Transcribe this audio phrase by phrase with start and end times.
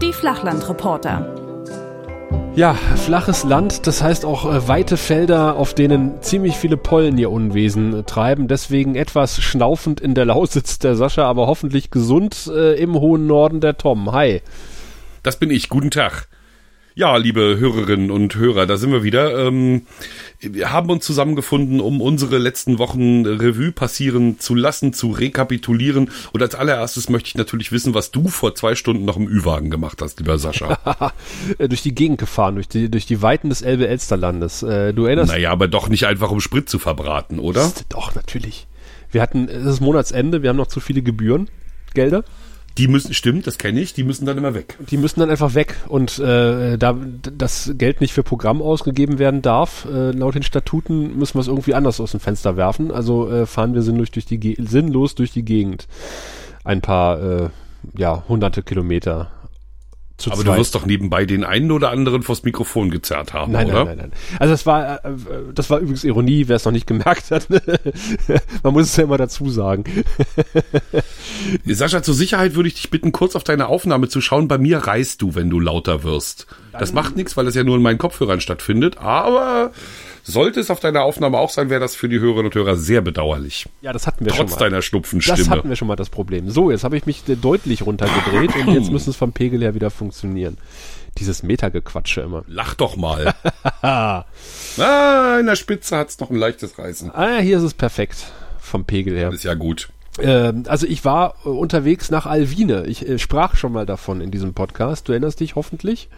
[0.00, 1.34] Die Flachlandreporter.
[2.56, 7.30] Ja, flaches Land, das heißt auch äh, weite Felder, auf denen ziemlich viele Pollen ihr
[7.30, 8.46] Unwesen äh, treiben.
[8.46, 13.60] Deswegen etwas schnaufend in der Lausitz der Sascha, aber hoffentlich gesund äh, im hohen Norden
[13.60, 14.12] der Tom.
[14.12, 14.40] Hi.
[15.24, 15.68] Das bin ich.
[15.68, 16.28] Guten Tag.
[16.96, 19.48] Ja, liebe Hörerinnen und Hörer, da sind wir wieder.
[19.48, 19.82] Ähm,
[20.38, 26.08] wir haben uns zusammengefunden, um unsere letzten Wochen Revue passieren zu lassen, zu rekapitulieren.
[26.32, 29.70] Und als allererstes möchte ich natürlich wissen, was du vor zwei Stunden noch im Ü-Wagen
[29.70, 30.78] gemacht hast, lieber Sascha.
[31.58, 34.62] Äh, durch die Gegend gefahren, durch die, durch die Weiten des Elbe-Elsterlandes.
[34.62, 37.72] Äh, du erinnerst Naja, aber doch nicht einfach, um Sprit zu verbraten, oder?
[37.88, 38.66] Doch, natürlich.
[39.10, 41.48] Wir hatten, es ist Monatsende, wir haben noch zu viele Gebühren,
[41.92, 42.24] Gelder.
[42.76, 44.76] Die müssen, stimmt, das kenne ich, die müssen dann immer weg.
[44.90, 45.76] Die müssen dann einfach weg.
[45.86, 46.96] Und äh, da
[47.36, 51.48] das Geld nicht für Programm ausgegeben werden darf, äh, laut den Statuten, müssen wir es
[51.48, 52.90] irgendwie anders aus dem Fenster werfen.
[52.90, 55.86] Also äh, fahren wir sinnlos durch die, sinnlos durch die Gegend.
[56.64, 57.48] Ein paar, äh,
[57.96, 59.30] ja, hunderte Kilometer
[60.16, 60.54] zu Aber zweit.
[60.54, 63.84] du wirst doch nebenbei den einen oder anderen vors Mikrofon gezerrt haben, nein, oder?
[63.84, 64.38] Nein, nein, nein.
[64.38, 65.10] Also das war, äh,
[65.52, 67.48] das war übrigens Ironie, wer es noch nicht gemerkt hat.
[68.62, 69.84] Man muss es ja immer dazu sagen.
[71.66, 74.46] Sascha, zur Sicherheit würde ich dich bitten, kurz auf deine Aufnahme zu schauen.
[74.46, 76.46] Bei mir reißt du, wenn du lauter wirst.
[76.72, 79.72] Das macht nichts, weil das ja nur in meinen Kopfhörern stattfindet, aber
[80.24, 83.02] sollte es auf deiner Aufnahme auch sein, wäre das für die Hörerinnen und Hörer sehr
[83.02, 83.66] bedauerlich.
[83.82, 84.64] Ja, das hatten wir Trotz schon mal.
[84.64, 85.38] deiner Schnupfenstimme.
[85.38, 86.50] Das hatten wir schon mal das Problem.
[86.50, 89.90] So, jetzt habe ich mich deutlich runtergedreht und jetzt müssen es vom Pegel her wieder
[89.90, 90.56] funktionieren.
[91.18, 92.42] Dieses Metagequatsche immer.
[92.48, 93.34] Lach doch mal.
[93.82, 94.24] ah,
[95.38, 97.12] in der Spitze hat's noch ein leichtes Reißen.
[97.14, 99.26] Ah, hier ist es perfekt vom Pegel her.
[99.26, 99.90] Das ist ja gut.
[100.18, 102.86] Ähm, also ich war äh, unterwegs nach Alvine.
[102.86, 105.08] Ich äh, sprach schon mal davon in diesem Podcast.
[105.08, 106.08] Du erinnerst dich hoffentlich?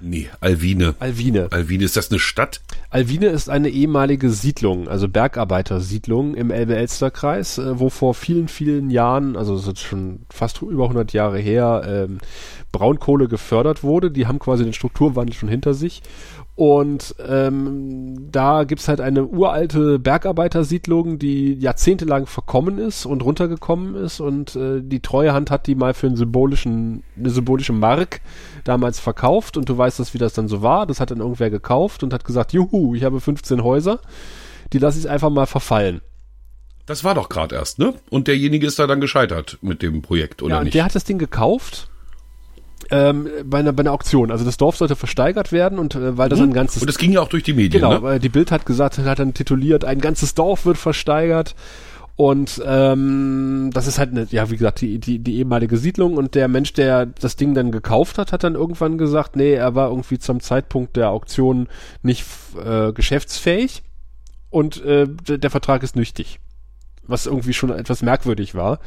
[0.00, 0.94] Nee, Alvine.
[0.98, 1.48] Alvine.
[1.50, 2.60] Alvine, ist das eine Stadt?
[2.88, 9.36] Alvine ist eine ehemalige Siedlung, also Bergarbeitersiedlung im Elbe-Elster-Kreis, äh, wo vor vielen, vielen Jahren,
[9.36, 12.18] also es ist schon fast über 100 Jahre her, ähm,
[12.72, 14.10] Braunkohle gefördert wurde.
[14.10, 16.02] Die haben quasi den Strukturwandel schon hinter sich.
[16.60, 24.20] Und ähm, da gibt's halt eine uralte Bergarbeitersiedlung, die jahrzehntelang verkommen ist und runtergekommen ist.
[24.20, 28.20] Und äh, die treue Hand hat die mal für einen symbolischen, eine symbolische Mark
[28.64, 29.56] damals verkauft.
[29.56, 30.86] Und du weißt das, wie das dann so war.
[30.86, 34.00] Das hat dann irgendwer gekauft und hat gesagt, juhu, ich habe 15 Häuser.
[34.74, 36.02] Die lasse ich einfach mal verfallen.
[36.84, 37.94] Das war doch gerade erst, ne?
[38.10, 40.74] Und derjenige ist da dann gescheitert mit dem Projekt, oder ja, nicht?
[40.74, 41.88] Der hat das Ding gekauft
[42.90, 44.30] ähm, bei, einer, bei einer Auktion.
[44.30, 46.46] Also das Dorf sollte versteigert werden und äh, weil das mhm.
[46.46, 46.82] ein ganzes...
[46.82, 48.02] Und das ging ja auch durch die Medien, Genau, ne?
[48.02, 51.54] weil die Bild hat gesagt, hat dann tituliert, ein ganzes Dorf wird versteigert.
[52.16, 56.34] Und ähm, das ist halt eine, ja, wie gesagt, die, die, die ehemalige Siedlung und
[56.34, 59.88] der Mensch, der das Ding dann gekauft hat, hat dann irgendwann gesagt, nee, er war
[59.88, 61.68] irgendwie zum Zeitpunkt der Auktion
[62.02, 62.26] nicht
[62.62, 63.82] äh, geschäftsfähig
[64.50, 66.40] und äh, der Vertrag ist nüchtig
[67.06, 68.78] was irgendwie schon etwas merkwürdig war.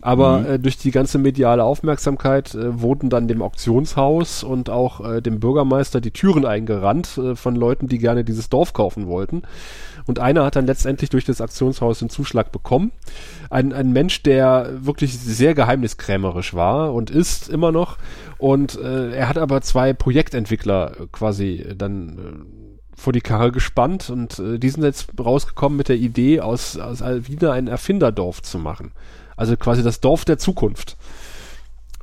[0.00, 0.46] Aber mhm.
[0.46, 5.40] äh, durch die ganze mediale Aufmerksamkeit äh, wurden dann dem Auktionshaus und auch äh, dem
[5.40, 9.42] Bürgermeister die Türen eingerannt äh, von Leuten, die gerne dieses Dorf kaufen wollten.
[10.06, 12.92] Und einer hat dann letztendlich durch das Auktionshaus den Zuschlag bekommen.
[13.50, 17.98] Ein, ein Mensch, der wirklich sehr geheimniskrämerisch war und ist immer noch.
[18.38, 22.61] Und äh, er hat aber zwei Projektentwickler quasi dann äh,
[23.02, 27.02] vor die Karre gespannt und äh, die sind jetzt rausgekommen mit der Idee, aus, aus
[27.02, 28.92] Alvina ein Erfinderdorf zu machen.
[29.36, 30.96] Also quasi das Dorf der Zukunft.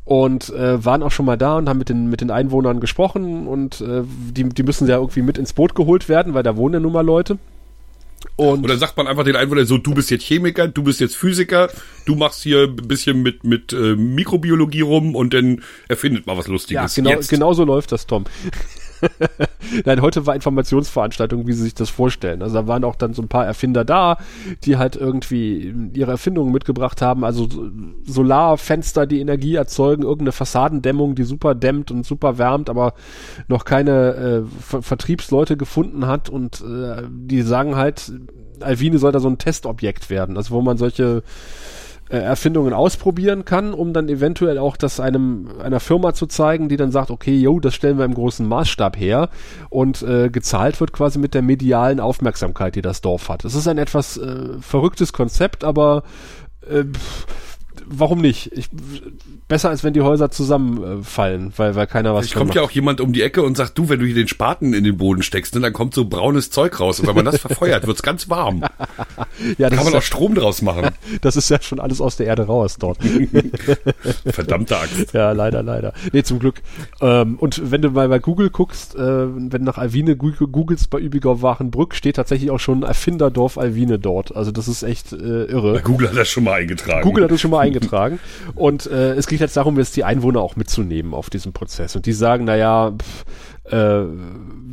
[0.04, 3.48] Und äh, waren auch schon mal da und haben mit den, mit den Einwohnern gesprochen
[3.48, 6.74] und äh, die, die müssen ja irgendwie mit ins Boot geholt werden, weil da wohnen
[6.76, 7.38] ja nun mal Leute.
[8.36, 11.00] Und, und dann sagt man einfach den Einwohnern so, du bist jetzt Chemiker, du bist
[11.00, 11.70] jetzt Physiker,
[12.06, 16.48] du machst hier ein bisschen mit, mit äh, Mikrobiologie rum und dann erfindet mal was
[16.48, 16.96] Lustiges.
[16.96, 18.26] Ja, genau, genau so läuft das, Tom.
[19.86, 22.42] Nein, heute war Informationsveranstaltung, wie sie sich das vorstellen.
[22.42, 24.18] Also da waren auch dann so ein paar Erfinder da,
[24.64, 27.24] die halt irgendwie ihre Erfindungen mitgebracht haben.
[27.24, 27.48] Also
[28.06, 32.94] Solarfenster, die Energie erzeugen, irgendeine Fassadendämmung, die super dämmt und super wärmt, aber
[33.48, 36.30] noch keine äh, Ver Vertriebsleute gefunden hat.
[36.30, 38.12] Und äh, die sagen halt,
[38.62, 40.38] Alvine soll da so ein Testobjekt werden.
[40.38, 41.24] Also wo man solche
[42.10, 46.78] äh, Erfindungen ausprobieren kann, um dann eventuell auch das einem einer Firma zu zeigen, die
[46.78, 49.30] dann sagt, okay, yo, das stellen wir im großen Maßstab her
[49.70, 53.46] und äh, gezahlt wird quasi mit der medialen Aufmerksamkeit, die das Dorf hat.
[53.46, 56.04] Es ist ein etwas äh, verrücktes Konzept, aber
[56.70, 56.84] äh,
[57.90, 58.52] warum nicht?
[58.54, 58.70] Ich,
[59.48, 63.02] besser als wenn die Häuser zusammenfallen, weil, weil keiner was Ich kommt ja auch jemand
[63.02, 65.56] um die Ecke und sagt, du, wenn du hier den Spaten in den Boden steckst,
[65.56, 67.00] ne, dann kommt so braunes Zeug raus.
[67.00, 68.64] Und wenn man das verfeuert, wird's ganz warm.
[69.58, 70.90] ja, Kann man auch Strom draus machen.
[71.22, 73.00] das ist ja schon alles aus der Erde raus dort.
[74.26, 75.14] Verdammte Axt.
[75.14, 75.94] Ja, leider, leider.
[76.14, 76.62] Nee, zum Glück.
[77.02, 81.00] Ähm, und wenn du mal bei Google guckst, äh, wenn du nach Alwine googelst bei
[81.00, 84.36] Übigau-Wachenbrück, steht tatsächlich auch schon Erfinderdorf Alwine dort.
[84.36, 85.74] Also das ist echt äh, irre.
[85.74, 87.02] Bei Google hat das schon mal eingetragen.
[87.02, 87.79] Google hat das schon mal eingetragen.
[88.56, 91.96] Und äh, es geht jetzt darum, jetzt die Einwohner auch mitzunehmen auf diesem Prozess.
[91.96, 93.26] Und die sagen, naja, pff,
[93.72, 94.06] äh,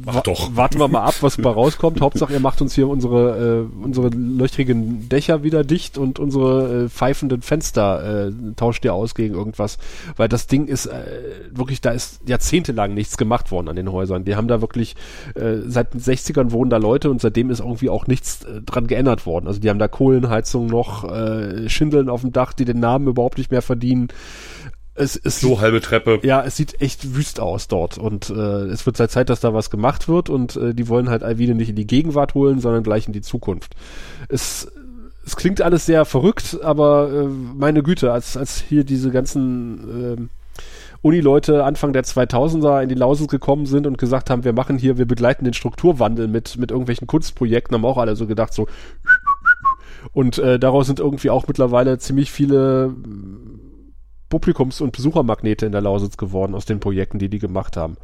[0.07, 0.55] Mach doch.
[0.55, 2.01] Warten wir mal ab, was dabei rauskommt.
[2.01, 6.89] Hauptsache, ihr macht uns hier unsere, äh, unsere löchrigen Dächer wieder dicht und unsere äh,
[6.89, 9.79] pfeifenden Fenster äh, tauscht ihr aus gegen irgendwas.
[10.17, 11.03] Weil das Ding ist äh,
[11.51, 14.25] wirklich, da ist jahrzehntelang nichts gemacht worden an den Häusern.
[14.25, 14.95] Die haben da wirklich,
[15.35, 18.87] äh, seit den 60ern wohnen da Leute und seitdem ist irgendwie auch nichts äh, dran
[18.87, 19.49] geändert worden.
[19.49, 23.39] Also die haben da Kohlenheizung noch, äh, Schindeln auf dem Dach, die den Namen überhaupt
[23.39, 24.07] nicht mehr verdienen
[24.97, 26.21] es, es so halbe Treppe.
[26.23, 29.55] Ja, es sieht echt wüst aus dort und äh, es wird seit Zeit, dass da
[29.55, 32.83] was gemacht wird und äh, die wollen halt Alvine nicht in die Gegenwart holen, sondern
[32.83, 33.75] gleich in die Zukunft.
[34.29, 34.71] Es,
[35.25, 40.59] es klingt alles sehr verrückt, aber äh, meine Güte, als, als hier diese ganzen äh,
[41.03, 44.99] Uni-Leute Anfang der 2000er in die Lausitz gekommen sind und gesagt haben, wir machen hier,
[44.99, 48.67] wir begleiten den Strukturwandel mit, mit irgendwelchen Kunstprojekten, haben auch alle so gedacht, so
[50.13, 52.95] und äh, daraus sind irgendwie auch mittlerweile ziemlich viele
[54.29, 57.97] Publikums- und Besuchermagnete in der Lausitz geworden aus den Projekten, die die gemacht haben.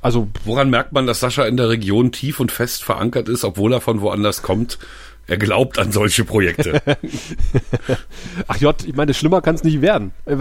[0.00, 3.72] Also woran merkt man, dass Sascha in der Region tief und fest verankert ist, obwohl
[3.72, 4.78] er von woanders kommt?
[5.26, 6.82] Er glaubt an solche Projekte.
[8.46, 10.12] Ach Jott, ich meine, schlimmer kann es nicht werden.
[10.26, 10.36] Äh,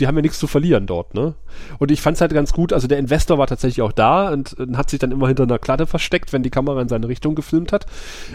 [0.00, 1.34] die haben ja nichts zu verlieren dort, ne?
[1.78, 4.54] Und ich fand es halt ganz gut, also der Investor war tatsächlich auch da und,
[4.54, 7.34] und, hat sich dann immer hinter einer Klatte versteckt, wenn die Kamera in seine Richtung
[7.34, 7.86] gefilmt hat.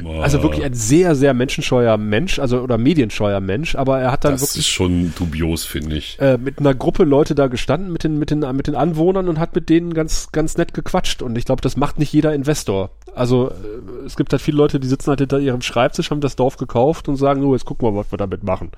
[0.02, 0.24] Boah.
[0.24, 4.34] Also wirklich ein sehr, sehr menschenscheuer Mensch, also oder medienscheuer Mensch, aber er hat dann
[4.34, 4.58] das wirklich.
[4.58, 6.20] Das ist schon dubios, finde ich.
[6.20, 9.40] Äh, mit einer Gruppe Leute da gestanden, mit den, mit den, mit den Anwohnern und
[9.40, 11.22] hat mit denen ganz, ganz nett gequatscht.
[11.22, 12.92] Und ich glaube, das macht nicht jeder Investor.
[13.16, 16.36] Also äh, es gibt halt viele Leute, die sitzen halt hinter ihrem Schreibtisch, haben das
[16.36, 18.72] Dorf gekauft und sagen, nur, jetzt gucken wir, was wir damit machen.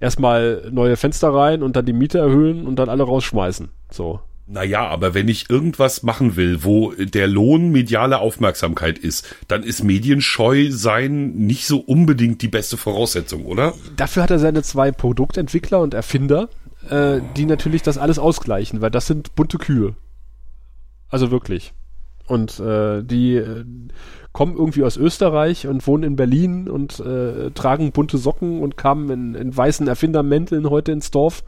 [0.00, 3.70] Erstmal neue Fenster rein und dann die Miete erhöhen und dann alle rausschmeißen.
[3.90, 4.20] So.
[4.46, 9.82] Naja, aber wenn ich irgendwas machen will, wo der Lohn mediale Aufmerksamkeit ist, dann ist
[9.82, 13.72] medienscheu sein nicht so unbedingt die beste Voraussetzung, oder?
[13.96, 16.50] Dafür hat er seine zwei Produktentwickler und Erfinder,
[16.90, 19.94] äh, die natürlich das alles ausgleichen, weil das sind bunte Kühe.
[21.08, 21.72] Also wirklich.
[22.26, 23.64] Und äh, die äh,
[24.34, 29.08] kommen irgendwie aus Österreich und wohnen in Berlin und äh, tragen bunte Socken und kamen
[29.10, 31.44] in, in weißen Erfindermänteln heute ins Dorf.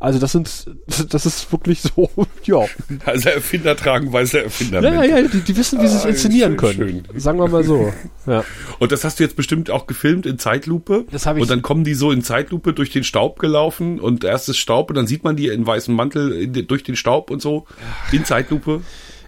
[0.00, 0.66] Also das sind,
[1.10, 2.10] das ist wirklich so,
[2.42, 2.64] ja.
[3.06, 5.08] Also Erfinder tragen weiße Erfindermäntel.
[5.08, 7.04] Ja, ja, die, die wissen, wie sie es ah, inszenieren schön, können.
[7.06, 7.20] Schön.
[7.20, 7.92] Sagen wir mal so.
[8.26, 8.42] Ja.
[8.80, 11.04] Und das hast du jetzt bestimmt auch gefilmt in Zeitlupe.
[11.12, 11.42] Das habe ich.
[11.42, 14.96] Und dann kommen die so in Zeitlupe durch den Staub gelaufen und erstes Staub und
[14.96, 17.66] dann sieht man die in weißem Mantel in, durch den Staub und so
[18.10, 18.80] in Zeitlupe.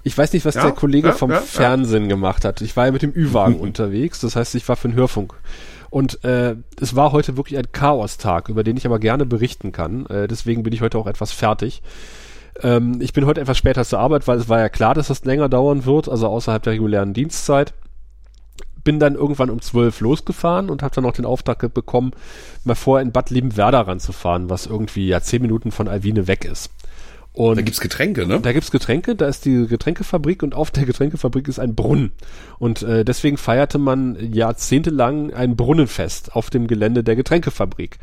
[0.06, 2.60] Ich weiß nicht, was ja, der Kollege ja, vom ja, Fernsehen gemacht hat.
[2.60, 5.34] Ich war ja mit dem Ü-Wagen unterwegs, das heißt, ich war für den Hörfunk.
[5.90, 10.06] Und äh, es war heute wirklich ein Chaos-Tag, über den ich aber gerne berichten kann.
[10.06, 11.82] Äh, deswegen bin ich heute auch etwas fertig.
[12.62, 15.24] Ähm, ich bin heute etwas später zur Arbeit, weil es war ja klar, dass das
[15.24, 17.74] länger dauern wird, also außerhalb der regulären Dienstzeit.
[18.84, 22.12] Bin dann irgendwann um zwölf losgefahren und habe dann auch den Auftrag bekommen,
[22.62, 26.70] mal vor in Bad Liebenwerda ranzufahren, was irgendwie ja zehn Minuten von Alwine weg ist.
[27.36, 28.40] Und da gibt's Getränke, ne?
[28.40, 32.12] Da gibt's Getränke, da ist die Getränkefabrik und auf der Getränkefabrik ist ein Brunnen.
[32.58, 37.98] Und äh, deswegen feierte man jahrzehntelang ein Brunnenfest auf dem Gelände der Getränkefabrik.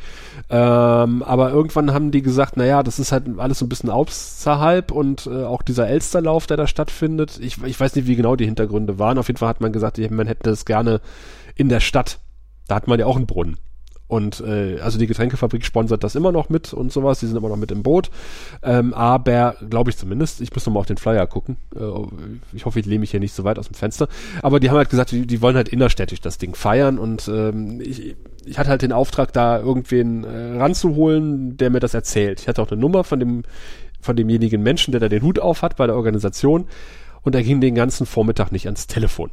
[0.51, 4.91] Ähm, aber irgendwann haben die gesagt, naja, das ist halt alles so ein bisschen außerhalb
[4.91, 7.39] und äh, auch dieser Elsterlauf, der da stattfindet.
[7.41, 9.17] Ich, ich weiß nicht, wie genau die Hintergründe waren.
[9.17, 11.01] Auf jeden Fall hat man gesagt, man hätte das gerne
[11.55, 12.19] in der Stadt.
[12.67, 13.57] Da hat man ja auch einen Brunnen.
[14.07, 17.49] Und äh, also die Getränkefabrik sponsert das immer noch mit und sowas, die sind immer
[17.49, 18.11] noch mit im Boot.
[18.61, 21.57] Ähm, aber, glaube ich zumindest, ich muss nochmal auf den Flyer gucken.
[21.75, 21.79] Äh,
[22.53, 24.07] ich hoffe, ich lehne mich hier nicht so weit aus dem Fenster.
[24.41, 27.81] Aber die haben halt gesagt, die, die wollen halt innerstädtisch das Ding feiern und ähm,
[27.81, 32.41] ich, ich hatte halt den Auftrag, da irgendwen äh, ranzuholen, der mir das erzählt.
[32.41, 33.43] Ich hatte auch eine Nummer von dem
[34.03, 36.67] von demjenigen Menschen, der da den Hut auf hat bei der Organisation
[37.21, 39.31] und er ging den ganzen Vormittag nicht ans Telefon.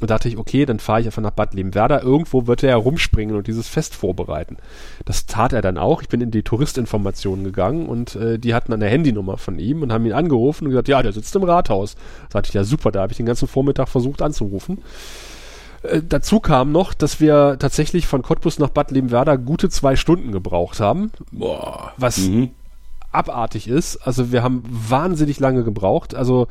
[0.00, 2.00] Und dachte ich, okay, dann fahre ich einfach nach Bad Liebenwerda.
[2.02, 4.56] Irgendwo wird er herumspringen und dieses Fest vorbereiten.
[5.04, 6.02] Das tat er dann auch.
[6.02, 9.92] Ich bin in die Touristinformationen gegangen und äh, die hatten eine Handynummer von ihm und
[9.92, 11.96] haben ihn angerufen und gesagt, ja, der sitzt im Rathaus.
[12.32, 14.78] Sagte ich, ja super, da habe ich den ganzen Vormittag versucht anzurufen.
[15.82, 20.30] Äh, dazu kam noch, dass wir tatsächlich von Cottbus nach Bad Liebenwerda gute zwei Stunden
[20.30, 21.10] gebraucht haben.
[21.32, 21.92] Boah.
[21.96, 22.50] Was mhm.
[23.10, 23.96] abartig ist.
[23.96, 26.14] Also wir haben wahnsinnig lange gebraucht.
[26.14, 26.46] Also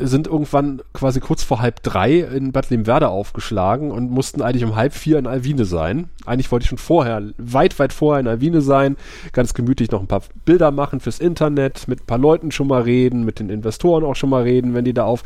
[0.00, 4.76] sind irgendwann quasi kurz vor halb drei in Bad Limwerda aufgeschlagen und mussten eigentlich um
[4.76, 6.08] halb vier in Alwine sein.
[6.26, 8.96] Eigentlich wollte ich schon vorher, weit, weit vorher in Alwine sein,
[9.32, 12.82] ganz gemütlich noch ein paar Bilder machen fürs Internet, mit ein paar Leuten schon mal
[12.82, 15.22] reden, mit den Investoren auch schon mal reden, wenn die da auf.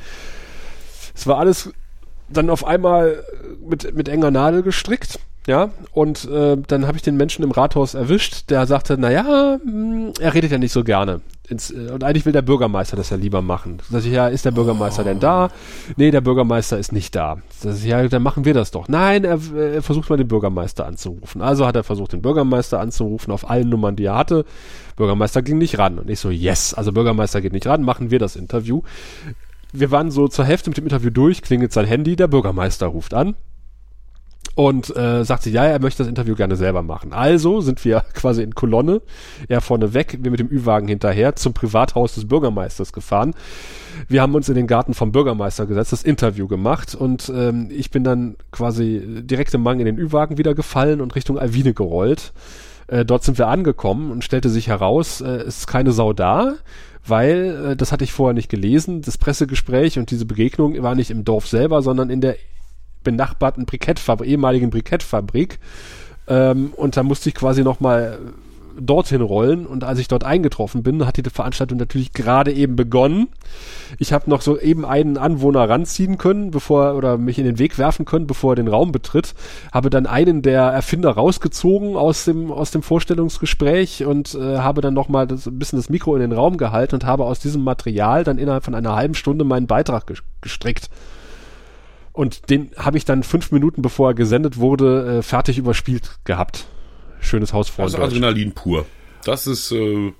[1.14, 1.72] Es war alles
[2.28, 3.22] dann auf einmal
[3.66, 5.20] mit, mit enger Nadel gestrickt.
[5.46, 9.58] Ja, und äh, dann habe ich den Menschen im Rathaus erwischt, der sagte, naja,
[10.18, 11.20] er redet ja nicht so gerne.
[11.48, 13.78] Ins, äh, und eigentlich will der Bürgermeister das ja lieber machen.
[13.90, 15.04] Sag ich, ja, ist der Bürgermeister oh.
[15.04, 15.50] denn da?
[15.96, 17.38] Nee, der Bürgermeister ist nicht da.
[17.50, 18.88] Sag ich, ja, dann machen wir das doch.
[18.88, 21.42] Nein, er, er versucht mal den Bürgermeister anzurufen.
[21.42, 24.44] Also hat er versucht, den Bürgermeister anzurufen auf allen Nummern, die er hatte.
[24.96, 25.98] Bürgermeister ging nicht ran.
[25.98, 28.82] Und ich so, yes, also Bürgermeister geht nicht ran, machen wir das Interview.
[29.72, 33.12] Wir waren so zur Hälfte mit dem Interview durch, klingelt sein Handy, der Bürgermeister ruft
[33.12, 33.34] an
[34.54, 37.12] und äh, sagt sie, ja, er möchte das Interview gerne selber machen.
[37.12, 39.02] Also sind wir quasi in Kolonne,
[39.48, 43.34] er vorne weg, wir mit dem Ü-Wagen hinterher zum Privathaus des Bürgermeisters gefahren.
[44.08, 47.90] Wir haben uns in den Garten vom Bürgermeister gesetzt, das Interview gemacht und ähm, ich
[47.90, 52.32] bin dann quasi direkt im Mang in den Ü-Wagen wieder gefallen und Richtung Alwine gerollt.
[52.86, 56.56] Äh, dort sind wir angekommen und stellte sich heraus, äh, es ist keine Sau da,
[57.06, 61.10] weil, äh, das hatte ich vorher nicht gelesen, das Pressegespräch und diese Begegnung war nicht
[61.10, 62.36] im Dorf selber, sondern in der
[63.04, 65.58] benachbarten Brikettfabrik, ehemaligen Brikettfabrik.
[66.26, 68.18] Ähm, und da musste ich quasi nochmal
[68.80, 73.28] dorthin rollen und als ich dort eingetroffen bin, hat die Veranstaltung natürlich gerade eben begonnen.
[73.98, 77.78] Ich habe noch so eben einen Anwohner ranziehen können, bevor oder mich in den Weg
[77.78, 79.34] werfen können, bevor er den Raum betritt.
[79.72, 84.94] Habe dann einen der Erfinder rausgezogen aus dem aus dem Vorstellungsgespräch und äh, habe dann
[84.94, 87.62] noch mal das, ein bisschen das Mikro in den Raum gehalten und habe aus diesem
[87.62, 90.90] Material dann innerhalb von einer halben Stunde meinen Beitrag gestrickt.
[92.14, 96.66] Und den habe ich dann fünf Minuten bevor er gesendet wurde, äh, fertig überspielt gehabt.
[97.20, 97.92] Schönes Hausfreund.
[97.92, 98.86] Also Adrenalin pur.
[99.24, 100.12] Das ist, äh,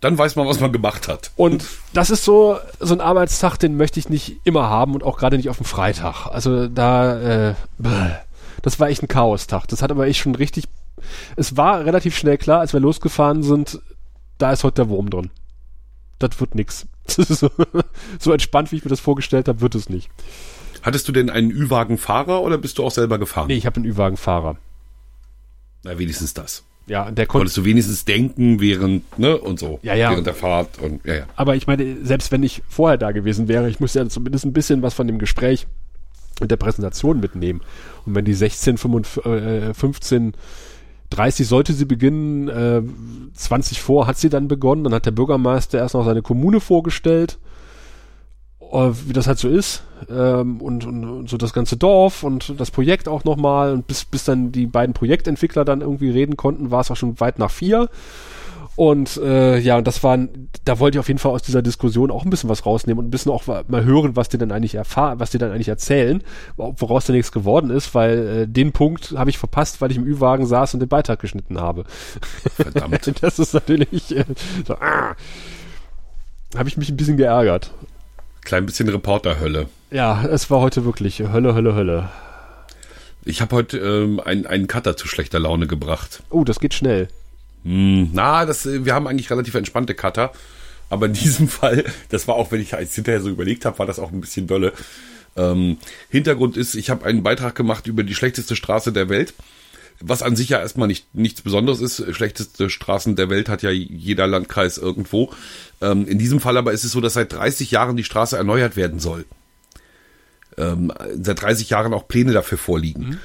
[0.00, 1.32] dann weiß man, was man gemacht hat.
[1.34, 5.18] Und das ist so, so ein Arbeitstag, den möchte ich nicht immer haben und auch
[5.18, 6.28] gerade nicht auf dem Freitag.
[6.28, 7.54] Also da, äh,
[8.62, 9.66] das war echt ein Chaostag.
[9.66, 10.66] Das hat aber echt schon richtig,
[11.34, 13.80] es war relativ schnell klar, als wir losgefahren sind,
[14.38, 15.30] da ist heute der Wurm drin.
[16.20, 16.86] Das wird nix.
[17.08, 17.50] so,
[18.20, 20.08] so entspannt, wie ich mir das vorgestellt habe, wird es nicht.
[20.84, 23.46] Hattest du denn einen Ü-Wagen-Fahrer oder bist du auch selber gefahren?
[23.48, 24.58] Nee, ich habe einen Ü-Wagen-Fahrer.
[25.82, 26.62] Na, wenigstens das.
[26.86, 27.38] Ja, der konnte.
[27.38, 29.78] Konntest du wenigstens denken während, ne, und so.
[29.82, 30.10] Ja, ja.
[30.10, 31.26] Während der Fahrt und, ja, ja.
[31.36, 34.52] Aber ich meine, selbst wenn ich vorher da gewesen wäre, ich musste ja zumindest ein
[34.52, 35.66] bisschen was von dem Gespräch
[36.42, 37.62] und der Präsentation mitnehmen.
[38.04, 40.34] Und wenn die 16, 15,
[41.08, 42.82] 30 sollte sie beginnen, äh,
[43.32, 47.38] 20 vor hat sie dann begonnen, dann hat der Bürgermeister erst noch seine Kommune vorgestellt
[47.38, 47.53] äh,
[48.74, 52.70] wie das halt so ist ähm, und, und, und, so das ganze Dorf und das
[52.70, 56.80] Projekt auch nochmal und bis, bis dann die beiden Projektentwickler dann irgendwie reden konnten, war
[56.80, 57.88] es auch schon weit nach vier.
[58.76, 62.10] Und äh, ja, und das waren, da wollte ich auf jeden Fall aus dieser Diskussion
[62.10, 64.74] auch ein bisschen was rausnehmen und ein bisschen auch mal hören, was die dann eigentlich
[64.74, 66.24] erfahren, was die dann eigentlich erzählen,
[66.56, 70.04] woraus denn nichts geworden ist, weil äh, den Punkt habe ich verpasst, weil ich im
[70.04, 71.84] Ü-Wagen saß und den Beitrag geschnitten habe.
[72.56, 73.12] Verdammt.
[73.22, 74.24] das ist natürlich äh,
[74.66, 75.14] so, ah,
[76.56, 77.70] habe ich mich ein bisschen geärgert.
[78.44, 79.68] Klein bisschen Reporterhölle.
[79.90, 82.10] Ja, es war heute wirklich Hölle, Hölle, Hölle.
[83.24, 86.22] Ich habe heute ähm, einen, einen Cutter zu schlechter Laune gebracht.
[86.30, 87.08] Oh, das geht schnell.
[87.64, 90.32] Hm, na, das, wir haben eigentlich relativ entspannte Cutter.
[90.90, 93.86] Aber in diesem Fall, das war auch, wenn ich jetzt hinterher so überlegt habe, war
[93.86, 94.72] das auch ein bisschen dolle.
[95.36, 95.78] Ähm,
[96.10, 99.34] Hintergrund ist, ich habe einen Beitrag gemacht über die schlechteste Straße der Welt
[100.00, 102.14] was an sich ja erstmal nicht, nichts Besonderes ist.
[102.14, 105.32] Schlechteste Straßen der Welt hat ja jeder Landkreis irgendwo.
[105.80, 108.76] Ähm, in diesem Fall aber ist es so, dass seit 30 Jahren die Straße erneuert
[108.76, 109.24] werden soll.
[110.56, 113.04] Ähm, seit 30 Jahren auch Pläne dafür vorliegen.
[113.04, 113.18] Mhm.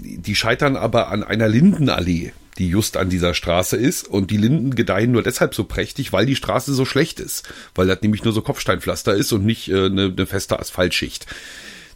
[0.00, 4.08] Die scheitern aber an einer Lindenallee, die just an dieser Straße ist.
[4.08, 7.48] Und die Linden gedeihen nur deshalb so prächtig, weil die Straße so schlecht ist.
[7.74, 11.26] Weil das nämlich nur so Kopfsteinpflaster ist und nicht äh, eine, eine feste Asphaltschicht.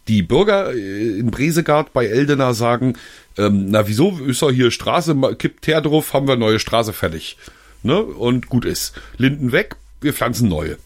[0.07, 2.93] Die Bürger äh, in Bresegard bei Eldena sagen,
[3.37, 7.37] ähm, na wieso ist er hier Straße, kippt Teer drauf, haben wir neue Straße fertig.
[7.83, 8.01] Ne?
[8.01, 8.93] Und gut ist.
[9.17, 10.77] Linden weg, wir pflanzen neue.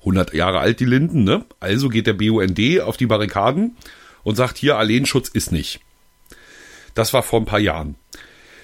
[0.00, 1.44] 100 Jahre alt die Linden, ne?
[1.60, 3.76] Also geht der BUND auf die Barrikaden
[4.22, 5.80] und sagt hier, Alleenschutz ist nicht.
[6.94, 7.96] Das war vor ein paar Jahren.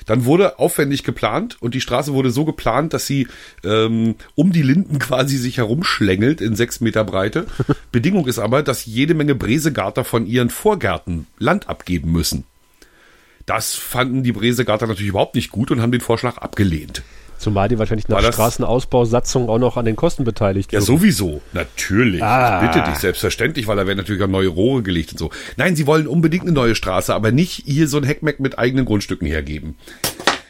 [0.06, 3.28] Dann wurde aufwendig geplant und die Straße wurde so geplant, dass sie
[3.64, 7.46] ähm, um die Linden quasi sich herumschlängelt in sechs Meter Breite.
[7.92, 12.44] Bedingung ist aber, dass jede Menge Bresegarter von ihren Vorgärten Land abgeben müssen.
[13.50, 17.02] Das fanden die Bresegarter natürlich überhaupt nicht gut und haben den Vorschlag abgelehnt.
[17.36, 21.42] Zumal die wahrscheinlich nach Straßenausbausatzung auch noch an den Kosten beteiligt Ja, sowieso.
[21.52, 22.22] Natürlich.
[22.22, 22.62] Ah.
[22.62, 25.30] Ich bitte dich, selbstverständlich, weil da werden natürlich auch neue Rohre gelegt und so.
[25.56, 28.84] Nein, sie wollen unbedingt eine neue Straße, aber nicht hier so ein Heckmeck mit eigenen
[28.84, 29.74] Grundstücken hergeben.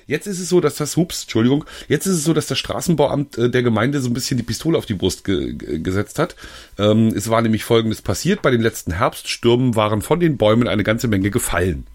[0.07, 3.39] Jetzt ist es so, dass das, hups, Entschuldigung, jetzt ist es so, dass das Straßenbauamt
[3.39, 6.37] äh, der Gemeinde so ein bisschen die Pistole auf die Brust ge gesetzt hat.
[6.79, 8.43] Ähm, es war nämlich Folgendes passiert.
[8.43, 11.87] Bei den letzten Herbststürmen waren von den Bäumen eine ganze Menge gefallen.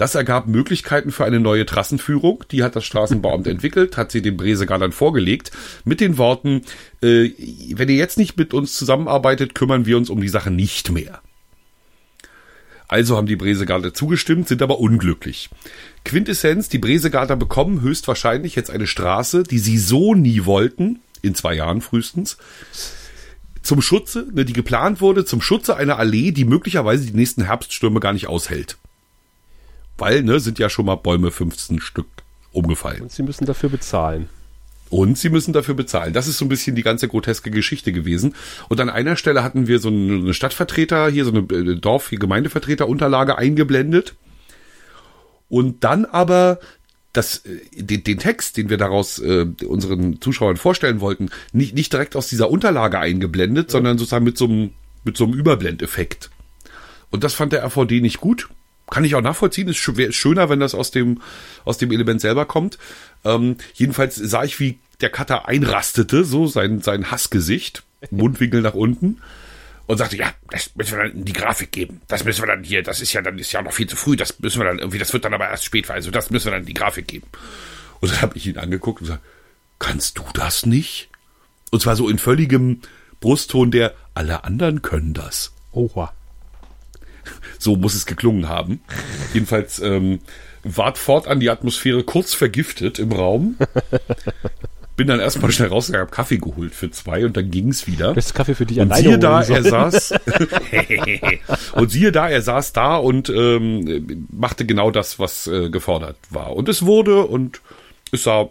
[0.00, 2.44] Das ergab Möglichkeiten für eine neue Trassenführung.
[2.52, 5.50] Die hat das Straßenbauamt entwickelt, hat sie dem Bresegar dann vorgelegt,
[5.84, 6.62] mit den Worten,
[7.02, 7.28] äh,
[7.74, 11.20] wenn ihr jetzt nicht mit uns zusammenarbeitet, kümmern wir uns um die Sache nicht mehr.
[12.88, 15.50] Also haben die Bresegarter zugestimmt, sind aber unglücklich.
[16.06, 21.52] Quintessenz, die Bresegarter bekommen höchstwahrscheinlich jetzt eine Straße, die sie so nie wollten, in zwei
[21.52, 22.38] Jahren frühestens,
[23.60, 28.00] zum Schutze, ne, die geplant wurde, zum Schutze einer Allee, die möglicherweise die nächsten Herbststürme
[28.00, 28.78] gar nicht aushält.
[30.00, 32.06] Weil, ne, sind ja schon mal Bäume 15 Stück
[32.52, 33.02] umgefallen.
[33.02, 34.28] Und sie müssen dafür bezahlen.
[34.88, 36.12] Und sie müssen dafür bezahlen.
[36.12, 38.34] Das ist so ein bisschen die ganze groteske Geschichte gewesen.
[38.68, 43.38] Und an einer Stelle hatten wir so eine Stadtvertreter, hier so eine äh, Dorf-, Gemeindevertreter-Unterlage
[43.38, 44.16] eingeblendet.
[45.48, 46.58] Und dann aber
[47.12, 51.92] das, äh, den, den Text, den wir daraus äh, unseren Zuschauern vorstellen wollten, nicht, nicht
[51.92, 53.72] direkt aus dieser Unterlage eingeblendet, ja.
[53.72, 54.70] sondern sozusagen mit so einem,
[55.04, 56.30] mit so einem Überblendeffekt.
[57.10, 58.48] Und das fand der RVD nicht gut.
[58.90, 59.68] Kann ich auch nachvollziehen.
[59.68, 61.20] Ist schöner, wenn das aus dem,
[61.64, 62.78] aus dem Element selber kommt.
[63.24, 69.18] Ähm, jedenfalls sah ich, wie der Cutter einrastete, so sein, sein Hassgesicht, Mundwinkel nach unten
[69.90, 72.00] und sagte, ja, das müssen wir dann in die Grafik geben.
[72.06, 74.14] Das müssen wir dann hier, das ist ja dann ist ja noch viel zu früh,
[74.14, 76.52] das müssen wir dann irgendwie, das wird dann aber erst spät, also das müssen wir
[76.52, 77.26] dann in die Grafik geben.
[77.98, 79.24] Und dann habe ich ihn angeguckt und gesagt,
[79.80, 81.08] kannst du das nicht?
[81.72, 82.82] Und zwar so in völligem
[83.18, 85.52] Brustton der, alle anderen können das.
[85.72, 86.12] Oha.
[87.60, 88.80] So muss es geklungen haben.
[89.34, 90.20] Jedenfalls ähm,
[90.64, 93.56] ward fortan die Atmosphäre kurz vergiftet im Raum.
[94.96, 98.14] Bin dann erstmal schnell rausgegangen, hab Kaffee geholt für zwei und dann ging's wieder.
[98.14, 100.14] Das Kaffee für dich und alleine siehe da, er saß
[101.72, 106.56] und siehe da, er saß da und ähm, machte genau das, was äh, gefordert war.
[106.56, 107.60] Und es wurde und
[108.10, 108.48] es sah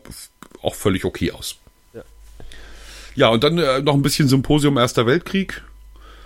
[0.62, 1.58] auch völlig okay aus.
[1.94, 2.02] Ja,
[3.16, 5.64] ja und dann äh, noch ein bisschen Symposium Erster Weltkrieg.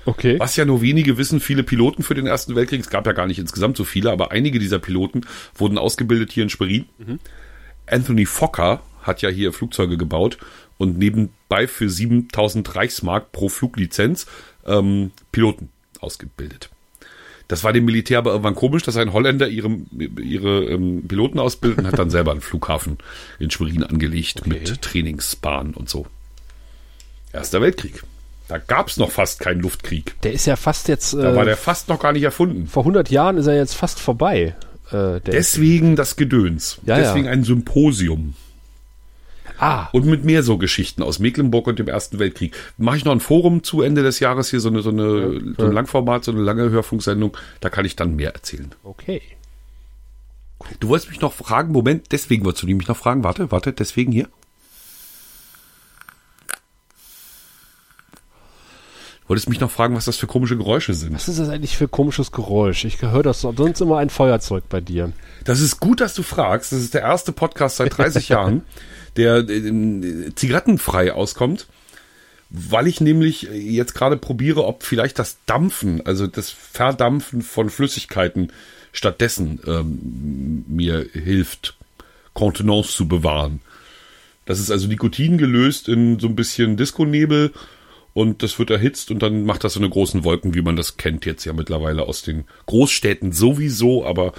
[0.06, 0.40] Okay.
[0.40, 3.28] Was ja nur wenige wissen, viele Piloten für den Ersten Weltkrieg, es gab ja gar
[3.28, 5.22] nicht insgesamt so viele, aber einige dieser Piloten
[5.56, 6.86] wurden ausgebildet hier in Schwerin.
[6.98, 7.20] Mhm.
[7.86, 10.38] Anthony Fokker hat ja hier Flugzeuge gebaut
[10.78, 14.26] und nebenbei für 7000 Reichsmark pro Fluglizenz
[14.66, 15.70] ähm, Piloten
[16.00, 16.70] ausgebildet.
[17.48, 21.80] Das war dem Militär aber irgendwann komisch, dass ein Holländer ihre, ihre ähm, Piloten ausbildet
[21.80, 22.98] und hat dann selber einen Flughafen
[23.38, 24.50] in Schwerin angelegt okay.
[24.50, 26.08] mit Trainingsbahn und so.
[27.34, 28.04] Erster Weltkrieg.
[28.54, 30.14] Da gab es noch fast keinen Luftkrieg.
[30.22, 31.16] Der ist ja fast jetzt.
[31.16, 32.68] Da war der fast noch gar nicht erfunden.
[32.68, 34.56] Vor 100 Jahren ist er jetzt fast vorbei.
[34.92, 36.78] Äh, Deswegen das Gedöns.
[36.86, 37.32] Ja, Deswegen ja.
[37.32, 38.36] ein Symposium.
[39.58, 39.88] Ah.
[39.92, 42.56] Und mit mehr so Geschichten aus Mecklenburg und dem Ersten Weltkrieg.
[42.78, 45.54] Mache ich noch ein Forum zu Ende des Jahres hier, so eine, so eine, ja.
[45.58, 47.36] so ein Langformat, so eine lange Hörfunksendung.
[47.60, 48.72] Da kann ich dann mehr erzählen.
[48.84, 49.24] Okay.
[50.80, 54.12] Du wolltest mich noch fragen, Moment, deswegen wolltest du mich noch fragen, warte, warte, deswegen
[54.12, 54.28] hier.
[59.28, 61.14] Wolltest mich noch fragen, was das für komische Geräusche sind?
[61.14, 62.84] Was ist das eigentlich für komisches Geräusch?
[62.84, 65.14] Ich höre das sonst immer ein Feuerzeug bei dir.
[65.46, 66.74] Das ist gut, dass du fragst.
[66.74, 68.64] Das ist der erste Podcast seit 30 Jahren,
[69.16, 71.68] der äh, zigarettenfrei auskommt,
[72.50, 78.52] weil ich nämlich jetzt gerade probiere, ob vielleicht das Dampfen, also das Verdampfen von Flüssigkeiten
[78.92, 81.78] stattdessen ähm, mir hilft,
[82.34, 83.62] Kontenance zu bewahren.
[84.46, 87.54] Das ist also Nikotin gelöst in so ein bisschen Disco-Nebel
[88.13, 90.97] und das wird erhitzt und dann macht das so eine großen Wolken, wie man das
[90.97, 94.34] kennt jetzt ja mittlerweile aus den Großstädten sowieso, aber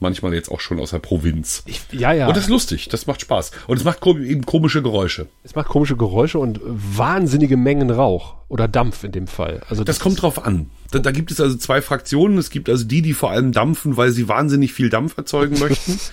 [0.00, 1.62] manchmal jetzt auch schon aus der Provinz.
[1.66, 2.26] Ich, ja, ja.
[2.26, 3.52] Und das ist lustig, das macht Spaß.
[3.66, 5.28] Und es macht eben komische Geräusche.
[5.44, 9.62] Es macht komische Geräusche und wahnsinnige Mengen Rauch oder Dampf in dem Fall.
[9.68, 10.70] Also das, das kommt drauf an.
[10.90, 12.38] Da, da gibt es also zwei Fraktionen.
[12.38, 16.00] Es gibt also die, die vor allem dampfen, weil sie wahnsinnig viel Dampf erzeugen möchten.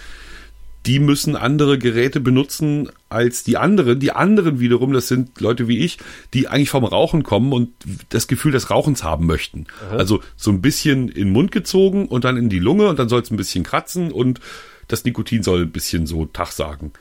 [0.87, 3.99] die müssen andere Geräte benutzen als die anderen.
[3.99, 5.97] Die anderen wiederum, das sind Leute wie ich,
[6.33, 7.71] die eigentlich vom Rauchen kommen und
[8.09, 9.67] das Gefühl des Rauchens haben möchten.
[9.89, 9.97] Aha.
[9.97, 13.09] Also so ein bisschen in den Mund gezogen und dann in die Lunge und dann
[13.09, 14.39] soll es ein bisschen kratzen und
[14.87, 16.93] das Nikotin soll ein bisschen so Tag sagen.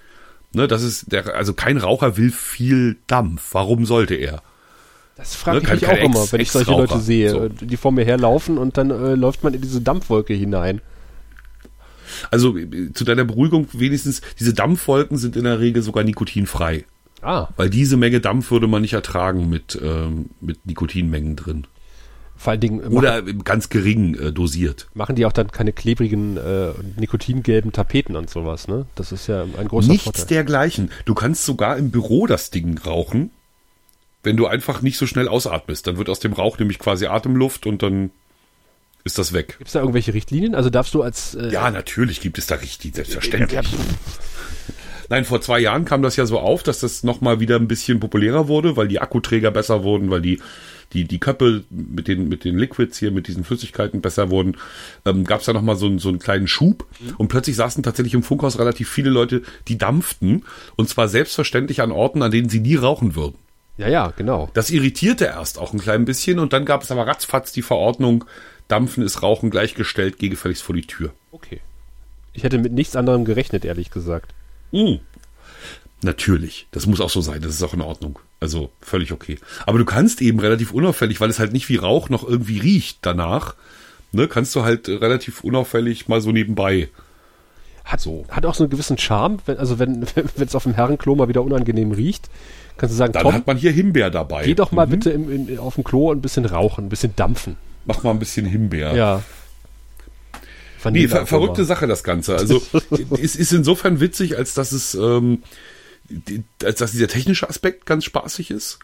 [0.52, 3.50] Ne, das ist der, also kein Raucher will viel Dampf.
[3.52, 4.42] Warum sollte er?
[5.16, 7.48] Das frage ne, ich mich auch immer, wenn ich solche Leute sehe, so.
[7.48, 10.80] die vor mir herlaufen und dann äh, läuft man in diese Dampfwolke hinein.
[12.30, 12.56] Also
[12.94, 16.84] zu deiner Beruhigung wenigstens, diese Dampfwolken sind in der Regel sogar nikotinfrei.
[17.22, 17.48] Ah.
[17.56, 21.66] Weil diese Menge Dampf würde man nicht ertragen mit, ähm, mit Nikotinmengen drin.
[22.36, 22.80] Vor allen Dingen.
[22.88, 24.88] Oder ganz gering äh, dosiert.
[24.94, 28.86] Machen die auch dann keine klebrigen, äh, nikotingelben Tapeten und sowas, ne?
[28.94, 30.26] Das ist ja ein großer Nichts Vorteil.
[30.26, 30.90] dergleichen.
[31.06, 33.30] Du kannst sogar im Büro das Ding rauchen,
[34.22, 35.86] wenn du einfach nicht so schnell ausatmest.
[35.86, 38.10] Dann wird aus dem Rauch nämlich quasi Atemluft und dann
[39.06, 39.56] ist das weg.
[39.58, 40.54] Gibt es da irgendwelche Richtlinien?
[40.54, 41.34] Also darfst du als...
[41.34, 43.66] Äh ja, natürlich gibt es da Richtlinien, selbstverständlich.
[45.08, 48.00] Nein, vor zwei Jahren kam das ja so auf, dass das nochmal wieder ein bisschen
[48.00, 50.40] populärer wurde, weil die Akkuträger besser wurden, weil die
[50.92, 54.56] die, die Köppel mit den, mit den Liquids hier, mit diesen Flüssigkeiten besser wurden,
[55.04, 57.14] ähm, gab es da nochmal so, so einen kleinen Schub mhm.
[57.18, 60.44] und plötzlich saßen tatsächlich im Funkhaus relativ viele Leute, die dampften
[60.76, 63.36] und zwar selbstverständlich an Orten, an denen sie nie rauchen würden.
[63.78, 64.48] Ja, ja, genau.
[64.54, 68.24] Das irritierte erst auch ein klein bisschen und dann gab es aber ratzfatz die Verordnung,
[68.68, 71.12] Dampfen ist Rauchen gleichgestellt, geh gefälligst vor die Tür.
[71.32, 71.60] Okay.
[72.32, 74.34] Ich hätte mit nichts anderem gerechnet, ehrlich gesagt.
[74.72, 74.96] Mm.
[76.02, 78.18] Natürlich, das muss auch so sein, das ist auch in Ordnung.
[78.38, 79.38] Also völlig okay.
[79.64, 82.98] Aber du kannst eben relativ unauffällig, weil es halt nicht wie Rauch noch irgendwie riecht
[83.00, 83.54] danach,
[84.12, 86.88] ne, kannst du halt relativ unauffällig mal so nebenbei.
[87.84, 88.26] Hat, so.
[88.30, 90.04] hat auch so einen gewissen Charme, wenn, also wenn
[90.36, 92.28] es auf dem Herrenklo mal wieder unangenehm riecht,
[92.76, 94.44] kannst du sagen, Dann Tom, hat man hier Himbeer dabei.
[94.44, 97.16] geh doch mal bitte im, in, auf dem Klo und ein bisschen rauchen, ein bisschen
[97.16, 97.56] dampfen.
[97.86, 98.94] Mach mal ein bisschen Himbeer.
[98.94, 99.22] Ja.
[100.78, 101.64] Nee, Vanille ver verrückte.
[101.64, 102.36] Sache das Ganze.
[102.36, 102.62] Also
[103.22, 105.42] es ist insofern witzig, als dass es, ähm,
[106.08, 108.78] die, als dass dieser technische Aspekt ganz spaßig ist.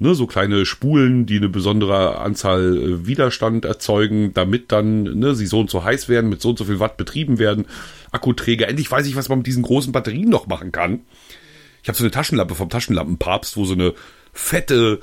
[0.00, 5.46] Ne, so kleine Spulen, die eine besondere Anzahl äh, Widerstand erzeugen, damit dann ne, sie
[5.46, 7.66] so und so heiß werden, mit so und so viel Watt betrieben werden.
[8.10, 8.66] Akkuträger.
[8.66, 11.02] Endlich weiß ich, was man mit diesen großen Batterien noch machen kann.
[11.82, 13.94] Ich habe so eine Taschenlampe vom Taschenlampenpapst, wo so eine
[14.32, 15.00] fette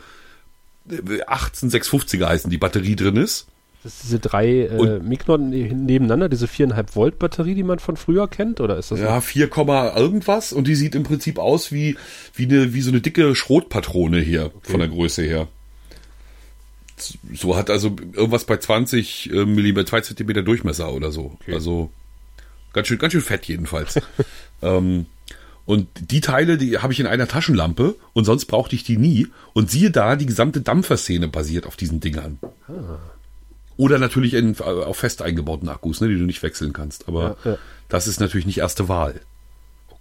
[0.90, 3.48] 18650er heißen die Batterie drin ist.
[3.84, 7.98] Das ist diese drei äh, Und- Mignon nebeneinander, diese 4,5 Volt Batterie, die man von
[7.98, 11.72] früher kennt, oder ist das Ja, 4, Komma irgendwas und die sieht im Prinzip aus
[11.72, 11.98] wie,
[12.36, 15.48] wie, eine, wie so eine dicke Schrotpatrone hier von der Größe her.
[17.34, 21.40] So hat also irgendwas bei 20 äh, Millimeter, 2 Zentimeter Durchmesser oder so.
[21.52, 21.90] Also
[22.74, 24.00] ganz schön, ganz schön fett jedenfalls.
[24.62, 25.08] ähm,
[25.72, 29.30] und die Teile, die habe ich in einer Taschenlampe und sonst brauchte ich die nie.
[29.54, 32.40] Und siehe da, die gesamte Dampferszene basiert auf diesen Dingern.
[33.78, 37.08] Oder natürlich in, auf fest eingebauten Akkus, ne, die du nicht wechseln kannst.
[37.08, 37.58] Aber Ja, ja.
[37.88, 39.22] das ist natürlich nicht erste Wahl.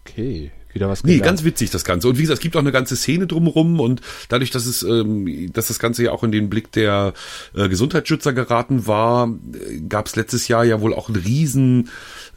[0.00, 1.26] Okay, wieder was Nee, gelernt.
[1.26, 2.08] ganz witzig das Ganze.
[2.08, 5.52] Und wie gesagt, es gibt auch eine ganze Szene drumherum und dadurch, dass es, ähm,
[5.52, 7.12] dass das Ganze ja auch in den Blick der
[7.54, 11.88] äh, Gesundheitsschützer geraten war, äh, gab es letztes Jahr ja wohl auch eine riesen,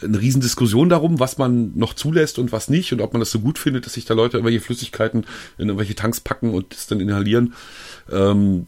[0.01, 3.31] eine riesen Diskussion darum, was man noch zulässt und was nicht und ob man das
[3.31, 5.25] so gut findet, dass sich da Leute irgendwelche Flüssigkeiten
[5.57, 7.53] in irgendwelche Tanks packen und das dann inhalieren.
[8.11, 8.65] Ähm,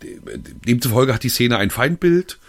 [0.68, 2.40] demzufolge hat die Szene ein Feindbild.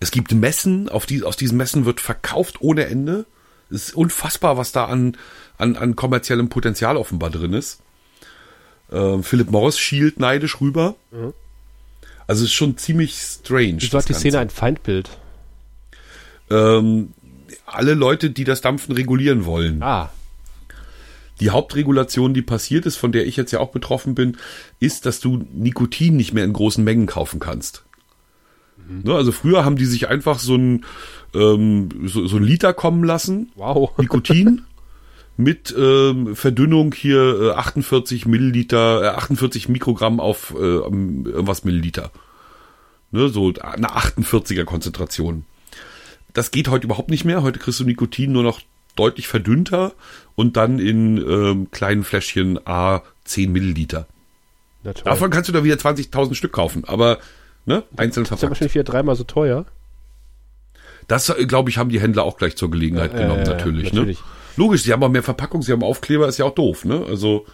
[0.00, 3.24] Es gibt Messen, auf die, aus diesen Messen wird verkauft ohne Ende.
[3.70, 5.16] Es ist unfassbar, was da an,
[5.58, 7.80] an, an kommerziellem Potenzial offenbar drin ist.
[8.92, 10.94] Ähm, Philip Morris schielt neidisch rüber.
[12.26, 13.78] Also es ist schon ziemlich strange.
[13.80, 15.10] Wieso hat die Szene ein Feindbild?
[16.50, 17.12] Ähm,
[17.64, 19.82] alle Leute, die das Dampfen regulieren wollen.
[19.82, 20.10] Ah,
[21.40, 24.36] Die Hauptregulation, die passiert ist, von der ich jetzt ja auch betroffen bin,
[24.80, 27.82] ist, dass du Nikotin nicht mehr in großen Mengen kaufen kannst.
[28.88, 30.84] Ne, also früher haben die sich einfach so ein,
[31.34, 33.90] ähm, so, so ein Liter kommen lassen, wow.
[33.98, 34.62] Nikotin,
[35.36, 42.10] mit ähm, Verdünnung hier äh, 48 Milliliter, äh, 48 Mikrogramm auf äh, irgendwas Milliliter.
[43.10, 45.44] Ne, so eine 48er Konzentration.
[46.32, 47.42] Das geht heute überhaupt nicht mehr.
[47.42, 48.60] Heute kriegst du Nikotin nur noch
[48.94, 49.92] deutlich verdünnter
[50.34, 54.06] und dann in ähm, kleinen Fläschchen A 10 Milliliter.
[55.04, 57.18] Davon kannst du da wieder 20.000 Stück kaufen, aber
[57.66, 58.50] ne, einzeln ist ja verpackt.
[58.50, 59.66] wahrscheinlich wieder dreimal so teuer.
[61.08, 63.92] Das, äh, glaube ich, haben die Händler auch gleich zur Gelegenheit Ja, genommen, ja, natürlich,
[63.92, 64.18] natürlich.
[64.20, 64.24] Ne?
[64.56, 67.04] Logisch, sie haben auch mehr Verpackung, sie haben Aufkleber, ist ja auch doof, ne?
[67.06, 67.44] Also,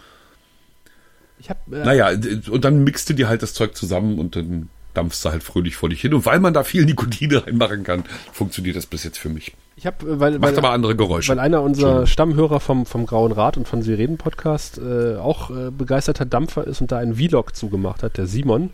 [1.39, 2.09] Ich habe äh, naja,
[2.49, 5.75] und dann mixt du dir halt das Zeug zusammen und dann dampfst du halt fröhlich
[5.75, 6.13] vor dich hin.
[6.13, 9.53] Und weil man da viel Nikotin reinmachen kann, funktioniert das bis jetzt für mich.
[9.75, 11.29] ich habe weil Macht weil, aber andere Geräusche.
[11.31, 15.49] weil einer unserer Stammhörer vom vom Grauen Rat und von Sie reden Podcast äh, auch
[15.49, 18.69] äh, begeisterter Dampfer ist und da einen Vlog zugemacht hat, der Simon,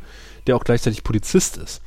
[0.48, 1.82] der auch gleichzeitig Polizist ist.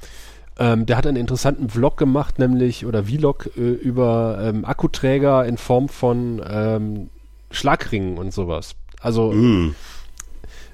[0.59, 5.57] Ähm, der hat einen interessanten Vlog gemacht, nämlich oder Vlog äh, über ähm, Akkuträger in
[5.57, 7.09] Form von ähm,
[7.51, 8.75] Schlagringen und sowas.
[9.01, 9.73] Also Äh,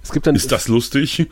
[0.02, 1.26] es gibt dann ist das lustig?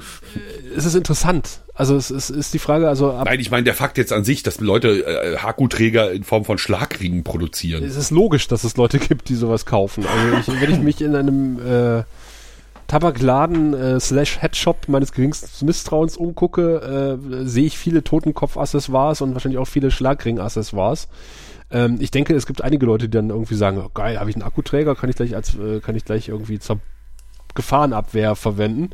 [0.77, 1.61] es ist interessant.
[1.75, 4.25] Also es ist, ist die Frage, also ab, Nein, ich meine der Fakt jetzt an
[4.25, 7.83] sich, dass Leute äh, Akkuträger in Form von Schlagringen produzieren.
[7.85, 10.05] es ist logisch, dass es Leute gibt, die sowas kaufen.
[10.07, 12.05] Also ich, wenn ich mich in einem äh,
[12.87, 19.59] Tabakladen äh, slash Headshop meines geringsten Misstrauens umgucke, äh, sehe ich viele Totenkopf-Accessoires und wahrscheinlich
[19.59, 21.09] auch viele Schlagring-Accessoires.
[21.71, 24.37] Ähm, ich denke, es gibt einige Leute, die dann irgendwie sagen, oh, geil, habe ich
[24.37, 26.59] einen Akkuträger, kann ich gleich als äh, kann ich gleich irgendwie
[27.57, 28.91] Gefahrenabwehr verwenden.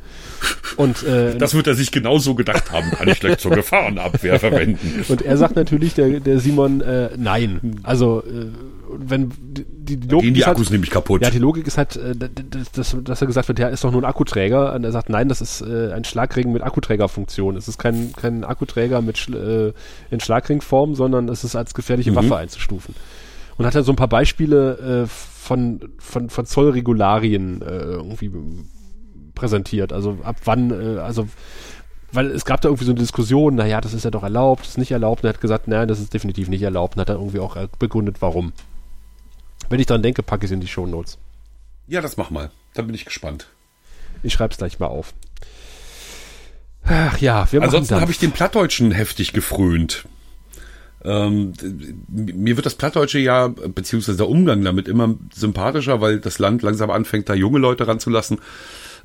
[0.79, 5.05] Und äh, Das wird er sich genauso gedacht haben, kann ich gleich zur Gefahrenabwehr verwenden.
[5.09, 7.81] Und er sagt natürlich, der, der Simon, äh, nein.
[7.83, 8.46] Also, äh,
[8.94, 9.64] wenn die,
[9.96, 11.22] die Logik Gehen die halt, Akkus nämlich kaputt.
[11.22, 13.85] ja, die Logik ist halt, äh, d- d- dass, dass er gesagt wird, ja, ist
[13.85, 14.75] doch nur ein Akkuträger.
[14.75, 17.57] Und er sagt, nein, das ist äh, ein Schlagring mit Akkuträgerfunktion.
[17.57, 19.72] Es ist kein, kein Akkuträger mit äh,
[20.11, 22.16] in Schlagringform, sondern es ist als gefährliche Mhm.
[22.16, 22.94] Waffe einzustufen.
[23.59, 25.09] Und hat er so ein paar Beispiele äh,
[25.42, 28.31] von, von, von Zollregularien äh, irgendwie
[29.35, 29.92] präsentiert.
[29.92, 31.28] Also ab wann, äh, also
[32.12, 34.70] weil es gab da irgendwie so eine Diskussion, naja, das ist ja doch erlaubt, das
[34.70, 35.22] ist nicht erlaubt.
[35.22, 36.94] Und er hat gesagt, nein, das ist definitiv nicht erlaubt.
[36.94, 38.52] Und hat dann irgendwie auch äh, begründet, warum.
[39.68, 41.18] Wenn ich dran denke, packe ich es in die Shownotes.
[41.88, 42.50] Ja, das mach mal.
[42.74, 43.48] Da bin ich gespannt.
[44.22, 45.12] Ich schreibe es gleich mal auf.
[46.85, 48.02] Ach ja, wir machen Ansonsten dann.
[48.02, 50.07] habe ich den Plattdeutschen heftig gefrönt.
[51.05, 51.53] Ähm,
[52.09, 56.91] mir wird das Plattdeutsche ja, beziehungsweise der Umgang damit immer sympathischer, weil das Land langsam
[56.91, 58.38] anfängt, da junge Leute ranzulassen.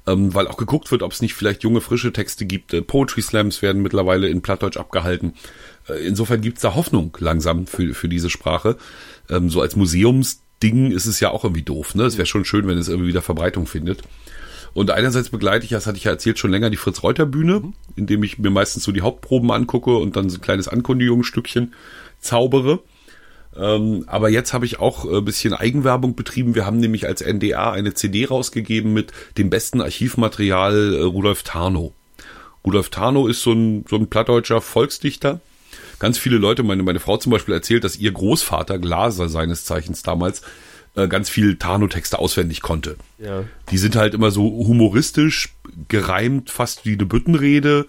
[0.05, 2.73] Ähm, weil auch geguckt wird, ob es nicht vielleicht junge, frische Texte gibt.
[2.73, 5.33] Äh, Poetry Slams werden mittlerweile in Plattdeutsch abgehalten.
[5.89, 8.77] Äh, insofern gibt's da Hoffnung langsam für, für diese Sprache.
[9.29, 11.93] Ähm, so als Museumsding ist es ja auch irgendwie doof.
[11.93, 12.03] Ne?
[12.03, 14.01] Es wäre schon schön, wenn es irgendwie wieder Verbreitung findet.
[14.73, 17.73] Und einerseits begleite ich, das hatte ich ja erzählt, schon länger die Fritz-Reuter-Bühne, mhm.
[17.95, 21.73] indem ich mir meistens so die Hauptproben angucke und dann so ein kleines Ankündigungsstückchen
[22.19, 22.79] zaubere.
[23.55, 26.55] Ähm, aber jetzt habe ich auch ein bisschen Eigenwerbung betrieben.
[26.55, 31.93] Wir haben nämlich als NDA eine CD rausgegeben mit dem besten Archivmaterial äh, Rudolf Tarnow.
[32.65, 35.39] Rudolf Tarnow ist so ein, so ein plattdeutscher Volksdichter.
[35.99, 40.03] Ganz viele Leute, meine, meine Frau zum Beispiel erzählt, dass ihr Großvater Glaser seines Zeichens
[40.03, 40.43] damals
[40.97, 42.97] äh, ganz viel Tarno-Texte auswendig konnte.
[43.19, 43.43] Ja.
[43.69, 45.55] Die sind halt immer so humoristisch,
[45.87, 47.85] gereimt, fast wie eine Büttenrede,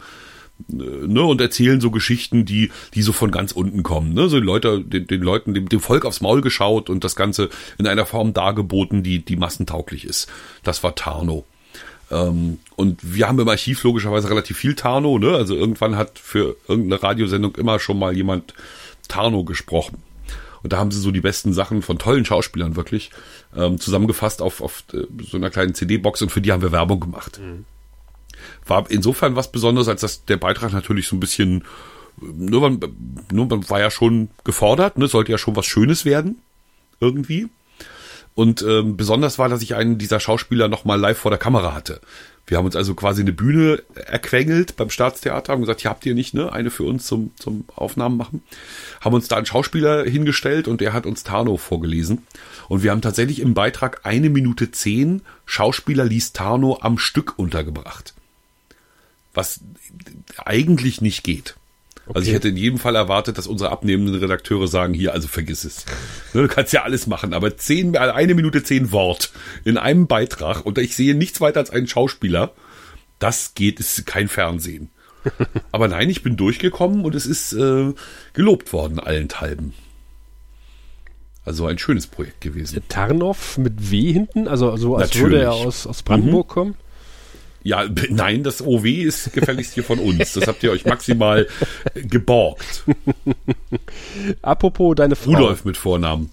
[0.71, 4.38] äh, ne, und erzählen so Geschichten, die, die so von ganz unten kommen, ne, so
[4.38, 7.87] die Leute, den, den Leuten, dem, dem Volk aufs Maul geschaut und das Ganze in
[7.87, 10.29] einer Form dargeboten, die, die massentauglich ist.
[10.62, 11.47] Das war Tarno.
[12.11, 16.57] Ähm, und wir haben im Archiv logischerweise relativ viel Tarno, ne, also irgendwann hat für
[16.68, 18.53] irgendeine Radiosendung immer schon mal jemand
[19.09, 20.03] Tarno gesprochen.
[20.62, 23.11] Und da haben sie so die besten Sachen von tollen Schauspielern wirklich
[23.57, 27.01] ähm, zusammengefasst auf, auf äh, so einer kleinen CD-Box und für die haben wir Werbung
[27.01, 27.40] gemacht.
[27.40, 27.64] Mhm.
[28.66, 31.64] War insofern was Besonderes, als dass der Beitrag natürlich so ein bisschen,
[32.21, 32.81] nur man,
[33.33, 36.38] nur man war ja schon gefordert, ne, sollte ja schon was Schönes werden,
[37.01, 37.49] irgendwie.
[38.35, 42.01] Und ähm, besonders war, dass ich einen dieser Schauspieler nochmal live vor der Kamera hatte.
[42.48, 46.14] Wir haben uns also quasi eine Bühne erquengelt beim Staatstheater, haben gesagt, hier habt ihr
[46.14, 48.42] nicht, ne, eine für uns zum, zum Aufnahmen machen.
[49.02, 52.26] Haben uns da einen Schauspieler hingestellt und der hat uns Tarno vorgelesen.
[52.68, 58.14] Und wir haben tatsächlich im Beitrag eine Minute zehn Schauspieler liest Tarno am Stück untergebracht.
[59.34, 59.61] Was
[60.38, 61.54] eigentlich nicht geht.
[62.09, 62.16] Okay.
[62.16, 65.64] Also ich hätte in jedem Fall erwartet, dass unsere abnehmenden Redakteure sagen, hier, also vergiss
[65.64, 65.85] es.
[66.33, 69.31] Ne, du kannst ja alles machen, aber zehn, eine Minute zehn Wort
[69.64, 72.53] in einem Beitrag und ich sehe nichts weiter als einen Schauspieler.
[73.18, 74.90] Das geht, ist kein Fernsehen.
[75.73, 77.92] aber nein, ich bin durchgekommen und es ist äh,
[78.33, 79.75] gelobt worden allenthalben.
[81.44, 82.83] Also ein schönes Projekt gewesen.
[82.88, 85.33] Tarnow mit W hinten, also so als Natürlich.
[85.33, 86.53] würde er aus, aus Brandenburg mhm.
[86.53, 86.75] kommen.
[87.62, 90.33] Ja, nein, das OW ist gefälligst hier von uns.
[90.33, 91.47] Das habt ihr euch maximal
[91.94, 92.85] geborgt.
[94.42, 95.33] Apropos deine Frau.
[95.33, 96.31] Rudolf mit Vornamen.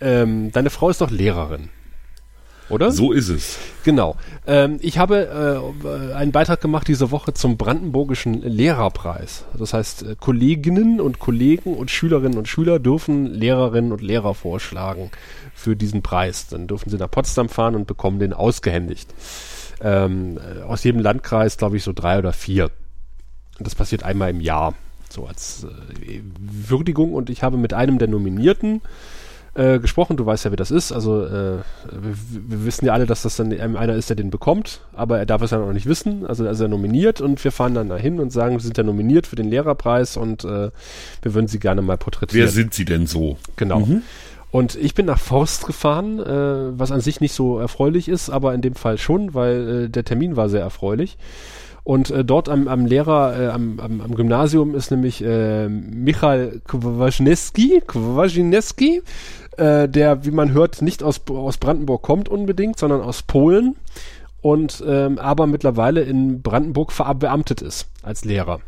[0.00, 1.68] Ähm, deine Frau ist doch Lehrerin.
[2.70, 2.92] Oder?
[2.92, 3.58] So ist es.
[3.82, 4.16] Genau.
[4.46, 9.44] Ähm, ich habe äh, einen Beitrag gemacht diese Woche zum Brandenburgischen Lehrerpreis.
[9.58, 15.10] Das heißt, äh, Kolleginnen und Kollegen und Schülerinnen und Schüler dürfen Lehrerinnen und Lehrer vorschlagen
[15.52, 16.46] für diesen Preis.
[16.46, 19.12] Dann dürfen sie nach Potsdam fahren und bekommen den ausgehändigt
[19.80, 22.70] ähm, aus jedem Landkreis, glaube ich, so drei oder vier.
[23.58, 24.74] Und das passiert einmal im Jahr,
[25.08, 27.14] so als äh, Würdigung.
[27.14, 28.80] Und ich habe mit einem der Nominierten
[29.54, 30.16] äh, gesprochen.
[30.16, 30.92] Du weißt ja, wie das ist.
[30.92, 31.58] Also äh,
[31.90, 32.14] wir,
[32.48, 35.42] wir, wissen ja alle, dass das dann einer ist, der den bekommt, aber er darf
[35.42, 36.24] es ja noch nicht wissen.
[36.26, 38.84] Also er ist ja nominiert und wir fahren dann dahin und sagen, wir sind ja
[38.84, 40.70] nominiert für den Lehrerpreis und äh,
[41.22, 42.46] wir würden sie gerne mal porträtieren.
[42.46, 43.38] Wer sind sie denn so?
[43.56, 43.80] Genau.
[43.80, 44.02] Mhm.
[44.50, 48.52] Und ich bin nach Forst gefahren, äh, was an sich nicht so erfreulich ist, aber
[48.54, 51.16] in dem Fall schon, weil äh, der Termin war sehr erfreulich.
[51.84, 56.60] Und äh, dort am, am Lehrer, äh, am, am, am Gymnasium ist nämlich äh, Michal
[56.66, 59.02] Kwasniewski, Kwasniewski
[59.56, 63.76] äh, der, wie man hört, nicht aus, aus Brandenburg kommt unbedingt, sondern aus Polen
[64.42, 68.60] und ähm, aber mittlerweile in Brandenburg verbeamtet ist als Lehrer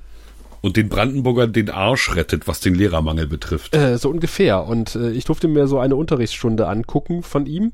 [0.62, 3.74] und den Brandenburger den Arsch rettet, was den Lehrermangel betrifft.
[3.74, 4.64] Äh, so ungefähr.
[4.64, 7.72] Und äh, ich durfte mir so eine Unterrichtsstunde angucken von ihm.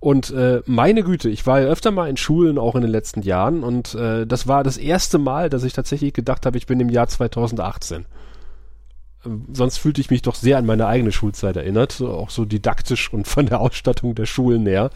[0.00, 3.20] Und äh, meine Güte, ich war ja öfter mal in Schulen, auch in den letzten
[3.22, 3.62] Jahren.
[3.62, 6.88] Und äh, das war das erste Mal, dass ich tatsächlich gedacht habe, ich bin im
[6.88, 8.06] Jahr 2018
[9.26, 13.12] ähm, sonst fühlte ich mich doch sehr an meine eigene Schulzeit erinnert, auch so didaktisch
[13.12, 14.88] und von der Ausstattung der Schulen her.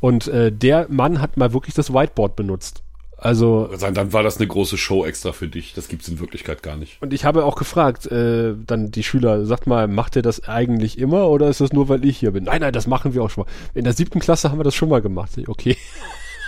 [0.00, 2.82] Und äh, der Mann hat mal wirklich das Whiteboard benutzt.
[3.22, 5.74] Also dann war das eine große Show extra für dich.
[5.74, 7.00] Das gibt's in Wirklichkeit gar nicht.
[7.02, 10.98] Und ich habe auch gefragt, äh, dann die Schüler, sagt mal, macht ihr das eigentlich
[10.98, 12.44] immer oder ist das nur, weil ich hier bin?
[12.44, 13.50] Nein, nein, das machen wir auch schon mal.
[13.74, 15.32] In der siebten Klasse haben wir das schon mal gemacht.
[15.46, 15.76] Okay.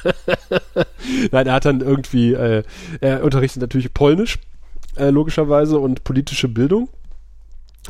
[1.31, 2.63] nein, er hat dann irgendwie, äh,
[3.03, 4.39] er unterrichtet natürlich Polnisch,
[4.97, 6.89] äh, logischerweise und politische Bildung.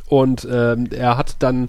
[0.06, 1.68] Und ähm, er hat dann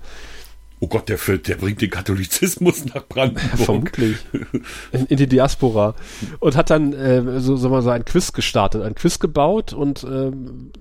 [0.83, 3.57] Oh Gott, der, der bringt den Katholizismus nach Brandenburg.
[3.57, 4.17] Vermutlich.
[4.91, 5.95] In, in, die Diaspora.
[6.41, 10.03] Und hat dann äh, so, so, mal so ein Quiz gestartet, ein Quiz gebaut und
[10.03, 10.29] äh,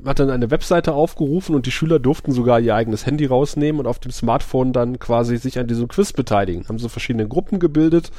[0.05, 3.87] hat dann eine Webseite aufgerufen und die Schüler durften sogar ihr eigenes Handy rausnehmen und
[3.87, 6.69] auf dem Smartphone dann quasi sich an diesem Quiz beteiligen.
[6.69, 8.11] Haben so verschiedene Gruppen gebildet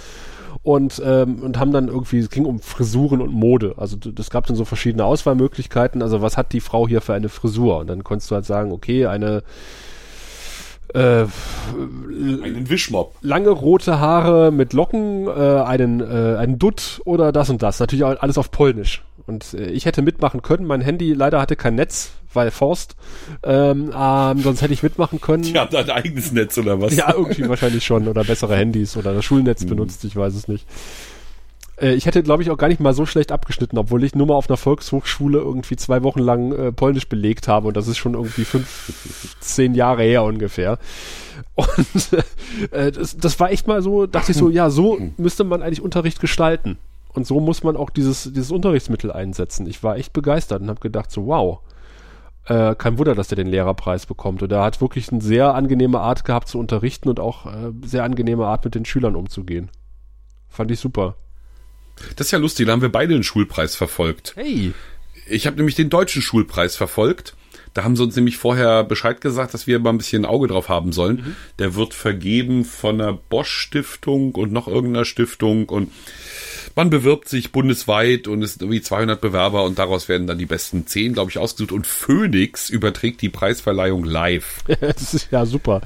[0.61, 3.73] und, ähm, und haben dann irgendwie, es ging um Frisuren und Mode.
[3.75, 6.01] Also es gab dann so verschiedene Auswahlmöglichkeiten.
[6.01, 7.79] Also was hat die Frau hier für eine Frisur?
[7.79, 9.43] Und dann konntest du halt sagen, okay, eine
[10.93, 13.15] äh, einen Wischmob.
[13.21, 17.79] Lange rote Haare mit Locken, äh, einen, äh, einen Dutt oder das und das.
[17.79, 19.03] Natürlich auch alles auf Polnisch.
[19.25, 20.65] Und äh, ich hätte mitmachen können.
[20.65, 22.95] Mein Handy leider hatte kein Netz, weil Forst.
[23.43, 25.43] Ähm, ähm, sonst hätte ich mitmachen können.
[25.43, 26.95] Die haben da ein eigenes Netz oder was?
[26.95, 28.07] Ja, irgendwie wahrscheinlich schon.
[28.07, 29.69] Oder bessere Handys oder das Schulnetz hm.
[29.69, 30.65] benutzt, ich weiß es nicht.
[31.83, 34.27] Äh, ich hätte, glaube ich, auch gar nicht mal so schlecht abgeschnitten, obwohl ich nur
[34.27, 37.97] mal auf einer Volkshochschule irgendwie zwei Wochen lang äh, Polnisch belegt habe und das ist
[37.97, 40.79] schon irgendwie fünf, zehn Jahre her ungefähr.
[41.55, 42.13] Und
[42.71, 45.81] äh, das, das war echt mal so, dachte ich so, ja, so müsste man eigentlich
[45.81, 46.77] Unterricht gestalten.
[47.13, 49.67] Und so muss man auch dieses, dieses Unterrichtsmittel einsetzen.
[49.67, 51.59] Ich war echt begeistert und habe gedacht so, wow,
[52.45, 54.41] äh, kein Wunder, dass er den Lehrerpreis bekommt.
[54.41, 58.03] Und er hat wirklich eine sehr angenehme Art gehabt zu unterrichten und auch äh, sehr
[58.03, 59.69] angenehme Art mit den Schülern umzugehen.
[60.49, 61.15] Fand ich super.
[62.15, 64.33] Das ist ja lustig, da haben wir beide den Schulpreis verfolgt.
[64.35, 64.73] Hey.
[65.27, 67.35] Ich habe nämlich den deutschen Schulpreis verfolgt.
[67.73, 70.47] Da haben sie uns nämlich vorher Bescheid gesagt, dass wir mal ein bisschen ein Auge
[70.47, 71.17] drauf haben sollen.
[71.17, 71.35] Mhm.
[71.59, 75.89] Der wird vergeben von einer Bosch Stiftung und noch irgendeiner Stiftung und
[76.75, 80.45] man bewirbt sich bundesweit und es sind irgendwie 200 Bewerber und daraus werden dann die
[80.45, 81.71] besten 10, glaube ich, ausgesucht.
[81.71, 84.63] Und Phoenix überträgt die Preisverleihung live.
[84.79, 85.81] das ist ja super.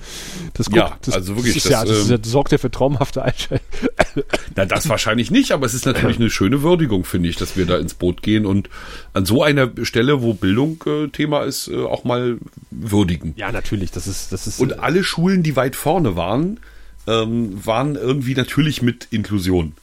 [0.53, 1.55] Das guckt, ja, das, also wirklich.
[1.55, 3.65] Das, das, ja, das, ähm, das sorgt ja für traumhafte Einstellungen.
[4.55, 7.65] Na, das wahrscheinlich nicht, aber es ist natürlich eine schöne Würdigung, finde ich, dass wir
[7.65, 8.69] da ins Boot gehen und
[9.13, 12.37] an so einer Stelle, wo Bildung äh, Thema ist, äh, auch mal
[12.71, 13.33] würdigen.
[13.37, 13.91] Ja, natürlich.
[13.91, 14.59] Das ist, das ist.
[14.59, 16.59] Und äh, alle Schulen, die weit vorne waren,
[17.07, 19.73] ähm, waren irgendwie natürlich mit Inklusion.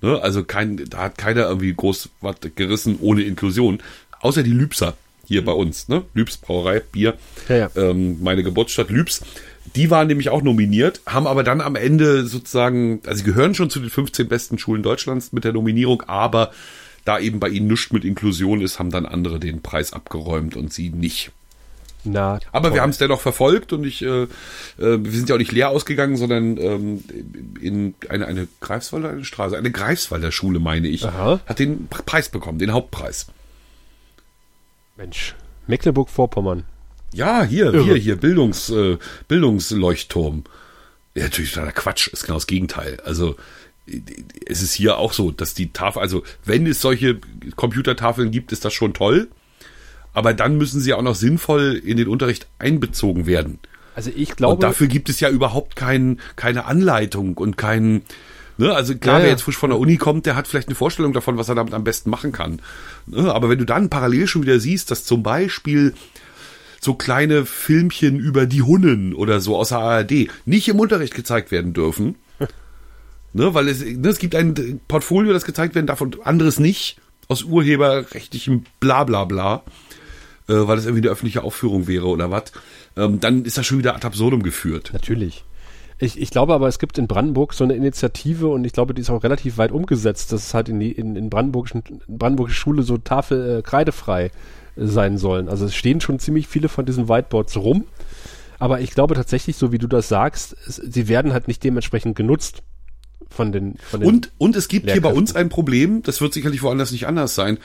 [0.00, 0.20] Ne?
[0.20, 3.78] Also kein, da hat keiner irgendwie groß was gerissen ohne Inklusion.
[4.20, 4.94] Außer die Lübser
[5.26, 6.02] hier bei uns, ne?
[6.14, 7.14] Lübs Brauerei, Bier.
[7.48, 7.70] Ja, ja.
[7.76, 9.22] Ähm, meine Geburtsstadt Lübs.
[9.76, 13.70] Die waren nämlich auch nominiert, haben aber dann am Ende sozusagen, also sie gehören schon
[13.70, 16.50] zu den 15 besten Schulen Deutschlands mit der Nominierung, aber
[17.04, 20.72] da eben bei ihnen nichts mit Inklusion ist, haben dann andere den Preis abgeräumt und
[20.72, 21.32] sie nicht.
[22.04, 22.74] Na, Aber toll.
[22.74, 24.28] wir haben es dennoch verfolgt und ich, äh, äh,
[24.78, 27.04] wir sind ja auch nicht leer ausgegangen, sondern ähm,
[27.60, 31.40] in eine, eine Greifswalder eine Straße, eine Greifswalder Schule, meine ich, Aha.
[31.46, 33.28] hat den Preis bekommen, den Hauptpreis.
[34.96, 35.36] Mensch,
[35.68, 36.64] Mecklenburg-Vorpommern.
[37.14, 37.84] Ja, hier, Irre.
[37.84, 40.44] hier, hier, Bildungs, äh, Bildungsleuchtturm.
[41.14, 42.98] Ja, natürlich totaler Quatsch, ist genau das Gegenteil.
[43.04, 43.36] Also
[44.46, 47.18] es ist hier auch so, dass die Tafel, also wenn es solche
[47.56, 49.28] Computertafeln gibt, ist das schon toll
[50.14, 53.58] aber dann müssen sie auch noch sinnvoll in den Unterricht einbezogen werden.
[53.94, 54.54] Also ich glaube.
[54.54, 58.02] Und dafür gibt es ja überhaupt kein, keine Anleitung und kein,
[58.56, 60.74] ne, also klar, ja, wer jetzt frisch von der Uni kommt, der hat vielleicht eine
[60.74, 62.60] Vorstellung davon, was er damit am besten machen kann.
[63.06, 65.94] Ne, aber wenn du dann parallel schon wieder siehst, dass zum Beispiel
[66.80, 71.50] so kleine Filmchen über die Hunnen oder so aus der ARD nicht im Unterricht gezeigt
[71.50, 72.16] werden dürfen,
[73.32, 76.98] ne, weil es, ne, es gibt ein Portfolio, das gezeigt werden darf und anderes nicht,
[77.28, 79.24] aus urheberrechtlichem Blablabla.
[79.24, 79.72] Bla, bla
[80.48, 82.52] äh, weil das irgendwie eine öffentliche Aufführung wäre oder was,
[82.96, 84.90] ähm, dann ist das schon wieder ad absurdum geführt.
[84.92, 85.44] Natürlich.
[85.98, 89.02] Ich, ich glaube aber, es gibt in Brandenburg so eine Initiative und ich glaube, die
[89.02, 92.82] ist auch relativ weit umgesetzt, dass es halt in, die, in, in brandenburgischen brandenburgische Schule
[92.82, 94.30] so Tafel äh, kreidefrei
[94.74, 95.48] sein sollen.
[95.48, 97.84] Also es stehen schon ziemlich viele von diesen Whiteboards rum.
[98.58, 102.62] Aber ich glaube tatsächlich, so wie du das sagst, sie werden halt nicht dementsprechend genutzt
[103.32, 106.32] von den, von den und, und es gibt hier bei uns ein Problem, das wird
[106.32, 107.58] sicherlich woanders nicht anders sein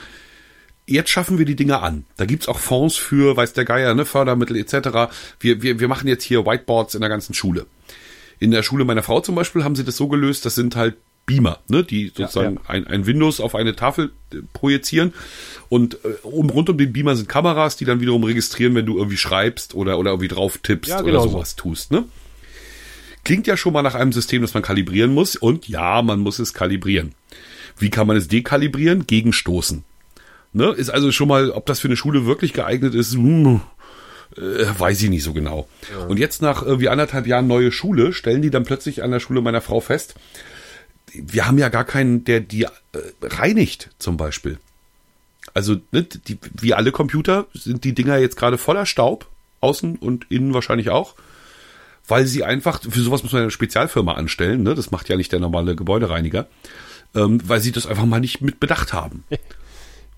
[0.88, 2.04] jetzt schaffen wir die Dinge an.
[2.16, 5.12] Da gibt's auch Fonds für, weiß der Geier, ne, Fördermittel etc.
[5.38, 7.66] Wir, wir, wir machen jetzt hier Whiteboards in der ganzen Schule.
[8.40, 10.96] In der Schule meiner Frau zum Beispiel haben sie das so gelöst, das sind halt
[11.26, 12.68] Beamer, ne, die sozusagen ja, ja.
[12.68, 15.12] Ein, ein Windows auf eine Tafel äh, projizieren.
[15.68, 18.96] Und äh, um, rund um den Beamer sind Kameras, die dann wiederum registrieren, wenn du
[18.96, 21.62] irgendwie schreibst oder, oder irgendwie drauf tippst ja, genau oder sowas so.
[21.62, 21.92] tust.
[21.92, 22.04] Ne?
[23.28, 25.36] Klingt ja schon mal nach einem System, das man kalibrieren muss.
[25.36, 27.12] Und ja, man muss es kalibrieren.
[27.76, 29.06] Wie kann man es dekalibrieren?
[29.06, 29.84] Gegenstoßen.
[30.54, 30.68] Ne?
[30.68, 33.60] Ist also schon mal, ob das für eine Schule wirklich geeignet ist, hm,
[34.34, 34.40] äh,
[34.78, 35.68] weiß ich nicht so genau.
[35.92, 36.06] Ja.
[36.06, 39.42] Und jetzt nach irgendwie anderthalb Jahren neue Schule, stellen die dann plötzlich an der Schule
[39.42, 40.14] meiner Frau fest,
[41.12, 42.70] wir haben ja gar keinen, der die äh,
[43.20, 44.56] reinigt, zum Beispiel.
[45.52, 49.26] Also, ne, die, wie alle Computer sind die Dinger jetzt gerade voller Staub,
[49.60, 51.14] außen und innen wahrscheinlich auch,
[52.08, 54.74] weil sie einfach, für sowas muss man eine Spezialfirma anstellen, ne?
[54.74, 56.48] das macht ja nicht der normale Gebäudereiniger,
[57.14, 59.24] ähm, weil sie das einfach mal nicht mit bedacht haben.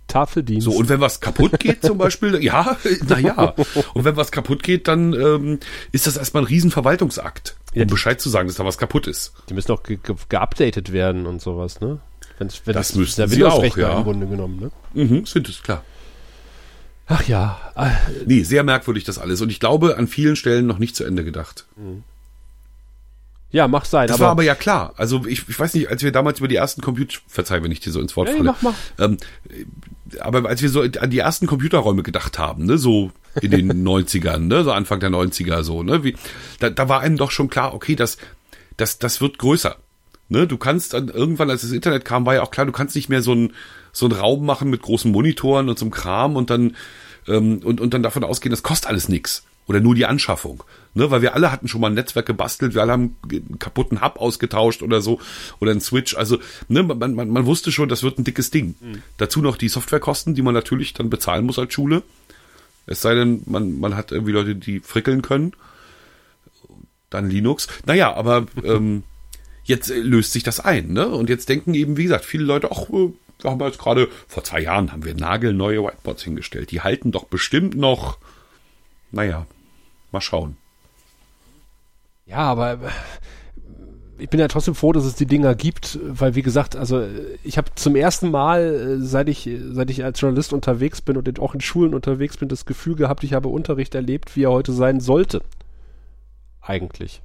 [0.07, 0.65] Tafeldienst.
[0.65, 3.55] So, und wenn was kaputt geht zum Beispiel, ja, naja.
[3.95, 5.61] Und wenn was kaputt geht, dann ähm,
[5.93, 9.33] ist das erstmal ein Riesenverwaltungsakt, um ja, Bescheid zu sagen, dass da was kaputt ist.
[9.49, 12.01] Die müssen auch ge ge geupdatet werden und sowas, ne?
[12.39, 13.99] Wenn, wenn das, das müssen der sie auch, ja.
[13.99, 14.71] im Grunde genommen, ne?
[14.95, 15.85] Mhm, sind es, klar.
[17.11, 17.59] Ach ja.
[18.25, 19.41] Nee, sehr merkwürdig das alles.
[19.43, 21.67] Und ich glaube, an vielen Stellen noch nicht zu Ende gedacht.
[23.51, 24.07] Ja, mag sein.
[24.07, 24.95] Das aber, war aber ja klar.
[24.97, 27.81] Also ich, ich weiß nicht, als wir damals über die ersten Computer, verzeih, wenn ich
[27.81, 28.45] dir so ins Wort Nee, falle.
[28.45, 28.75] mach, mach.
[28.99, 29.17] Ähm,
[30.21, 33.11] aber als wir so an die ersten Computerräume gedacht haben, ne, so
[33.43, 36.17] in den 90ern, ne, so Anfang der 90er so, ne, wie,
[36.61, 38.19] da, da war einem doch schon klar, okay, das,
[38.77, 39.77] das, das wird größer.
[40.29, 42.95] Ne, du kannst dann irgendwann, als das Internet kam, war ja auch klar, du kannst
[42.95, 43.53] nicht mehr so ein
[43.93, 46.77] so einen Raum machen mit großen Monitoren und so einem Kram und dann
[47.29, 50.65] ähm, und, und dann davon ausgehen, das kostet alles nix oder nur die Anschaffung.
[50.95, 54.03] Ne, weil wir alle hatten schon mal ein Netzwerk gebastelt, wir alle haben einen kaputten
[54.03, 55.21] Hub ausgetauscht oder so
[55.61, 56.17] oder einen Switch.
[56.17, 58.75] Also ne, man, man, man wusste schon, das wird ein dickes Ding.
[59.17, 62.03] Dazu noch die Softwarekosten, die man natürlich dann bezahlen muss als Schule.
[62.87, 65.53] Es sei denn, man, man hat irgendwie Leute, die frickeln können.
[67.09, 67.69] Dann Linux.
[67.87, 69.05] Naja, aber ähm,
[69.63, 71.07] jetzt äh, löst sich das ein, ne?
[71.07, 73.13] Und jetzt denken eben, wie gesagt, viele Leute, ach, äh,
[73.45, 76.71] wir haben jetzt gerade, vor zwei Jahren haben wir nagelneue Whiteboards hingestellt.
[76.71, 78.19] Die halten doch bestimmt noch.
[79.11, 79.47] Naja,
[80.13, 80.57] mal schauen.
[82.27, 82.79] Ja, aber äh,
[84.19, 87.07] ich bin ja trotzdem froh, dass es die Dinger gibt, weil wie gesagt, also
[87.43, 91.41] ich habe zum ersten Mal, äh, seit ich seit ich als Journalist unterwegs bin und
[91.41, 94.73] auch in Schulen unterwegs bin, das Gefühl gehabt, ich habe Unterricht erlebt, wie er heute
[94.73, 95.43] sein sollte.
[96.61, 97.23] Eigentlich.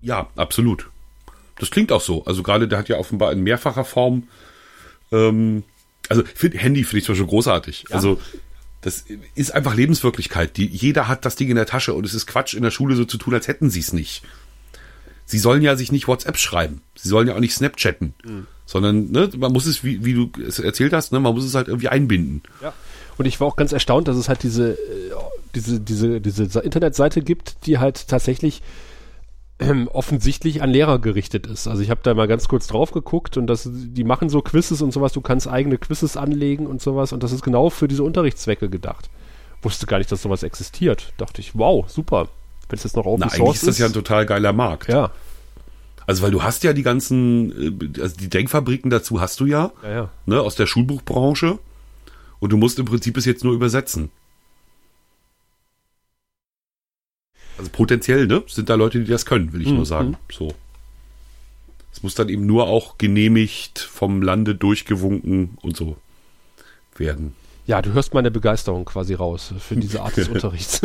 [0.00, 0.90] Ja, absolut.
[1.58, 2.24] Das klingt auch so.
[2.24, 4.28] Also gerade der hat ja offenbar in mehrfacher Form.
[5.12, 5.62] Ähm,
[6.08, 7.86] also Handy finde ich zum Beispiel großartig.
[7.90, 8.20] Also
[8.80, 9.04] das
[9.34, 10.56] ist einfach Lebenswirklichkeit.
[10.56, 12.96] Die, jeder hat das Ding in der Tasche und es ist Quatsch, in der Schule
[12.96, 14.22] so zu tun, als hätten sie es nicht.
[15.26, 16.80] Sie sollen ja sich nicht WhatsApp schreiben.
[16.94, 18.14] Sie sollen ja auch nicht Snapchatten.
[18.64, 21.54] Sondern, ne, man muss es, wie, wie du es erzählt hast, ne, man muss es
[21.54, 22.42] halt irgendwie einbinden.
[22.62, 22.72] Ja.
[23.18, 25.12] Und ich war auch ganz erstaunt, dass es halt diese, äh,
[25.54, 28.62] diese, diese, diese Internetseite gibt, die halt tatsächlich
[29.90, 31.66] offensichtlich an Lehrer gerichtet ist.
[31.66, 34.82] Also ich habe da mal ganz kurz drauf geguckt und das, die machen so Quizzes
[34.82, 38.04] und sowas, du kannst eigene Quizzes anlegen und sowas und das ist genau für diese
[38.04, 39.10] Unterrichtszwecke gedacht.
[39.62, 41.12] Wusste gar nicht, dass sowas existiert.
[41.16, 42.28] Dachte ich, wow, super.
[42.68, 44.88] Wenn es jetzt noch Open Na, Source eigentlich ist das ja ein total geiler Markt.
[44.88, 45.10] ja,
[46.06, 49.72] Also, weil du hast ja die ganzen, äh, also die Denkfabriken dazu hast du ja,
[49.82, 50.10] ja, ja.
[50.26, 51.58] ne, aus der Schulbuchbranche.
[52.40, 54.10] Und du musst im Prinzip es jetzt nur übersetzen.
[57.58, 60.16] Also potenziell, ne, sind da Leute, die das können, will ich nur sagen.
[60.32, 60.54] So.
[61.92, 65.96] Es muss dann eben nur auch genehmigt, vom Lande durchgewunken und so
[66.96, 67.34] werden.
[67.66, 70.80] Ja, du hörst meine Begeisterung quasi raus für diese Art des Unterrichts.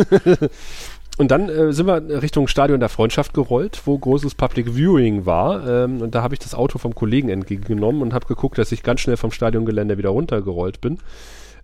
[1.17, 5.67] und dann äh, sind wir Richtung Stadion der Freundschaft gerollt, wo großes Public Viewing war.
[5.67, 8.83] Ähm, und da habe ich das Auto vom Kollegen entgegengenommen und habe geguckt, dass ich
[8.83, 10.97] ganz schnell vom Stadiongelände wieder runtergerollt bin.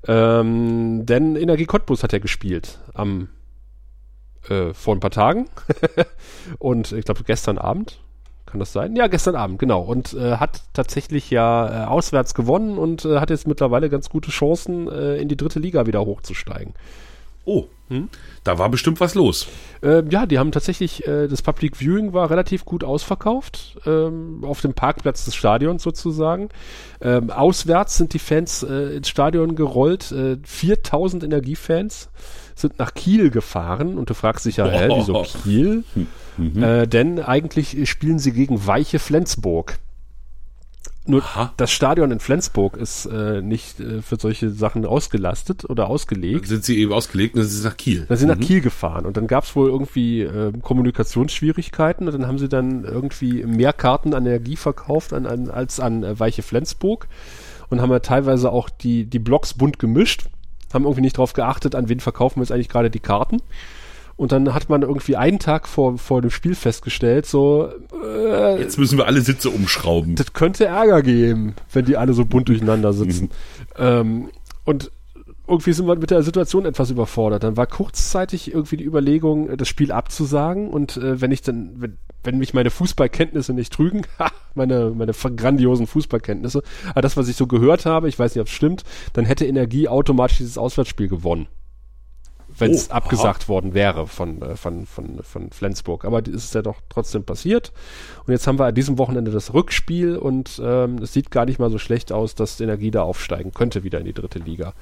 [0.08, 3.28] Ähm, denn Energie Cottbus hat ja gespielt am
[4.50, 5.48] äh, vor ein paar Tagen.
[6.60, 8.00] und ich glaube gestern Abend.
[8.46, 8.96] Kann das sein?
[8.96, 9.82] Ja, gestern Abend, genau.
[9.82, 14.32] Und äh, hat tatsächlich ja äh, auswärts gewonnen und äh, hat jetzt mittlerweile ganz gute
[14.32, 16.74] Chancen, äh, in die dritte Liga wieder hochzusteigen.
[17.46, 17.68] Oh,
[18.44, 19.48] da war bestimmt was los.
[19.82, 24.62] Äh, ja, die haben tatsächlich, äh, das Public Viewing war relativ gut ausverkauft, ähm, auf
[24.62, 26.50] dem Parkplatz des Stadions sozusagen.
[27.02, 32.10] Ähm, auswärts sind die Fans äh, ins Stadion gerollt, äh, 4000 Energiefans
[32.60, 35.84] sind nach Kiel gefahren und du fragst dich ja, hä, wieso Kiel?
[36.56, 39.80] Äh, denn eigentlich spielen sie gegen Weiche Flensburg.
[41.06, 41.54] Nur Aha.
[41.58, 46.44] das Stadion in Flensburg ist äh, nicht äh, für solche Sachen ausgelastet oder ausgelegt.
[46.44, 48.06] Dann sind sie eben ausgelegt und dann sind sie nach Kiel.
[48.08, 52.14] Dann sind sie nach Kiel gefahren und dann gab es wohl irgendwie äh, Kommunikationsschwierigkeiten und
[52.14, 56.20] dann haben sie dann irgendwie mehr Karten an Energie verkauft an, an, als an äh,
[56.20, 57.08] Weiche Flensburg
[57.70, 60.26] und haben ja teilweise auch die, die Blocks bunt gemischt,
[60.74, 63.42] haben irgendwie nicht darauf geachtet, an wen verkaufen wir jetzt eigentlich gerade die Karten.
[64.16, 67.70] Und dann hat man irgendwie einen Tag vor, vor dem Spiel festgestellt, so,
[68.04, 70.16] äh, Jetzt müssen wir alle Sitze umschrauben.
[70.16, 73.30] das könnte Ärger geben, wenn die alle so bunt durcheinander sitzen.
[73.78, 74.30] ähm,
[74.66, 74.92] und
[75.48, 77.44] irgendwie sind wir mit der Situation etwas überfordert.
[77.44, 80.70] Dann war kurzzeitig irgendwie die Überlegung, das Spiel abzusagen.
[80.70, 85.14] Und äh, wenn ich dann, wenn, wenn mich meine Fußballkenntnisse nicht trügen, ha, meine, meine
[85.14, 88.84] grandiosen Fußballkenntnisse, aber das, was ich so gehört habe, ich weiß nicht, ob es stimmt,
[89.14, 91.48] dann hätte Energie automatisch dieses Auswärtsspiel gewonnen.
[92.58, 96.04] Wenn es Oh, abgesagt worden wäre von, äh, von, von, von Flensburg.
[96.04, 97.72] Aber das ist ja doch trotzdem passiert.
[98.26, 101.60] Und jetzt haben wir an diesem Wochenende das Rückspiel und ähm, es sieht gar nicht
[101.60, 104.74] mal so schlecht aus, dass Energie da aufsteigen könnte wieder in die dritte Liga.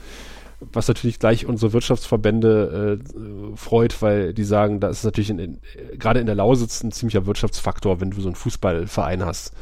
[0.59, 5.31] Was natürlich gleich unsere Wirtschaftsverbände äh, freut, weil die sagen, da ist natürlich
[5.99, 9.53] gerade in der Lausitz ein ziemlicher Wirtschaftsfaktor, wenn du so einen Fußballverein hast.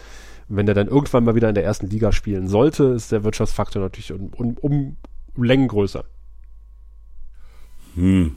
[0.47, 3.81] Wenn der dann irgendwann mal wieder in der ersten Liga spielen sollte, ist der Wirtschaftsfaktor
[3.81, 6.05] natürlich um, um, um Längen größer.
[7.95, 8.35] Hm.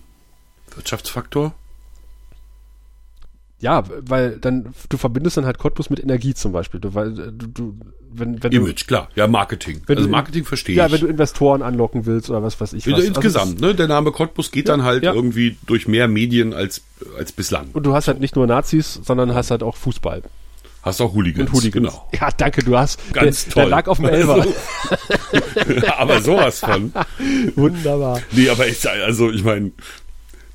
[0.75, 1.55] Wirtschaftsfaktor?
[3.61, 6.79] Ja, weil dann, du verbindest dann halt Cottbus mit Energie zum Beispiel.
[6.81, 7.77] Du, weil, du, du,
[8.13, 9.09] wenn, wenn Image, klar.
[9.17, 9.83] Ja, Marketing.
[9.87, 10.93] Wenn also du- Marketing verstehe du, ja, ich.
[10.93, 12.95] wenn du Investoren anlocken willst oder was weiß ich was.
[12.95, 13.75] Also Insgesamt, ne?
[13.75, 15.13] Der Name Cottbus geht dann halt ja.
[15.13, 16.83] irgendwie durch mehr Medien als,
[17.19, 17.69] als bislang.
[17.73, 20.23] Und du hast halt nicht nur Nazis, sondern hast halt auch Fußball
[20.83, 21.51] Hast auch Hooligans.
[21.51, 21.93] und Hooligans.
[21.93, 22.09] Genau.
[22.19, 23.13] Ja, danke, du hast.
[23.13, 23.63] Ganz der, toll.
[23.65, 24.35] Der lag auf dem Elfer.
[24.35, 26.93] Also, aber sowas von.
[27.57, 28.21] Wunderbar.
[28.31, 29.73] Nee, aber ich, also ich meine,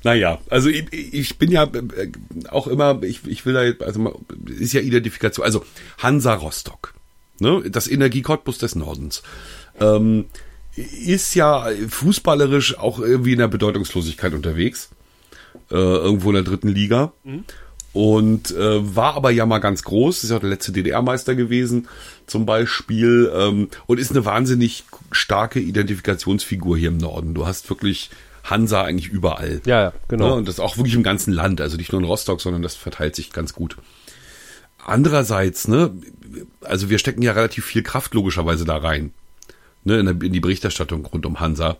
[0.04, 2.12] naja, also ich, ich bin ja äh,
[2.50, 5.64] auch immer, ich, ich will da jetzt, also ist ja Identifikation, also
[5.98, 6.92] Hansa Rostock,
[7.40, 9.22] ne, das Energie Cottbus des Nordens,
[9.80, 10.26] ähm,
[10.76, 14.90] ist ja fußballerisch auch irgendwie in der Bedeutungslosigkeit unterwegs,
[15.70, 17.12] äh, irgendwo in der dritten Liga.
[17.94, 21.88] Und äh, war aber ja mal ganz groß, ist ja der letzte DDR-Meister gewesen,
[22.26, 24.82] zum Beispiel, ähm, und ist eine wahnsinnig
[25.12, 27.34] starke Identifikationsfigur hier im Norden.
[27.34, 28.10] Du hast wirklich
[28.44, 29.62] Hansa eigentlich überall.
[29.64, 30.28] Ja, ja, genau.
[30.28, 30.34] Ne?
[30.34, 33.16] Und das auch wirklich im ganzen Land, also nicht nur in Rostock, sondern das verteilt
[33.16, 33.76] sich ganz gut.
[34.86, 35.92] Andererseits, ne,
[36.60, 39.12] also wir stecken ja relativ viel Kraft logischerweise da rein,
[39.84, 41.78] ne, in, der, in die Berichterstattung rund um Hansa.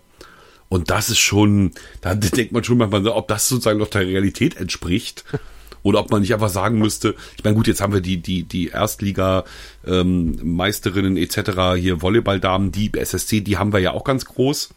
[0.70, 4.06] Und das ist schon, da denkt man schon manchmal, so, ob das sozusagen noch der
[4.06, 5.24] Realität entspricht.
[5.82, 8.44] Oder ob man nicht einfach sagen müsste, ich meine, gut, jetzt haben wir die, die,
[8.44, 9.44] die Erstliga,
[9.86, 14.70] ähm, Meisterinnen etc., hier Volleyballdamen, die SSC, die haben wir ja auch ganz groß.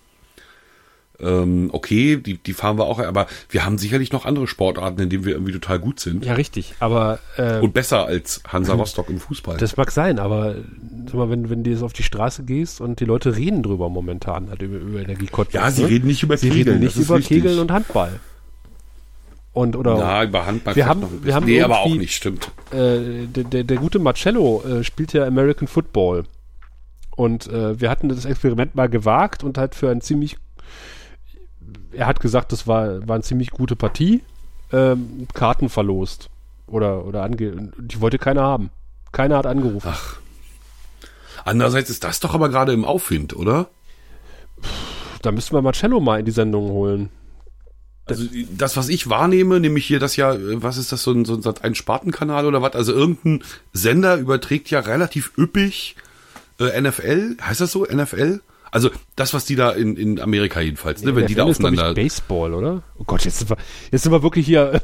[1.20, 5.10] Ähm, okay, die, die fahren wir auch, aber wir haben sicherlich noch andere Sportarten, in
[5.10, 6.24] denen wir irgendwie total gut sind.
[6.26, 6.76] Ja, richtig.
[6.80, 9.58] Aber äh, Und besser als Hansa Rostock im Fußball.
[9.58, 10.56] das mag sein, aber
[11.06, 13.90] sag mal, wenn, wenn du jetzt auf die Straße gehst und die Leute reden drüber
[13.90, 15.90] momentan, halt über, über Energie Cottbus, ja, sie ne?
[15.90, 16.78] reden nicht über Sie Kegeln.
[16.78, 17.20] reden nicht über.
[17.20, 18.20] Kegeln und Handball.
[19.54, 22.52] Und oder Ja, über Handball Wir haben- wir haben Nee, aber auch nicht, stimmt.
[22.72, 26.26] äh, der, der, der gute Marcello äh, spielt ja American Football.
[27.16, 30.38] Und äh, wir hatten das Experiment mal gewagt und halt für ein ziemlich,
[31.92, 34.22] er hat gesagt, das war, war eine ziemlich gute Partie,
[34.72, 36.30] ähm, Karten verlost.
[36.68, 38.72] Oder, oder ange, die wollte keiner haben.
[39.12, 39.94] Keiner hat angerufen.
[41.46, 43.70] Andererseits ist das doch aber gerade im Aufwind, oder?
[45.22, 47.10] Da müssten wir Marcello mal in die Sendung holen.
[48.06, 51.26] Also das, was ich wahrnehme, nämlich hier das ja, äh, was ist das, so ein,
[51.26, 52.74] so ein, so ein Spartenkanal oder was?
[52.74, 53.44] Also irgendein
[53.74, 55.96] Sender überträgt ja relativ üppig
[56.60, 58.40] äh, NFL, heißt das so, NFL?
[58.72, 61.58] Also das, was die da in, in Amerika jedenfalls, ne, wenn die da NFL ist,
[61.60, 61.94] aufeinander...
[61.94, 62.84] Baseball, oder?
[62.98, 63.58] Oh Gott, jetzt sind wir,
[63.92, 64.82] jetzt sind wir wirklich hier.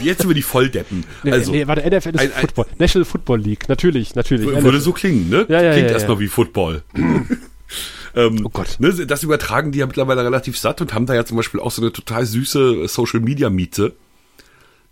[0.00, 1.04] Jetzt sind wir die Volldeppen.
[1.22, 2.66] Nee, Also, nee, warte, NFL ist ein- ein- Football.
[2.78, 4.46] National Football League, natürlich, natürlich.
[4.46, 4.80] würde NFL.
[4.80, 5.46] so klingen, ne?
[5.48, 6.20] Ja, ja, Klingt ja, erstmal ja.
[6.20, 6.82] wie Football.
[8.14, 8.76] ähm, Oh Gott.
[8.78, 11.70] Ne, das übertragen die ja mittlerweile relativ satt und haben da ja zum Beispiel auch
[11.70, 13.94] so eine total süße Social Media Miete.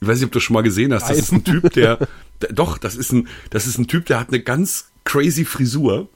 [0.01, 1.03] Ich weiß nicht, ob du das schon mal gesehen hast.
[1.03, 1.18] Das Nein.
[1.18, 1.97] ist ein Typ, der,
[2.43, 6.09] der doch, das ist ein, das ist ein Typ, der hat eine ganz crazy Frisur.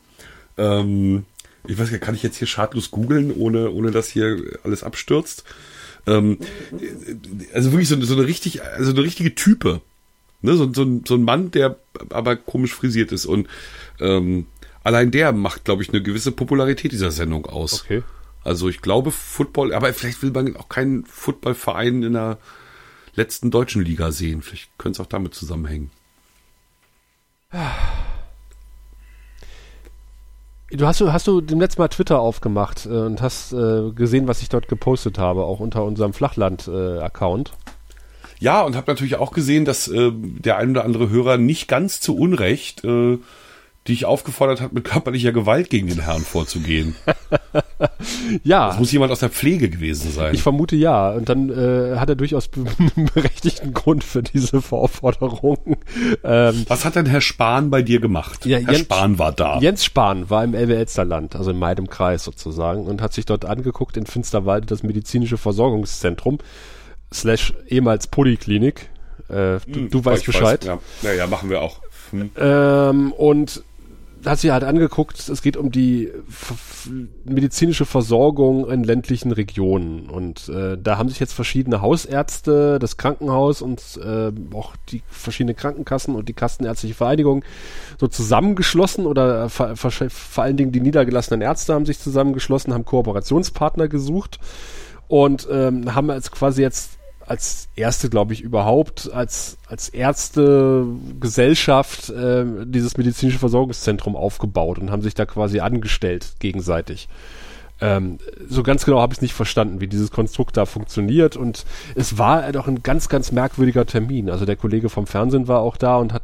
[0.58, 1.24] Ähm,
[1.66, 4.82] ich weiß gar nicht, kann ich jetzt hier schadlos googeln, ohne, ohne dass hier alles
[4.82, 5.44] abstürzt?
[6.06, 6.38] Ähm,
[7.54, 9.80] also wirklich so, so eine richtig, also eine richtige Type.
[10.44, 11.76] Ne, so, so, ein- so ein Mann, der
[12.10, 13.26] aber komisch frisiert ist.
[13.26, 13.46] Und
[14.00, 14.46] ähm,
[14.82, 17.82] allein der macht, glaube ich, eine gewisse Popularität dieser Sendung aus.
[17.84, 18.02] Okay.
[18.42, 22.38] Also ich glaube, Football, aber vielleicht will man auch keinen Footballverein in der
[23.14, 24.42] letzten deutschen Liga sehen.
[24.42, 25.92] Vielleicht könnte es auch damit zusammenhängen.
[30.74, 34.26] Du hast du hast du dem letzten Mal Twitter aufgemacht äh, und hast äh, gesehen,
[34.26, 37.52] was ich dort gepostet habe, auch unter unserem Flachland-Account.
[38.40, 42.00] Ja, und habe natürlich auch gesehen, dass äh, der ein oder andere Hörer nicht ganz
[42.00, 42.82] zu Unrecht
[43.84, 46.94] äh, dich aufgefordert hat, mit körperlicher Gewalt gegen den Herrn vorzugehen.
[48.44, 50.34] ja, Das muss jemand aus der Pflege gewesen sein.
[50.34, 51.10] ich vermute ja.
[51.10, 52.48] Und dann äh, hat er durchaus
[52.96, 55.76] einen berechtigten Grund für diese Aufforderung.
[56.24, 58.46] Ähm, Was hat denn Herr Spahn bei dir gemacht?
[58.46, 59.58] Ja, Herr Jens- Spahn war da.
[59.58, 63.96] Jens Spahn war im Elbe-Elsterland, also in meinem Kreis sozusagen, und hat sich dort angeguckt
[63.96, 66.38] in Finsterwalde das medizinische Versorgungszentrum
[67.12, 68.88] slash ehemals Poliklinik.
[69.28, 70.64] Äh, du, du weißt Ich Bescheid.
[70.64, 70.78] ja.
[71.02, 71.80] ja, ja, machen wir auch.
[72.10, 72.30] Hm.
[72.38, 73.62] Ähm, und
[74.24, 76.10] hat sich halt angeguckt, es geht um die
[77.24, 80.08] medizinische Versorgung in ländlichen Regionen.
[80.08, 85.56] Und äh, da haben sich jetzt verschiedene Hausärzte, das Krankenhaus und äh, auch die verschiedenen
[85.56, 87.44] Krankenkassen und die Kassenärztliche Vereinigung
[87.98, 92.84] so zusammengeschlossen oder äh, vor, vor, allen Dingen die niedergelassenen Ärzte haben sich zusammengeschlossen, haben
[92.84, 94.38] Kooperationspartner gesucht
[95.08, 100.86] und ähm, haben als quasi jetzt als erste, glaube ich, überhaupt, als, als erste
[101.20, 107.08] Gesellschaft äh, dieses medizinische Versorgungszentrum aufgebaut und haben sich da quasi angestellt gegenseitig.
[107.80, 108.18] Ähm,
[108.48, 111.36] so ganz genau habe ich es nicht verstanden, wie dieses Konstrukt da funktioniert.
[111.36, 111.64] Und
[111.96, 114.30] es war doch ein ganz, ganz merkwürdiger Termin.
[114.30, 116.22] Also der Kollege vom Fernsehen war auch da und hat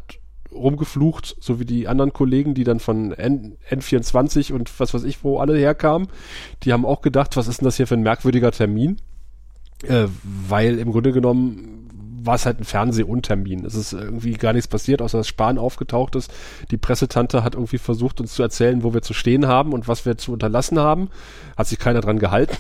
[0.53, 5.25] rumgeflucht, so wie die anderen Kollegen, die dann von N N24 und was weiß ich,
[5.25, 6.09] wo alle herkamen.
[6.63, 8.99] Die haben auch gedacht, was ist denn das hier für ein merkwürdiger Termin?
[9.85, 10.09] Äh,
[10.49, 11.88] weil im Grunde genommen
[12.23, 13.65] war es halt ein Fernseh-Untermin.
[13.65, 16.33] Es ist irgendwie gar nichts passiert, außer dass Spahn aufgetaucht ist.
[16.71, 20.07] Die Pressetante hat irgendwie versucht, uns zu erzählen, wo wir zu stehen haben und was
[20.07, 21.11] wir zu unterlassen haben.
[21.57, 22.57] Hat sich keiner dran gehalten,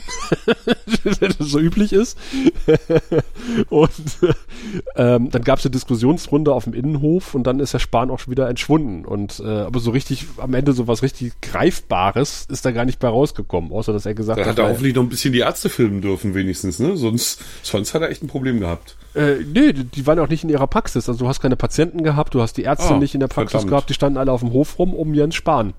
[0.86, 2.18] wie das so üblich ist.
[3.68, 3.90] und
[4.96, 8.18] ähm, dann gab es eine Diskussionsrunde auf dem Innenhof und dann ist der Spahn auch
[8.18, 9.04] schon wieder entschwunden.
[9.04, 12.98] Und äh, aber so richtig, am Ende so was richtig Greifbares ist da gar nicht
[12.98, 15.40] bei rausgekommen, außer dass er gesagt Da hat, hat er hoffentlich noch ein bisschen die
[15.40, 16.96] Ärzte filmen dürfen, wenigstens, ne?
[16.96, 18.96] Sonst, sonst hat er echt ein Problem gehabt.
[19.14, 21.08] Äh, nee, die, waren auch nicht in ihrer Praxis.
[21.08, 23.52] Also du hast keine Patienten gehabt, du hast die Ärzte Ah, nicht in der Praxis
[23.52, 23.70] verdammt.
[23.70, 25.72] gehabt, die standen alle auf dem Hof rum um Jens Spahn.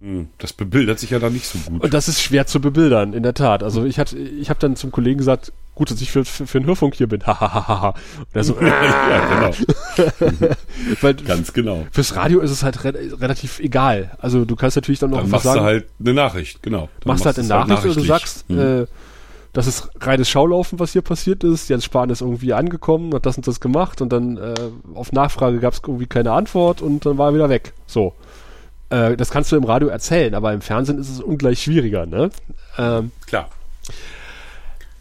[0.00, 1.82] Hm, Das bebildert sich ja dann nicht so gut.
[1.82, 3.64] Und das ist schwer zu bebildern, in der Tat.
[3.64, 6.60] Also ich hatte, ich habe dann zum Kollegen gesagt, gut, dass ich für, für, für
[6.60, 7.20] den Hörfunk hier bin.
[7.26, 7.88] Hahaha.
[7.88, 10.48] Und er so, ja, genau.
[11.00, 11.86] weil Ganz genau.
[11.90, 14.12] fürs Radio ist es halt re relativ egal.
[14.20, 16.88] Also du kannst natürlich dann noch Dann einfach machst sagen, du halt eine Nachricht, genau.
[17.00, 18.06] Dann machst halt eine du es Nachricht oder du nachrichtlich.
[18.06, 18.58] sagst, Hm.
[18.82, 18.86] äh,
[19.52, 21.68] das ist reines Schaulaufen, was hier passiert ist.
[21.68, 24.54] Jens Spahn ist irgendwie angekommen, hat das und das gemacht und dann äh,
[24.94, 27.72] auf Nachfrage gab es irgendwie keine Antwort und dann war er wieder weg.
[27.86, 28.14] So.
[28.90, 32.30] Äh, das kannst du im Radio erzählen, aber im Fernsehen ist es ungleich schwieriger, ne?
[32.78, 33.48] Ähm, Klar.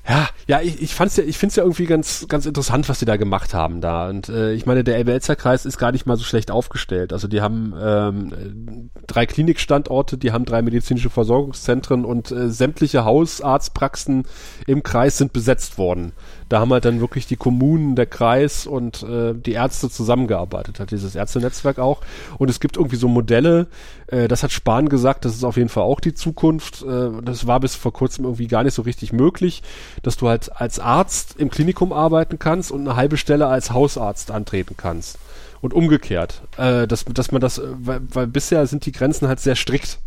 [0.08, 3.06] Ja, ja, ich, ich fand's ja, ich find's ja irgendwie ganz, ganz interessant, was die
[3.06, 4.08] da gemacht haben da.
[4.08, 7.12] Und äh, ich meine, der Elbe-Elster Kreis ist gar nicht mal so schlecht aufgestellt.
[7.12, 13.04] Also die haben ähm, äh, drei Klinikstandorte, die haben drei medizinische Versorgungszentren und äh, sämtliche
[13.04, 14.24] Hausarztpraxen
[14.66, 16.14] im Kreis sind besetzt worden.
[16.50, 20.92] Da haben halt dann wirklich die Kommunen, der Kreis und äh, die Ärzte zusammengearbeitet, hat
[20.92, 22.02] dieses Ärztenetzwerk auch.
[22.38, 23.68] Und es gibt irgendwie so Modelle,
[24.08, 26.84] äh, das hat Spahn gesagt, das ist auf jeden Fall auch die Zukunft.
[26.84, 29.62] Äh, das war bis vor kurzem irgendwie gar nicht so richtig möglich,
[30.04, 34.32] dass du halt als Arzt im Klinikum arbeiten kannst und eine halbe Stelle als Hausarzt
[34.32, 35.18] antreten kannst.
[35.60, 39.40] Und umgekehrt, äh, dass, dass man das, äh, weil, weil bisher sind die Grenzen halt
[39.40, 40.00] sehr strikt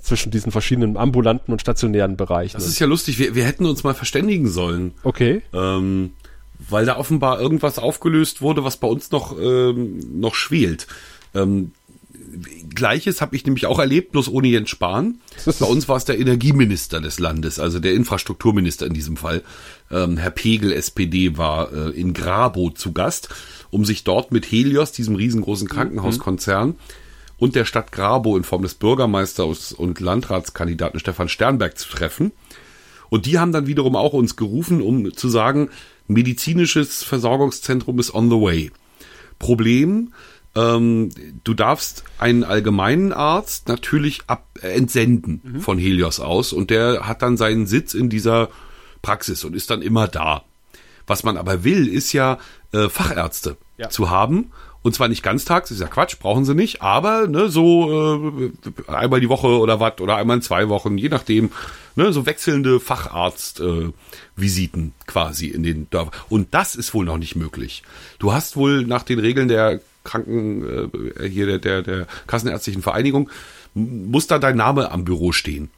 [0.00, 2.56] zwischen diesen verschiedenen ambulanten und stationären Bereichen.
[2.56, 3.18] Das ist ja lustig.
[3.18, 4.92] Wir, wir hätten uns mal verständigen sollen.
[5.02, 5.42] okay.
[5.52, 6.12] Ähm,
[6.68, 10.88] weil da offenbar irgendwas aufgelöst wurde, was bei uns noch, ähm, noch schwelt.
[11.34, 11.72] Ähm,
[12.74, 15.20] Gleiches habe ich nämlich auch erlebt, bloß ohne Jens Spahn.
[15.58, 19.42] Bei uns war es der Energieminister des Landes, also der Infrastrukturminister in diesem Fall.
[19.90, 23.28] Ähm, Herr Pegel, SPD, war äh, in Grabo zu Gast,
[23.70, 26.76] um sich dort mit Helios, diesem riesengroßen Krankenhauskonzern,
[27.38, 32.32] und der Stadt Grabo in Form des Bürgermeisters und Landratskandidaten Stefan Sternberg zu treffen.
[33.10, 35.70] Und die haben dann wiederum auch uns gerufen, um zu sagen,
[36.08, 38.70] medizinisches Versorgungszentrum ist on the way.
[39.38, 40.12] Problem,
[40.54, 41.10] ähm,
[41.44, 47.22] du darfst einen allgemeinen Arzt natürlich ab, äh, entsenden von Helios aus und der hat
[47.22, 48.48] dann seinen Sitz in dieser
[49.00, 50.42] Praxis und ist dann immer da.
[51.06, 52.38] Was man aber will, ist ja
[52.72, 53.88] äh, Fachärzte Ja.
[53.88, 54.50] zu haben.
[54.82, 58.52] Und zwar nicht ganztags, ist ja Quatsch, brauchen sie nicht, aber ne, so äh,
[58.86, 61.50] einmal die Woche oder was, oder einmal in zwei Wochen, je nachdem,
[61.96, 66.14] ne, so wechselnde Facharzt-Visiten äh, quasi in den Dörfern.
[66.28, 67.82] Und das ist wohl noch nicht möglich.
[68.18, 70.88] Du hast wohl nach den Regeln der Kranken, äh,
[71.28, 73.28] hier der, der, der Kassenärztlichen Vereinigung,
[73.74, 75.70] muss da dein Name am Büro stehen.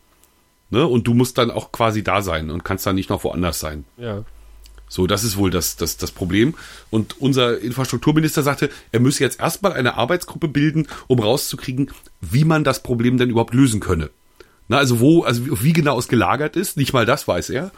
[0.70, 0.86] Ne?
[0.86, 3.84] Und du musst dann auch quasi da sein und kannst dann nicht noch woanders sein.
[3.96, 4.24] Ja.
[4.92, 6.54] So, das ist wohl das, das, das Problem.
[6.90, 12.64] Und unser Infrastrukturminister sagte, er müsse jetzt erstmal eine Arbeitsgruppe bilden, um rauszukriegen, wie man
[12.64, 14.10] das Problem denn überhaupt lösen könne.
[14.68, 17.70] Na, also wo, also wie- wie genau es gelagert ist, nicht mal das weiß er.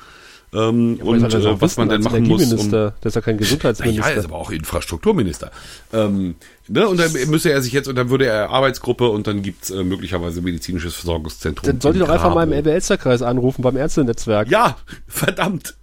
[0.54, 2.52] Ähm, soll und äh, was man denn machen muss.
[2.52, 2.70] Um?
[2.70, 4.10] Der ist ja kein Gesundheitsminister.
[4.10, 5.50] er ist aber auch Infrastrukturminister.
[5.94, 6.34] Ähm,
[6.68, 9.70] ne, und dann müsse er sich jetzt, und dann würde er Arbeitsgruppe und dann gibt's
[9.70, 11.66] äh, möglicherweise medizinisches Versorgungszentrum.
[11.66, 12.52] Dann sollte ich doch einfach mal im.
[12.52, 14.50] Elbe-Elster-Kreis anrufen beim Ärztenetzwerk.
[14.50, 15.74] Ja, verdammt.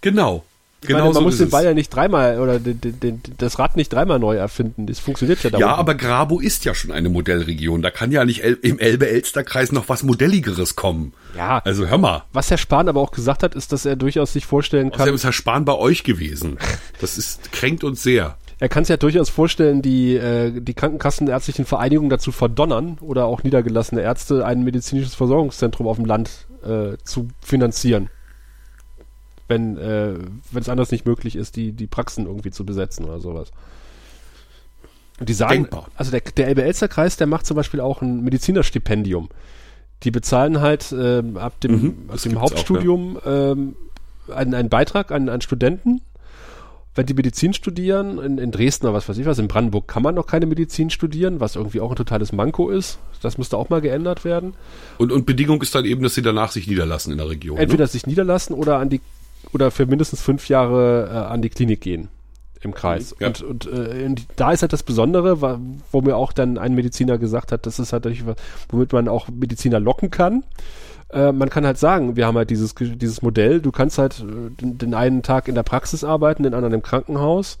[0.00, 0.44] Genau.
[0.80, 1.50] Genau meine, man so muss den es.
[1.50, 4.86] Ball ja nicht dreimal oder den, den, den, das Rad nicht dreimal neu erfinden.
[4.86, 5.80] Das funktioniert ja da Ja, unten.
[5.80, 7.82] aber Grabo ist ja schon eine Modellregion.
[7.82, 11.14] Da kann ja nicht El im Elbe-Elster-Kreis noch was Modelligeres kommen.
[11.36, 11.58] Ja.
[11.64, 12.22] Also hör mal.
[12.32, 15.14] Was Herr Spahn aber auch gesagt hat, ist, dass er durchaus sich vorstellen kann, Außerdem
[15.16, 16.58] ist Herr Spahn bei euch gewesen.
[17.00, 18.36] Das ist, kränkt uns sehr.
[18.60, 23.42] er kann sich ja durchaus vorstellen, die, äh, die Krankenkassenärztlichen Vereinigungen dazu verdonnern oder auch
[23.42, 28.10] niedergelassene Ärzte ein medizinisches Versorgungszentrum auf dem Land äh, zu finanzieren.
[29.48, 30.14] Wenn äh,
[30.52, 33.50] wenn es anders nicht möglich ist, die, die Praxen irgendwie zu besetzen oder sowas.
[35.18, 35.88] Und die sagen, Denkbar.
[35.96, 39.28] also der, der Elbe-Elster-Kreis, der macht zum Beispiel auch ein Medizinerstipendium.
[40.04, 43.76] Die bezahlen halt ähm, ab dem, Mhm, ab dem Hauptstudium ähm,
[44.32, 46.02] einen, einen Beitrag an, an Studenten,
[46.94, 50.02] wenn die Medizin studieren, in, in Dresden oder was weiß ich was, in Brandenburg kann
[50.02, 52.98] man noch keine Medizin studieren, was irgendwie auch ein totales Manko ist.
[53.20, 54.54] Das müsste auch mal geändert werden.
[54.98, 57.58] Und, und Bedingung ist dann eben, dass sie danach sich niederlassen in der Region.
[57.58, 57.88] Entweder ne?
[57.88, 59.00] sich niederlassen oder an die
[59.52, 62.08] oder für mindestens fünf Jahre äh, an die Klinik gehen
[62.60, 63.14] im Kreis.
[63.18, 63.28] Ja.
[63.28, 65.40] Und, und, äh, und da ist halt das Besondere,
[65.92, 68.36] wo mir auch dann ein Mediziner gesagt hat, das ist halt natürlich was,
[68.68, 70.44] womit man auch Mediziner locken kann.
[71.10, 74.50] Äh, man kann halt sagen, wir haben halt dieses, dieses Modell, du kannst halt äh,
[74.50, 77.58] den, den einen Tag in der Praxis arbeiten, den anderen im Krankenhaus.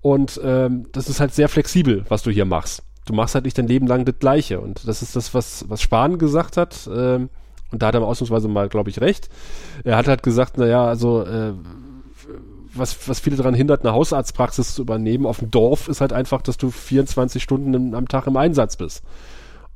[0.00, 2.82] Und ähm, das ist halt sehr flexibel, was du hier machst.
[3.04, 4.60] Du machst halt nicht dein Leben lang das Gleiche.
[4.60, 6.88] Und das ist das, was, was Spahn gesagt hat.
[6.94, 7.30] Ähm,
[7.70, 9.28] und da hat er ausnahmsweise mal, glaube ich, recht.
[9.84, 11.52] Er hat halt gesagt, naja, also äh,
[12.74, 16.42] was, was viele daran hindert, eine Hausarztpraxis zu übernehmen auf dem Dorf, ist halt einfach,
[16.42, 19.02] dass du 24 Stunden am Tag im Einsatz bist.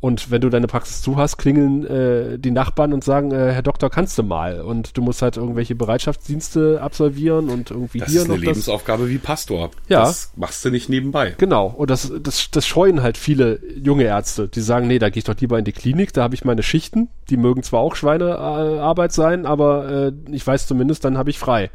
[0.02, 3.62] Und wenn du deine Praxis zu hast, klingeln äh, die Nachbarn und sagen, äh, Herr
[3.62, 4.60] Doktor, kannst du mal?
[4.60, 9.08] Und du musst halt irgendwelche Bereitschaftsdienste absolvieren und irgendwie das hier ist noch eine Lebensaufgabe
[9.08, 9.70] wie Pastor.
[9.86, 10.00] Ja.
[10.00, 11.36] Das machst du nicht nebenbei.
[11.38, 11.68] Genau.
[11.68, 15.24] Und das, das, das scheuen halt viele junge Ärzte, die sagen, nee, da gehe ich
[15.24, 19.12] doch lieber in die Klinik, da habe ich meine Schichten, die mögen zwar auch Schweinearbeit
[19.12, 21.70] sein, aber äh, ich weiß zumindest, dann habe ich frei.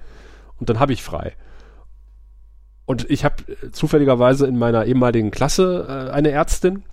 [0.59, 1.31] Und dann habe ich frei.
[2.85, 3.35] Und ich habe
[3.71, 6.83] zufälligerweise in meiner ehemaligen Klasse äh, eine Ärztin,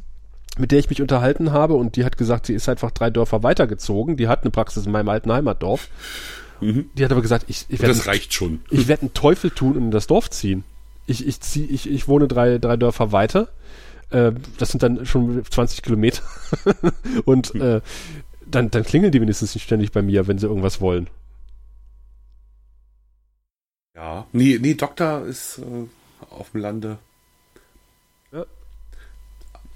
[0.59, 3.42] mit der ich mich unterhalten habe und die hat gesagt, sie ist einfach drei Dörfer
[3.42, 4.16] weitergezogen.
[4.16, 5.88] Die hat eine Praxis in meinem alten Heimatdorf.
[6.61, 6.90] Mhm.
[6.94, 8.61] Die hat aber gesagt, ich, ich werde Das reicht schon.
[8.70, 10.64] ich werd einen Teufel tun und in das Dorf ziehen.
[11.07, 13.48] Ich, ich, zieh, ich, ich wohne drei, drei Dörfer weiter.
[14.11, 16.22] Äh, das sind dann schon 20 Kilometer.
[17.24, 17.80] und äh,
[18.46, 21.09] dann, dann klingeln die wenigstens nicht ständig bei mir, wenn sie irgendwas wollen.
[23.94, 24.26] Ja.
[24.32, 25.86] Nee, nee, Doktor ist äh,
[26.30, 26.98] auf dem Lande.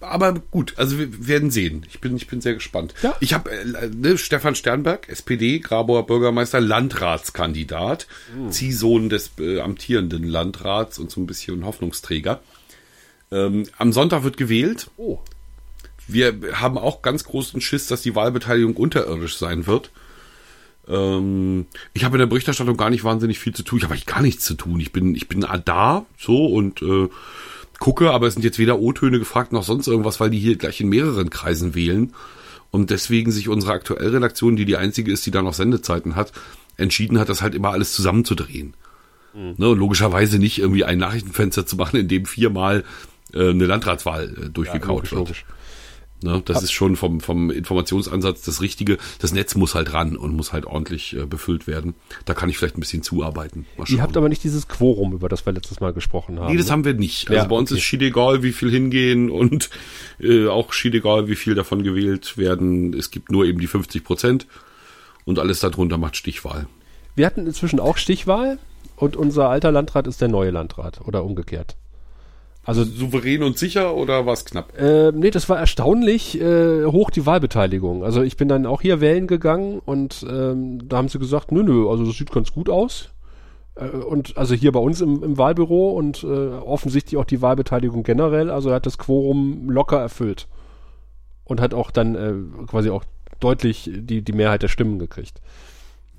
[0.00, 1.84] Aber gut, also wir werden sehen.
[1.88, 2.94] Ich bin, ich bin sehr gespannt.
[3.02, 3.16] Ja.
[3.20, 8.06] Ich habe äh, ne, Stefan Sternberg, SPD, Graboer Bürgermeister, Landratskandidat,
[8.50, 12.40] Ziehsohn des äh, amtierenden Landrats und so ein bisschen Hoffnungsträger.
[13.32, 14.90] Ähm, am Sonntag wird gewählt.
[14.96, 15.18] Oh.
[16.06, 19.90] Wir haben auch ganz großen Schiss, dass die Wahlbeteiligung unterirdisch sein wird.
[20.88, 23.78] Ähm, ich habe in der Berichterstattung gar nicht wahnsinnig viel zu tun.
[23.78, 24.80] Ich habe eigentlich gar nichts zu tun.
[24.80, 27.08] Ich bin, ich bin da so und äh,
[27.78, 30.80] gucke, aber es sind jetzt weder O-Töne gefragt noch sonst irgendwas, weil die hier gleich
[30.80, 32.12] in mehreren Kreisen wählen.
[32.70, 36.32] Und deswegen sich unsere aktuelle Redaktion, die die einzige ist, die da noch Sendezeiten hat,
[36.76, 38.74] entschieden hat, das halt immer alles zusammenzudrehen.
[39.34, 42.84] Ne, und logischerweise nicht irgendwie ein Nachrichtenfenster zu machen, in dem viermal
[43.32, 45.18] äh, eine Landratswahl äh, durchgekaut logisch, wird.
[45.18, 45.44] logisch.
[46.20, 48.98] Ne, das ist schon vom, vom Informationsansatz das Richtige.
[49.20, 51.94] Das Netz muss halt ran und muss halt ordentlich äh, befüllt werden.
[52.24, 53.66] Da kann ich vielleicht ein bisschen zuarbeiten.
[53.86, 56.50] Ihr habt aber nicht dieses Quorum, über das wir letztes Mal gesprochen haben.
[56.50, 56.72] Nee, das ne?
[56.72, 57.28] haben wir nicht.
[57.28, 57.78] Also Ja, bei uns okay.
[57.78, 59.70] ist schied egal, wie viel hingehen und
[60.18, 62.94] äh, auch schied egal, wie viel davon gewählt werden.
[62.94, 64.46] Es gibt nur eben die 50 Prozent
[65.24, 66.66] und alles darunter macht Stichwahl.
[67.14, 68.58] Wir hatten inzwischen auch Stichwahl
[68.96, 71.76] und unser alter Landrat ist der neue Landrat oder umgekehrt.
[72.68, 74.78] Also Souverän und sicher oder was knapp?
[74.78, 78.04] Äh, nee, das war erstaunlich äh, hoch die Wahlbeteiligung.
[78.04, 81.62] Also ich bin dann auch hier wählen gegangen und ähm, da haben sie gesagt, nö,
[81.62, 83.08] nö, also das sieht ganz gut aus.
[83.74, 88.02] Äh, und also hier bei uns im, im Wahlbüro und äh, offensichtlich auch die Wahlbeteiligung
[88.02, 88.50] generell.
[88.50, 90.46] Also er hat das Quorum locker erfüllt
[91.44, 93.04] und hat auch dann äh, quasi auch
[93.40, 95.40] deutlich die, die Mehrheit der Stimmen gekriegt.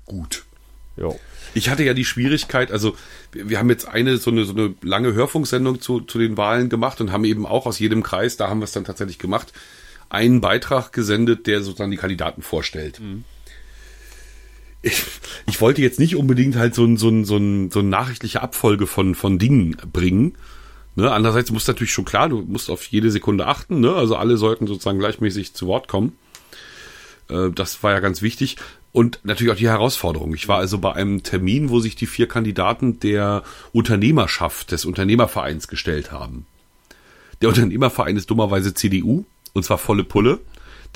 [0.04, 0.46] Gut.
[0.96, 1.14] Jo.
[1.54, 2.96] Ich hatte ja die Schwierigkeit, also
[3.32, 7.00] wir, haben jetzt eine so eine so eine lange Hörfunksendung zu, zu den Wahlen gemacht
[7.00, 9.52] und haben eben auch aus jedem Kreis, da haben wir es dann tatsächlich gemacht,
[10.08, 13.00] einen Beitrag gesendet, der sozusagen die Kandidaten vorstellt.
[14.82, 15.02] Ich,
[15.46, 18.42] ich wollte jetzt nicht unbedingt halt so ein, so ein, so ein, so eine nachrichtliche
[18.42, 20.36] Abfolge von, von Dingen bringen.
[20.96, 21.10] Ne?
[21.10, 23.94] Andererseits muss natürlich schon klar, du musst auf jede Sekunde achten, ne?
[23.94, 26.16] Also alle sollten sozusagen gleichmäßig zu Wort kommen.
[27.30, 28.56] Äh, das war ja ganz wichtig.
[28.92, 30.34] Und natürlich auch die Herausforderung.
[30.34, 35.68] Ich war also bei einem Termin, wo sich die vier Kandidaten der Unternehmerschaft des Unternehmervereins
[35.68, 36.46] gestellt haben.
[37.40, 40.40] Der Unternehmerverein ist dummerweise CDU, und zwar volle Pulle.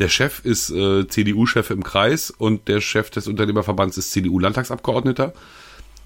[0.00, 5.32] Der Chef ist äh, CDU-Chef im Kreis und der Chef des Unternehmerverbands ist CDU-Landtagsabgeordneter.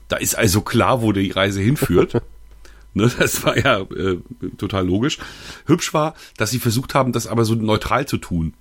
[0.09, 2.23] Da ist also klar, wo die Reise hinführt.
[2.95, 4.19] ne, das war ja äh,
[4.59, 5.19] total logisch.
[5.67, 8.53] Hübsch war, dass sie versucht haben, das aber so neutral zu tun.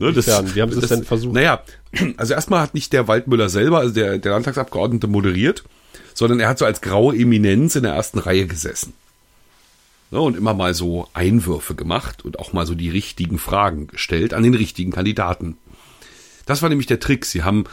[0.00, 0.16] Ne?
[0.16, 1.34] Wie haben sie es denn versucht?
[1.34, 1.62] Naja,
[2.16, 5.62] also erstmal hat nicht der Waldmüller selber, also der, der Landtagsabgeordnete moderiert,
[6.14, 8.94] sondern er hat so als graue Eminenz in der ersten Reihe gesessen.
[10.10, 14.34] Ne, und immer mal so Einwürfe gemacht und auch mal so die richtigen Fragen gestellt
[14.34, 15.56] an den richtigen Kandidaten.
[16.46, 17.26] Das war nämlich der Trick.
[17.26, 17.64] Sie haben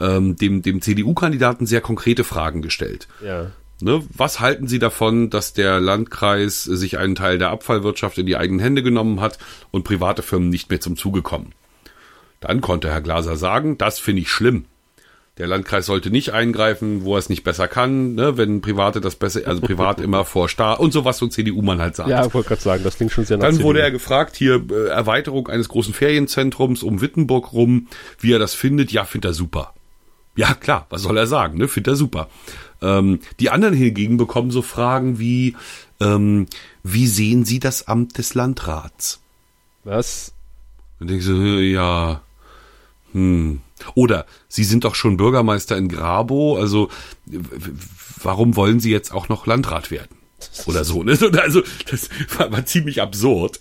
[0.00, 3.06] ähm, dem, dem CDU-Kandidaten sehr konkrete Fragen gestellt.
[3.22, 3.52] Ja.
[3.80, 8.36] Ne, was halten Sie davon, dass der Landkreis sich einen Teil der Abfallwirtschaft in die
[8.36, 9.38] eigenen Hände genommen hat
[9.70, 11.52] und private Firmen nicht mehr zum Zuge kommen?
[12.40, 14.66] Dann konnte Herr Glaser sagen, das finde ich schlimm.
[15.38, 19.16] Der Landkreis sollte nicht eingreifen, wo er es nicht besser kann, ne, wenn Private das
[19.16, 22.08] besser, also privat immer vor Staat und so was so ein CDU-Mann halt sagt.
[22.08, 23.98] Ja, ich wollte gerade sagen, das klingt schon sehr nach Dann wurde er CDU.
[23.98, 28.92] gefragt, hier äh, Erweiterung eines großen Ferienzentrums um Wittenburg rum, wie er das findet.
[28.92, 29.74] Ja, findet er super.
[30.36, 31.68] Ja, klar, was soll er sagen, ne?
[31.68, 32.28] Findet er super.
[32.80, 35.54] Ähm, die anderen hingegen bekommen so Fragen wie,
[36.00, 36.46] ähm,
[36.82, 39.20] wie sehen Sie das Amt des Landrats?
[39.84, 40.32] Was?
[40.98, 42.22] Und denkst du, ja,
[43.16, 43.60] Hm.
[43.94, 46.90] Oder Sie sind doch schon Bürgermeister in Grabo, also
[48.22, 50.18] warum wollen Sie jetzt auch noch Landrat werden?
[50.66, 51.12] Oder so, ne?
[51.40, 53.58] Also das war, war ziemlich absurd.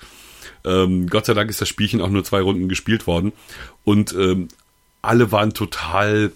[0.65, 3.31] Ähm, Gott sei Dank ist das Spielchen auch nur zwei Runden gespielt worden
[3.85, 4.49] und ähm,
[5.01, 6.33] alle waren total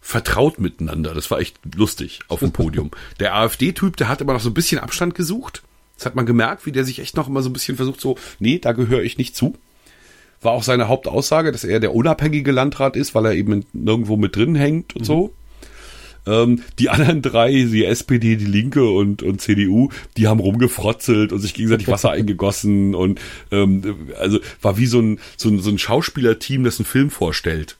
[0.00, 1.12] vertraut miteinander.
[1.12, 2.92] Das war echt lustig auf dem Podium.
[3.20, 5.62] Der AfD-Typ, der hat immer noch so ein bisschen Abstand gesucht.
[5.98, 8.16] Das hat man gemerkt, wie der sich echt noch immer so ein bisschen versucht, so,
[8.38, 9.58] nee, da gehöre ich nicht zu.
[10.40, 14.36] War auch seine Hauptaussage, dass er der unabhängige Landrat ist, weil er eben nirgendwo mit
[14.36, 15.34] drin hängt und so.
[16.26, 21.40] Ähm, die anderen drei, die SPD, die Linke und, und CDU, die haben rumgefrotzelt und
[21.40, 23.20] sich gegenseitig Wasser eingegossen und
[23.50, 27.76] ähm, also war wie so ein, so ein, so ein Schauspielerteam, das einen Film vorstellt.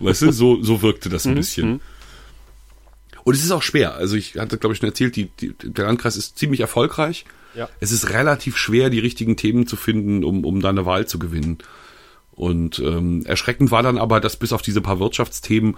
[0.00, 1.80] Weißt du, so, so wirkte das ein bisschen.
[3.24, 3.94] Und es ist auch schwer.
[3.94, 7.24] Also ich hatte, glaube ich, schon erzählt, die, die, der Landkreis ist ziemlich erfolgreich.
[7.54, 7.68] Ja.
[7.80, 11.18] Es ist relativ schwer, die richtigen Themen zu finden, um, um da eine Wahl zu
[11.18, 11.58] gewinnen.
[12.32, 15.76] Und ähm, erschreckend war dann aber, dass bis auf diese paar Wirtschaftsthemen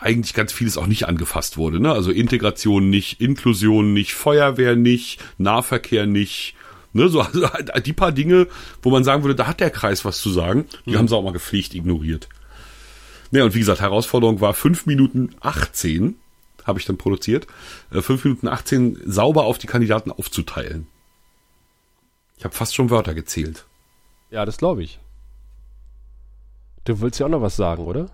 [0.00, 1.78] eigentlich ganz vieles auch nicht angefasst wurde.
[1.78, 1.92] Ne?
[1.92, 6.54] Also Integration nicht, Inklusion nicht, Feuerwehr nicht, Nahverkehr nicht.
[6.92, 7.08] Ne?
[7.08, 7.46] So, also
[7.84, 8.46] die paar Dinge,
[8.82, 11.22] wo man sagen würde, da hat der Kreis was zu sagen, die haben sie auch
[11.22, 12.28] mal gepflegt ignoriert.
[13.30, 16.16] Ja, und wie gesagt, Herausforderung war 5 Minuten 18,
[16.64, 17.46] habe ich dann produziert,
[17.92, 20.86] äh, 5 Minuten 18 sauber auf die Kandidaten aufzuteilen.
[22.40, 23.66] Ich habe fast schon Wörter gezählt.
[24.30, 24.98] Ja, das glaube ich.
[26.86, 28.08] Du willst ja auch noch was sagen, oder?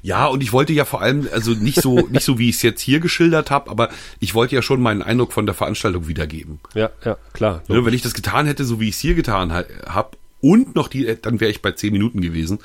[0.00, 2.62] Ja, und ich wollte ja vor allem, also nicht so, nicht so wie ich es
[2.62, 3.88] jetzt hier geschildert habe, aber
[4.20, 6.60] ich wollte ja schon meinen Eindruck von der Veranstaltung wiedergeben.
[6.74, 7.64] Ja, ja, klar.
[7.66, 10.76] Ne, wenn ich das getan hätte, so wie ich es hier getan ha habe, und
[10.76, 12.60] noch die, dann wäre ich bei 10 Minuten gewesen.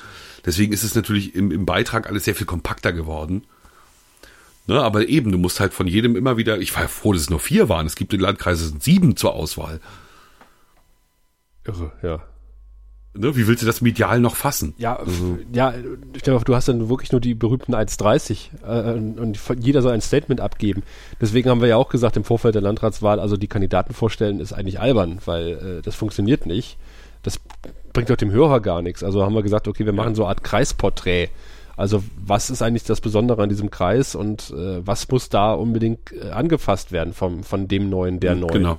[0.46, 3.42] Deswegen ist es natürlich im, im Beitrag alles sehr viel kompakter geworden.
[4.68, 7.22] Ne, aber eben, du musst halt von jedem immer wieder, ich war ja froh, dass
[7.22, 7.86] es nur vier waren.
[7.86, 9.80] Es gibt in Landkreise sind sieben zur Auswahl.
[11.66, 12.22] Irre, ja.
[13.12, 14.72] Ne, wie willst du das medial noch fassen?
[14.78, 15.20] Ja, f-
[15.52, 15.74] ja,
[16.14, 20.00] ich glaube, du hast dann wirklich nur die berühmten 1,30 äh, und, jeder soll ein
[20.00, 20.84] Statement abgeben.
[21.20, 24.52] Deswegen haben wir ja auch gesagt im Vorfeld der Landratswahl, also die Kandidaten vorstellen ist
[24.52, 25.48] eigentlich albern, weil
[25.78, 26.78] äh, das funktioniert nicht.
[27.24, 27.40] Das
[27.92, 29.02] bringt doch dem Hörer gar nichts.
[29.02, 31.30] Also haben wir gesagt, okay, wir machen so eine Art Kreisporträt.
[31.76, 36.12] Also was ist eigentlich das Besondere an diesem Kreis und äh, was muss da unbedingt
[36.12, 38.52] äh, angefasst werden vom, von dem Neuen, der Neuen?
[38.52, 38.78] Genau.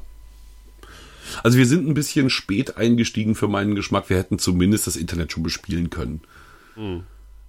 [1.43, 4.09] Also wir sind ein bisschen spät eingestiegen für meinen Geschmack.
[4.09, 6.21] Wir hätten zumindest das Internet schon bespielen können.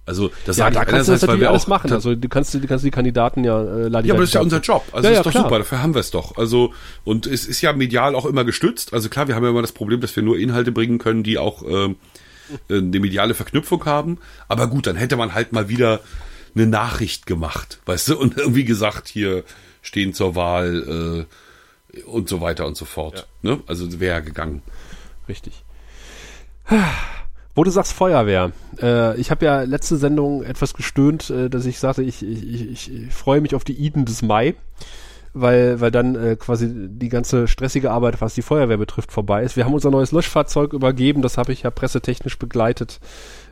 [0.05, 1.91] Also das Ja, sage da kannst du das natürlich wir alles machen.
[1.93, 4.41] Also du kannst, du kannst die Kandidaten ja äh, lade Ja, aber das ist ja
[4.41, 4.83] unser Job.
[4.91, 5.43] Also Ja, das ja, ist doch klar.
[5.43, 6.37] super, dafür haben wir es doch.
[6.37, 6.73] Also,
[7.05, 8.93] und es ist ja medial auch immer gestützt.
[8.93, 11.37] Also klar, wir haben ja immer das Problem, dass wir nur Inhalte bringen können, die
[11.37, 11.95] auch ähm,
[12.69, 14.17] äh, eine mediale Verknüpfung haben.
[14.49, 16.01] Aber gut, dann hätte man halt mal wieder
[16.53, 19.43] eine Nachricht gemacht, weißt du, und irgendwie gesagt, hier
[19.81, 21.33] stehen zur Wahl äh,
[22.05, 23.27] und so weiter und so fort.
[23.41, 23.59] Ne?
[23.67, 24.61] Also wäre ja gegangen.
[25.27, 25.63] Richtig.
[27.55, 28.51] Wo du sagst Feuerwehr.
[28.81, 32.91] Äh, ich habe ja letzte Sendung etwas gestöhnt, äh, dass ich sagte, ich, ich, ich,
[32.91, 34.55] ich freue mich auf die Iden des Mai,
[35.33, 39.55] weil, weil dann äh, quasi die ganze stressige Arbeit, was die Feuerwehr betrifft, vorbei ist.
[39.55, 42.99] Wir haben unser neues Löschfahrzeug übergeben, das habe ich ja pressetechnisch begleitet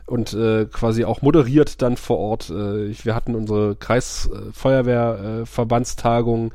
[0.06, 2.50] und äh, quasi auch moderiert dann vor Ort.
[2.50, 6.50] Äh, wir hatten unsere Kreisfeuerwehrverbandstagung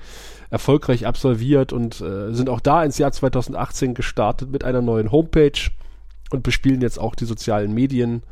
[0.49, 5.59] erfolgreich absolviert und äh, sind auch da ins Jahr 2018 gestartet mit einer neuen Homepage
[6.31, 8.23] und bespielen jetzt auch die sozialen Medien.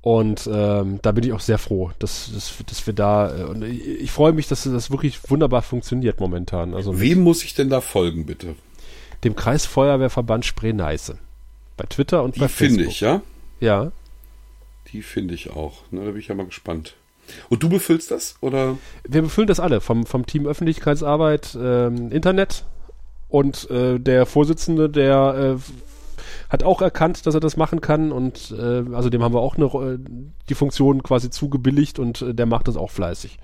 [0.00, 3.62] Und ähm, da bin ich auch sehr froh, dass, dass, dass wir da, äh, und
[3.64, 6.74] ich, ich freue mich, dass das wirklich wunderbar funktioniert momentan.
[6.74, 8.54] Also Wem muss ich denn da folgen, bitte?
[9.24, 11.16] dem Kreisfeuerwehrverband Spree-Neiße.
[11.78, 12.92] Bei Twitter und bei Die finde Facebook.
[12.92, 13.22] ich, ja?
[13.60, 13.92] Ja.
[14.92, 15.82] Die finde ich auch.
[15.90, 16.94] Na, da bin ich ja mal gespannt.
[17.48, 18.36] Und du befüllst das?
[18.40, 18.76] Oder?
[19.06, 22.64] Wir befüllen das alle, vom, vom Team Öffentlichkeitsarbeit, ähm, Internet
[23.28, 25.72] und äh, der Vorsitzende, der äh,
[26.48, 29.56] hat auch erkannt, dass er das machen kann und äh, also dem haben wir auch
[29.56, 29.98] eine,
[30.48, 33.38] die Funktion quasi zugebilligt und äh, der macht das auch fleißig.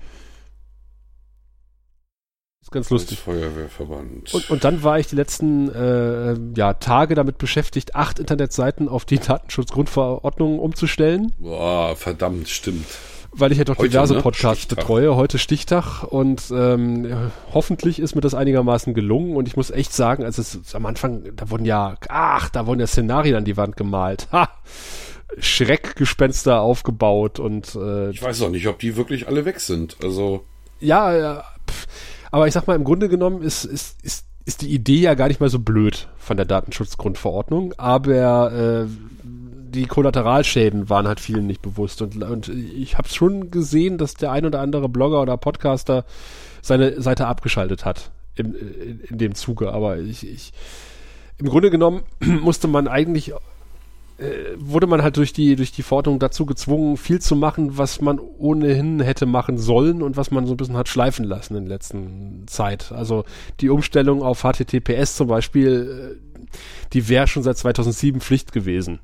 [2.61, 3.19] Ist ganz lustig.
[3.19, 4.33] Feuerwehrverband.
[4.33, 9.03] Und, und dann war ich die letzten äh, ja, Tage damit beschäftigt, acht Internetseiten auf
[9.03, 12.85] die Datenschutzgrundverordnung umzustellen, Boah, verdammt, stimmt.
[13.31, 14.21] Weil ich ja doch Heute, diverse ne?
[14.21, 14.79] Podcasts Stichtag.
[14.79, 15.15] betreue.
[15.15, 19.35] Heute Stichtag und ähm, hoffentlich ist mir das einigermaßen gelungen.
[19.35, 22.79] Und ich muss echt sagen, also es am Anfang, da wurden ja, ach, da wurden
[22.79, 24.27] ja Szenarien an die Wand gemalt.
[24.31, 24.49] Ha!
[25.37, 29.95] Schreckgespenster aufgebaut und äh, Ich weiß auch nicht, ob die wirklich alle weg sind.
[30.03, 30.45] Also,
[30.79, 31.87] ja, ja pff,
[32.31, 35.29] aber ich sag mal, im Grunde genommen ist, ist, ist, ist die Idee ja gar
[35.29, 38.87] nicht mal so blöd von der Datenschutzgrundverordnung, aber äh,
[39.71, 44.31] die Kollateralschäden waren halt vielen nicht bewusst und, und ich habe schon gesehen, dass der
[44.31, 46.05] ein oder andere Blogger oder Podcaster
[46.61, 50.53] seine Seite abgeschaltet hat im, in, in dem Zuge, aber ich, ich
[51.37, 53.33] im Grunde genommen musste man eigentlich
[54.21, 58.01] äh, wurde man halt durch die, durch die Verordnung dazu gezwungen, viel zu machen, was
[58.01, 61.65] man ohnehin hätte machen sollen und was man so ein bisschen hat schleifen lassen in
[61.65, 61.97] letzter
[62.45, 62.91] Zeit.
[62.91, 63.25] Also
[63.61, 66.47] die Umstellung auf HTTPS zum Beispiel, äh,
[66.93, 68.99] die wäre schon seit 2007 Pflicht gewesen.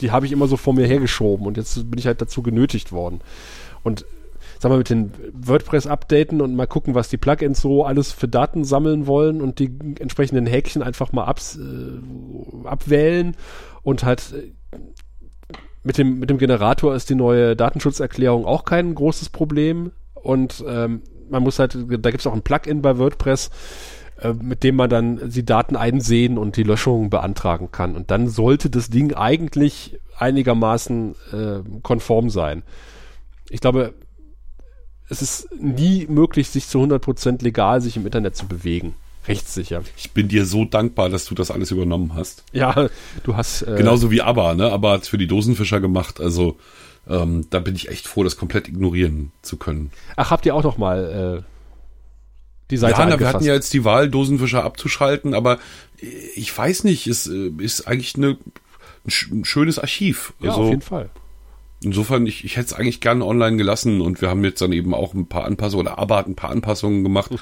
[0.00, 2.92] Die habe ich immer so vor mir hergeschoben und jetzt bin ich halt dazu genötigt
[2.92, 3.20] worden.
[3.82, 4.04] Und
[4.58, 8.28] sag mal, mit den WordPress updaten und mal gucken, was die Plugins so alles für
[8.28, 13.36] Daten sammeln wollen und die entsprechenden Häkchen einfach mal abs, äh, abwählen
[13.82, 14.78] und halt äh,
[15.82, 21.02] mit dem, mit dem Generator ist die neue Datenschutzerklärung auch kein großes Problem und ähm,
[21.28, 23.50] man muss halt, da gibt es auch ein Plugin bei WordPress,
[24.20, 27.96] äh, mit dem man dann die Daten einsehen und die Löschung beantragen kann.
[27.96, 32.62] Und dann sollte das Ding eigentlich einigermaßen äh, konform sein.
[33.50, 33.94] Ich glaube,
[35.08, 38.94] es ist nie möglich, sich zu 100% legal sich im Internet zu bewegen.
[39.28, 39.82] Rechtssicher.
[39.96, 42.44] Ich bin dir so dankbar, dass du das alles übernommen hast.
[42.52, 42.88] Ja,
[43.24, 43.62] du hast.
[43.62, 44.70] Äh, Genauso wie ABBA, ne?
[44.70, 46.20] ABBA hat für die Dosenfischer gemacht.
[46.20, 46.56] Also
[47.08, 49.90] ähm, da bin ich echt froh, das komplett ignorieren zu können.
[50.16, 51.55] Ach, habt ihr auch noch mal äh,
[52.70, 55.58] die Seite Ja, na, wir hatten ja jetzt die Wahl, Dosenfischer abzuschalten, aber
[56.34, 58.36] ich weiß nicht, es äh, ist eigentlich eine,
[59.04, 60.34] ein schönes Archiv.
[60.40, 61.10] Ja, also, auf jeden Fall.
[61.82, 64.94] Insofern, ich, ich hätte es eigentlich gerne online gelassen und wir haben jetzt dann eben
[64.94, 67.32] auch ein paar Anpassungen oder hat ein paar Anpassungen gemacht.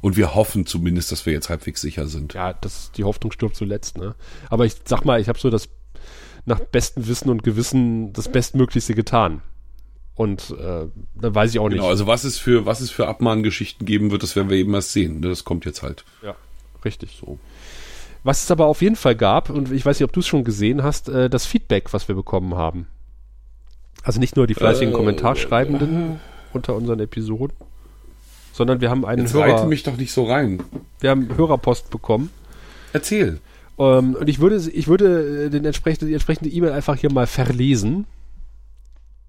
[0.00, 2.34] Und wir hoffen zumindest, dass wir jetzt halbwegs sicher sind.
[2.34, 4.14] Ja, das, die Hoffnung stirbt zuletzt, ne?
[4.50, 5.68] Aber ich sag mal, ich habe so das
[6.44, 9.42] nach bestem Wissen und Gewissen das Bestmöglichste getan.
[10.16, 11.76] Und äh, da weiß ich auch nicht.
[11.76, 14.72] Genau, also was es für, was es für Abmahngeschichten geben wird, das werden wir eben
[14.74, 15.20] erst sehen.
[15.20, 16.04] Das kommt jetzt halt.
[16.22, 16.34] Ja,
[16.84, 17.38] richtig so.
[18.24, 20.42] Was es aber auf jeden Fall gab, und ich weiß nicht, ob du es schon
[20.42, 22.88] gesehen hast, äh, das Feedback, was wir bekommen haben.
[24.02, 26.18] Also nicht nur die fleißigen äh, Kommentarschreibenden äh,
[26.54, 27.56] unter unseren Episoden,
[28.52, 29.52] sondern wir haben einen Jetzt Hörer.
[29.52, 30.62] Reite mich doch nicht so rein.
[30.98, 32.30] Wir haben Hörerpost bekommen.
[32.92, 33.38] Erzähl.
[33.78, 38.06] Ähm, und ich würde, ich würde den entsprechende, die entsprechende E-Mail einfach hier mal verlesen.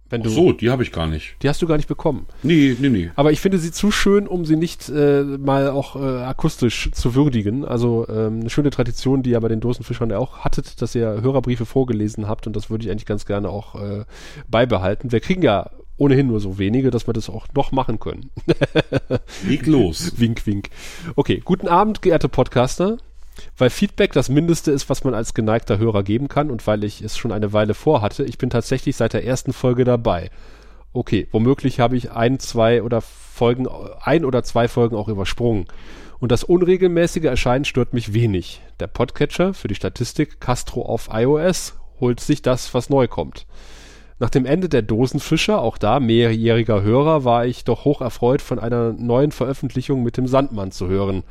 [0.09, 1.35] Wenn du, Ach so, die habe ich gar nicht.
[1.41, 2.25] Die hast du gar nicht bekommen.
[2.43, 3.11] Nee, nee, nee.
[3.15, 7.15] Aber ich finde sie zu schön, um sie nicht äh, mal auch äh, akustisch zu
[7.15, 7.65] würdigen.
[7.65, 11.21] Also ähm, eine schöne Tradition, die ihr bei den Dosenfischern ja auch hattet, dass ihr
[11.21, 14.05] Hörerbriefe vorgelesen habt und das würde ich eigentlich ganz gerne auch äh,
[14.47, 15.11] beibehalten.
[15.11, 18.29] Wir kriegen ja ohnehin nur so wenige, dass wir das auch noch machen können.
[19.47, 20.13] Leg los.
[20.17, 20.69] wink, wink.
[21.15, 22.97] Okay, guten Abend, geehrte Podcaster
[23.57, 27.01] weil Feedback das Mindeste ist, was man als geneigter Hörer geben kann und weil ich
[27.01, 30.29] es schon eine Weile vorhatte, ich bin tatsächlich seit der ersten Folge dabei.
[30.93, 33.67] Okay, womöglich habe ich ein, zwei oder Folgen,
[34.01, 35.65] ein oder zwei Folgen auch übersprungen.
[36.19, 38.61] Und das unregelmäßige Erscheinen stört mich wenig.
[38.79, 43.45] Der Podcatcher für die Statistik Castro auf iOS holt sich das, was neu kommt.
[44.19, 48.57] Nach dem Ende der Dosenfischer, auch da mehrjähriger Hörer, war ich doch hoch erfreut, von
[48.57, 51.23] einer neuen Veröffentlichung mit dem Sandmann zu hören.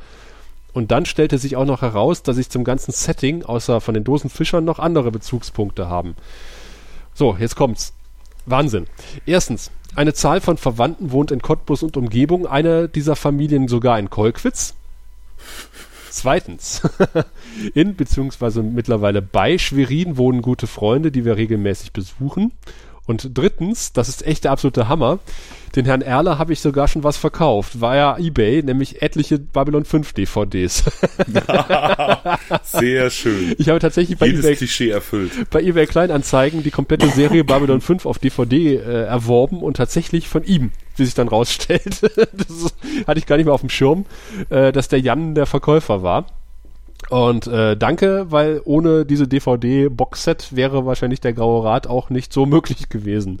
[0.73, 4.03] Und dann stellte sich auch noch heraus, dass ich zum ganzen Setting, außer von den
[4.03, 6.15] Dosenfischern, noch andere Bezugspunkte haben.
[7.13, 7.93] So, jetzt kommt's.
[8.45, 8.87] Wahnsinn.
[9.25, 14.09] Erstens, eine Zahl von Verwandten wohnt in Cottbus und Umgebung, eine dieser Familien sogar in
[14.09, 14.75] Kolkwitz.
[16.09, 16.81] Zweitens,
[17.73, 18.61] in bzw.
[18.61, 22.53] mittlerweile bei Schwerin wohnen gute Freunde, die wir regelmäßig besuchen.
[23.07, 25.19] Und drittens, das ist echt der absolute Hammer,
[25.75, 29.85] den Herrn Erler habe ich sogar schon was verkauft, war ja eBay, nämlich etliche Babylon
[29.85, 30.83] 5 DVDs.
[32.63, 33.55] Sehr schön.
[33.57, 35.31] Ich habe tatsächlich bei Jedes eBay, Klischee erfüllt.
[35.49, 40.43] bei eBay Kleinanzeigen die komplette Serie Babylon 5 auf DVD äh, erworben und tatsächlich von
[40.43, 42.01] ihm, wie sich dann rausstellt.
[42.15, 44.05] das hatte ich gar nicht mehr auf dem Schirm,
[44.49, 46.25] äh, dass der Jan der Verkäufer war.
[47.09, 52.45] Und äh, danke, weil ohne diese DVD-Boxset wäre wahrscheinlich der Graue Rat auch nicht so
[52.45, 53.39] möglich gewesen.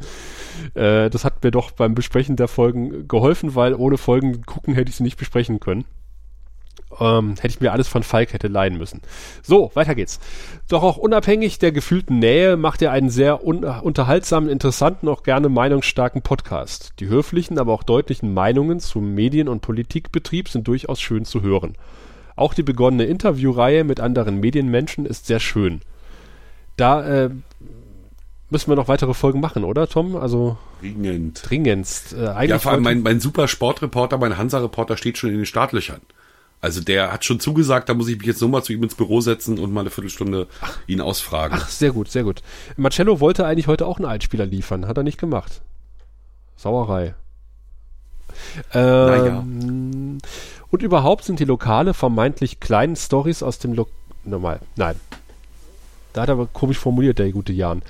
[0.73, 4.89] Äh, das hat mir doch beim Besprechen der Folgen geholfen, weil ohne Folgen gucken hätte
[4.89, 5.85] ich sie nicht besprechen können.
[6.99, 9.01] Ähm, hätte ich mir alles von Falk hätte leihen müssen.
[9.43, 10.19] So, weiter geht's.
[10.69, 15.49] Doch auch unabhängig der gefühlten Nähe macht er einen sehr un unterhaltsamen, interessanten, auch gerne
[15.49, 16.93] meinungsstarken Podcast.
[16.99, 21.75] Die höflichen, aber auch deutlichen Meinungen zum Medien- und Politikbetrieb sind durchaus schön zu hören.
[22.37, 25.81] Auch die begonnene Interviewreihe mit anderen Medienmenschen ist sehr schön.
[26.77, 27.29] Da äh,
[28.49, 30.15] müssen wir noch weitere Folgen machen, oder Tom?
[30.15, 31.41] Also dringend.
[31.43, 32.13] Dringendst.
[32.13, 36.01] Äh, ja, vor allem mein, mein super Sportreporter, mein Hansa-Reporter steht schon in den Startlöchern.
[36.61, 39.19] Also der hat schon zugesagt, da muss ich mich jetzt nochmal zu ihm ins Büro
[39.19, 41.57] setzen und mal eine Viertelstunde ach, ihn ausfragen.
[41.59, 42.41] Ach, sehr gut, sehr gut.
[42.77, 45.61] Marcello wollte eigentlich heute auch einen Altspieler liefern, hat er nicht gemacht.
[46.55, 47.15] Sauerei.
[48.73, 49.43] Ähm, naja.
[50.69, 53.87] Und überhaupt sind die Lokale vermeintlich kleinen Stories aus dem Lo
[54.23, 54.59] Normal.
[54.75, 54.99] Nein.
[56.11, 57.81] Da hat er aber komisch formuliert, der gute Jan.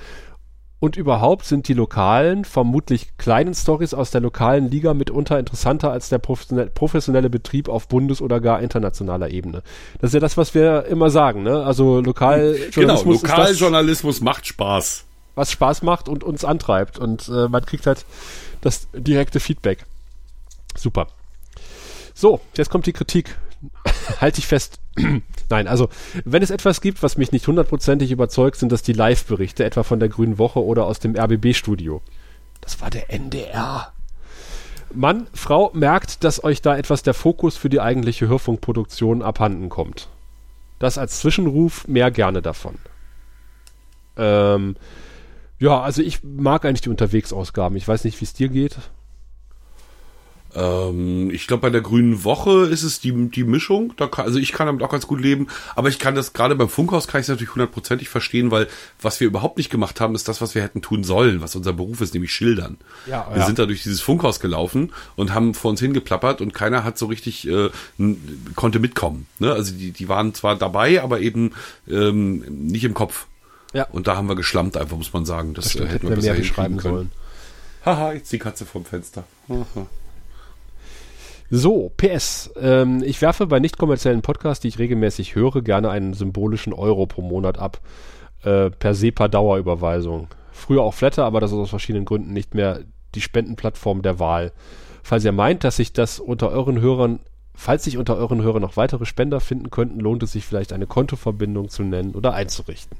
[0.80, 6.08] Und überhaupt sind die lokalen, vermutlich kleinen Stories aus der lokalen Liga mitunter interessanter als
[6.08, 9.64] der professionelle, professionelle Betrieb auf Bundes- oder gar internationaler Ebene.
[10.00, 11.64] Das ist ja das, was wir immer sagen, ne?
[11.64, 13.22] Also Lokaljournalismus.
[13.22, 15.04] Genau, Lokaljournalismus macht Spaß.
[15.34, 16.98] Was Spaß macht und uns antreibt.
[17.00, 18.04] Und äh, man kriegt halt
[18.60, 19.84] das direkte Feedback.
[20.76, 21.08] Super.
[22.18, 23.36] So, jetzt kommt die Kritik.
[24.20, 24.80] Halte ich fest.
[25.50, 25.88] Nein, also
[26.24, 30.00] wenn es etwas gibt, was mich nicht hundertprozentig überzeugt, sind das die Live-Berichte, etwa von
[30.00, 32.02] der Grünen Woche oder aus dem RBB-Studio.
[32.60, 33.92] Das war der NDR.
[34.92, 40.08] Mann, Frau, merkt, dass euch da etwas der Fokus für die eigentliche Hörfunkproduktion abhanden kommt.
[40.80, 42.78] Das als Zwischenruf, mehr gerne davon.
[44.16, 44.74] Ähm,
[45.60, 47.78] ja, also ich mag eigentlich die Unterwegsausgaben.
[47.78, 48.76] Ich weiß nicht, wie es dir geht.
[50.54, 53.92] Ähm, ich glaube, bei der Grünen Woche ist es die, die Mischung.
[53.96, 55.48] Da kann, also ich kann damit auch ganz gut leben.
[55.76, 58.68] Aber ich kann das gerade beim Funkhaus kann ich es natürlich hundertprozentig verstehen, weil
[59.00, 61.72] was wir überhaupt nicht gemacht haben, ist das, was wir hätten tun sollen, was unser
[61.72, 62.78] Beruf ist, nämlich schildern.
[63.06, 63.46] Ja, wir ja.
[63.46, 67.06] sind da durch dieses Funkhaus gelaufen und haben vor uns hingeplappert und keiner hat so
[67.06, 67.70] richtig äh,
[68.54, 69.26] konnte mitkommen.
[69.38, 69.52] Ne?
[69.52, 71.52] Also die, die waren zwar dabei, aber eben
[71.88, 73.26] ähm, nicht im Kopf.
[73.74, 73.86] Ja.
[73.90, 75.54] Und da haben wir geschlampt, einfach muss man sagen.
[75.54, 76.94] Das, Das stimmt, äh, hätten wir besser mehr hinkriegen beschreiben können.
[76.94, 77.12] sollen.
[77.84, 79.24] Haha, jetzt die Katze vom Fenster.
[81.50, 82.50] So, PS.
[82.60, 87.06] Ähm, ich werfe bei nicht kommerziellen Podcasts, die ich regelmäßig höre, gerne einen symbolischen Euro
[87.06, 87.80] pro Monat ab.
[88.42, 90.28] Äh, per SEPA-Dauerüberweisung.
[90.52, 92.80] Früher auch Flatter, aber das ist aus verschiedenen Gründen nicht mehr
[93.14, 94.52] die Spendenplattform der Wahl.
[95.02, 97.20] Falls ihr meint, dass sich das unter euren Hörern,
[97.54, 100.86] falls sich unter euren Hörern noch weitere Spender finden könnten, lohnt es sich vielleicht eine
[100.86, 102.98] Kontoverbindung zu nennen oder einzurichten.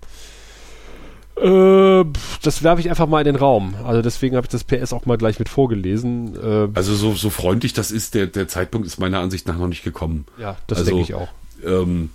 [1.43, 2.05] Äh,
[2.43, 3.75] das werfe ich einfach mal in den Raum.
[3.85, 6.37] Also deswegen habe ich das PS auch mal gleich mit vorgelesen.
[6.37, 9.69] Äh, Also so, so freundlich das ist, der, der Zeitpunkt ist meiner Ansicht nach noch
[9.69, 10.27] nicht gekommen.
[10.39, 11.29] ja, das also, denke ich auch.
[11.65, 12.11] Ähm,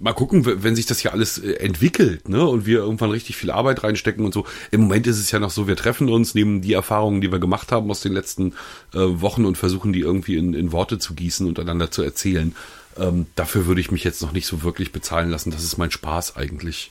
[0.00, 3.50] mal gucken, wenn sich das hier alles äh, entwickelt, ne, und wir irgendwann richtig viel
[3.50, 4.44] Arbeit reinstecken und so.
[4.70, 7.38] Im Moment ist es ja noch so, wir treffen uns, nehmen die Erfahrungen, die wir
[7.38, 8.52] gemacht haben aus den letzten
[8.92, 12.54] äh, Wochen und versuchen die irgendwie in, in Worte zu gießen und einander zu erzählen.
[12.98, 15.50] Ähm, dafür würde ich mich jetzt noch nicht so wirklich bezahlen lassen.
[15.50, 16.90] Das ist mein Spaß eigentlich.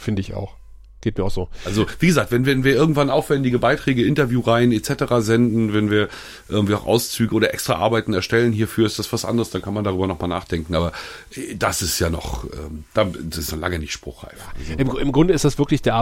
[0.00, 0.54] Finde ich auch.
[1.02, 1.48] Geht mir auch so.
[1.64, 5.04] Also wie gesagt, wenn, wenn wir irgendwann aufwendige Beiträge, Interviewreihen etc.
[5.20, 6.08] senden, wenn wir
[6.50, 9.82] irgendwie auch Auszüge oder extra Arbeiten erstellen hierfür, ist das was anderes, dann kann man
[9.84, 10.74] darüber nochmal nachdenken.
[10.74, 10.92] Aber
[11.34, 14.34] äh, das ist ja noch, ähm, da- das ist noch lange nicht spruchreif.
[14.58, 15.94] Also, Im, Im Grunde ist das wirklich der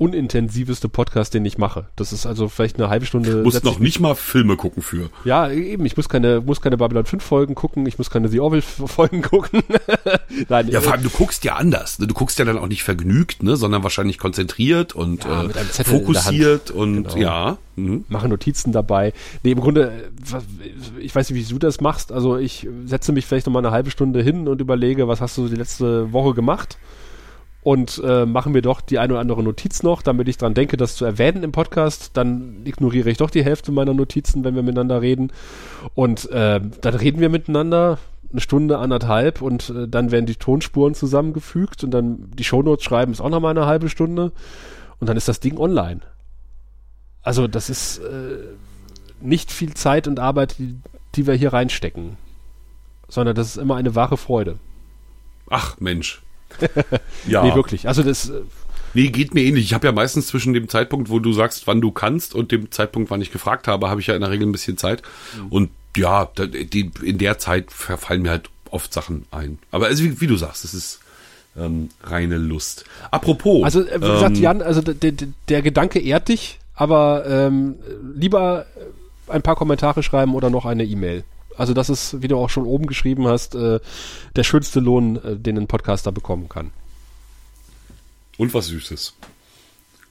[0.00, 1.86] arbeitsunintensivste Podcast, den ich mache.
[1.96, 3.42] Das ist also vielleicht eine halbe Stunde.
[3.42, 5.10] muss setz noch ich- nicht mal Filme gucken für.
[5.24, 5.84] Ja, eben.
[5.84, 7.86] Ich muss keine, muss keine Babylon 5 Folgen gucken.
[7.86, 9.62] Ich muss keine The Orville Folgen gucken.
[10.48, 11.98] Nein, Ja, äh, vor allem, du guckst ja anders.
[11.98, 12.06] Ne?
[12.06, 13.56] Du guckst ja dann auch nicht vergnügt, ne?
[13.56, 17.16] sondern wahrscheinlich konzentriert und Ja, äh, fokussiert und Genau.
[17.16, 17.58] ja.
[17.76, 18.04] Mhm.
[18.08, 19.12] mache Notizen dabei.
[19.42, 22.12] Nee, im Grunde, äh, ich weiß nicht, wie du das machst.
[22.12, 25.36] Also ich setze mich vielleicht noch mal eine halbe Stunde hin und überlege, was hast
[25.38, 26.78] du die letzte Woche gemacht?
[27.62, 30.78] Und äh, mache mir doch die eine oder andere Notiz noch, damit ich dran denke,
[30.78, 32.16] das zu erwähnen im Podcast.
[32.16, 35.30] Dann ignoriere ich doch die Hälfte meiner Notizen, wenn wir miteinander reden.
[35.94, 37.98] Und äh, dann reden wir miteinander
[38.32, 43.12] eine Stunde, anderthalb und äh, dann werden die Tonspuren zusammengefügt und dann die Shownotes schreiben
[43.12, 44.32] ist auch noch mal eine halbe Stunde
[45.00, 46.00] und dann ist das Ding online.
[47.22, 48.38] Also das ist äh,
[49.20, 50.76] nicht viel Zeit und Arbeit, die,
[51.14, 52.16] die wir hier reinstecken,
[53.08, 54.58] sondern das ist immer eine wahre Freude.
[55.48, 56.22] Ach Mensch.
[57.26, 57.42] ja.
[57.42, 57.88] Nee, wirklich.
[57.88, 58.42] Also das, äh,
[58.92, 59.66] Nee, geht mir ähnlich.
[59.66, 62.72] Ich habe ja meistens zwischen dem Zeitpunkt, wo du sagst, wann du kannst, und dem
[62.72, 65.02] Zeitpunkt, wann ich gefragt habe, habe ich ja in der Regel ein bisschen Zeit.
[65.48, 69.58] Und ja, die, in der Zeit verfallen mir halt oft Sachen ein.
[69.70, 71.00] Aber also wie, wie du sagst, es ist
[71.56, 72.84] ähm, reine Lust.
[73.10, 73.64] Apropos.
[73.64, 77.76] also äh, wie gesagt, ähm, Jan, also der, der, der Gedanke ehrt dich, aber ähm,
[78.16, 78.66] lieber
[79.28, 81.24] ein paar Kommentare schreiben oder noch eine E-Mail.
[81.60, 83.80] Also das ist, wie du auch schon oben geschrieben hast, äh,
[84.34, 86.70] der schönste Lohn, äh, den ein Podcaster bekommen kann.
[88.38, 89.14] Und was Süßes.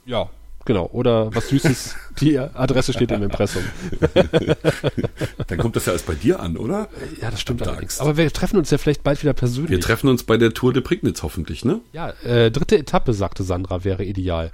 [0.05, 0.29] Ja,
[0.65, 0.85] genau.
[0.93, 3.63] Oder was Süßes, die Adresse steht im Impressum.
[5.47, 6.87] Dann kommt das ja alles bei dir an, oder?
[7.19, 7.99] Ja, das stimmt allerdings.
[7.99, 9.71] Aber wir treffen uns ja vielleicht bald wieder persönlich.
[9.71, 11.81] Wir treffen uns bei der Tour de Prignitz hoffentlich, ne?
[11.93, 14.51] Ja, äh, dritte Etappe, sagte Sandra, wäre ideal.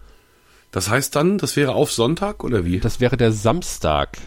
[0.72, 2.80] Das heißt dann, das wäre auf Sonntag oder wie?
[2.80, 4.18] Das wäre der Samstag.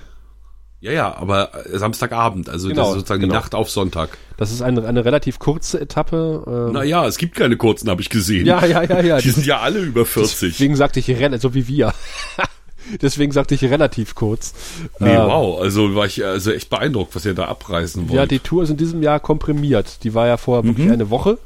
[0.80, 3.32] Ja, ja, aber äh, Samstagabend, also Genau, das ist sozusagen genau.
[3.34, 4.16] die Nacht auf Sonntag.
[4.36, 6.44] Das ist eine, eine relativ kurze Etappe.
[6.68, 8.46] Ähm, Naja, es gibt keine kurzen, habe ich gesehen.
[8.46, 9.18] ja, ja, ja, ja.
[9.20, 10.52] Die sind ja alle über 40.
[10.52, 11.06] Deswegen sagte ich,
[11.40, 11.92] so wie wir.
[13.02, 14.54] Deswegen sagte ich relativ kurz.
[14.98, 18.16] Nee, Ähm, wow, also war ich also echt beeindruckt, was ihr da abreißen wollt.
[18.16, 20.04] Ja, die Tour ist in diesem Jahr komprimiert.
[20.04, 20.68] Die war ja vorher Mhm.
[20.76, 21.38] wirklich eine Woche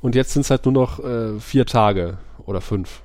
[0.00, 3.00] und jetzt sind es halt nur noch äh, vier Tage oder fünf.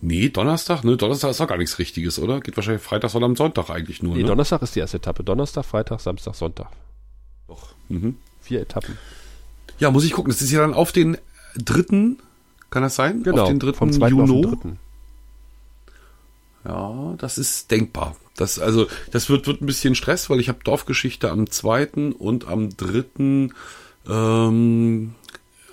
[0.00, 0.96] Nee, Donnerstag, ne?
[0.96, 2.40] Donnerstag ist doch gar nichts Richtiges, oder?
[2.40, 4.28] Geht wahrscheinlich Freitag oder am Sonntag eigentlich nur, Nee, ne?
[4.28, 5.24] Donnerstag ist die erste Etappe.
[5.24, 6.68] Donnerstag, Freitag, Samstag, Sonntag.
[7.48, 7.74] Doch.
[7.88, 8.16] Mhm.
[8.40, 8.96] Vier Etappen.
[9.78, 10.30] Ja, muss ich gucken.
[10.30, 11.16] Das ist ja dann auf den
[11.56, 12.18] dritten
[12.70, 13.22] Kann das sein?
[13.22, 13.72] Genau, auf den 3.
[13.72, 14.08] vom 2.
[14.08, 14.46] Juni?
[14.46, 14.78] auf den
[16.64, 16.70] 3.
[16.70, 18.16] Ja, das ist denkbar.
[18.36, 22.14] Das, also, das wird, wird ein bisschen Stress, weil ich habe Dorfgeschichte am 2.
[22.18, 23.48] und am 3.
[24.08, 25.14] Ähm,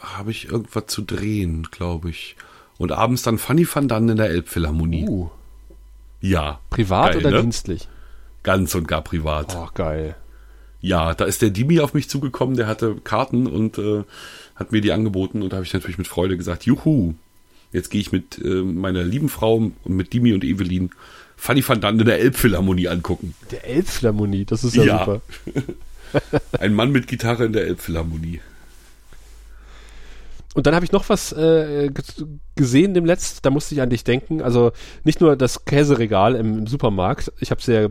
[0.01, 2.35] habe ich irgendwas zu drehen, glaube ich.
[2.77, 5.07] Und abends dann Funny Van Dann in der Elbphilharmonie.
[5.07, 5.29] Uh,
[6.21, 6.59] Ja.
[6.69, 7.41] privat Geil, oder ne?
[7.41, 7.87] dienstlich?
[8.43, 9.55] Ganz und gar privat.
[9.55, 10.15] Oh, geil.
[10.79, 14.03] Ja, da ist der Dimi auf mich zugekommen, der hatte Karten und äh,
[14.55, 17.15] hat mir die angeboten und da habe ich natürlich mit Freude gesagt, juhu,
[17.73, 20.91] jetzt gehe ich mit äh, meiner lieben Frau und mit Dimi und Evelyn
[21.35, 23.33] Fanny van Dann in der Elbphilharmonie angucken.
[23.51, 24.99] Der Elbphilharmonie, das ist ja, Ja.
[24.99, 25.21] super.
[26.59, 28.39] Ein Mann mit Gitarre in der Elbphilharmonie.
[30.57, 31.91] Und dann habe ich noch was äh,
[32.55, 34.41] gesehen dem Letzt, da musste ich an dich denken.
[34.41, 34.71] Also
[35.03, 37.89] nicht nur das Käseregal im, im Supermarkt, ich habe es ja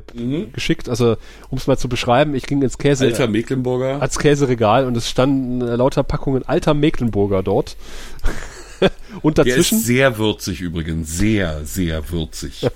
[0.53, 1.17] geschickt, also
[1.49, 4.03] um es mal zu beschreiben, ich ging ins Käse Alter Mecklenburger.
[4.03, 7.77] als Käseregal und es standen äh, lauter Packungen alter Mecklenburger dort.
[9.23, 11.17] und Der ist dazwischen sehr würzig übrigens.
[11.17, 12.67] Sehr, sehr würzig.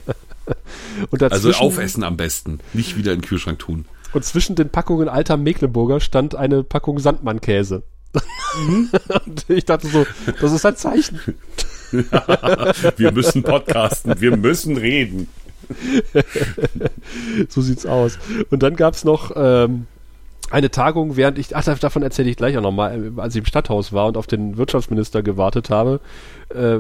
[1.11, 2.61] und dazwischen Also aufessen am besten.
[2.75, 3.87] Nicht wieder in den Kühlschrank tun.
[4.13, 7.83] und zwischen den Packungen alter Mecklenburger stand eine Packung Sandmannkäse.
[8.59, 8.91] Mhm.
[9.27, 10.07] und ich dachte so,
[10.41, 11.21] das ist ein Zeichen.
[12.97, 14.21] Wir müssen podcasten.
[14.21, 15.29] Wir müssen reden.
[17.49, 18.19] So sieht's aus.
[18.51, 19.87] Und dann gab's noch ähm,
[20.51, 23.93] eine Tagung, während ich, ach, davon erzähle ich gleich auch nochmal, als ich im Stadthaus
[23.93, 26.01] war und auf den Wirtschaftsminister gewartet habe,
[26.49, 26.79] äh,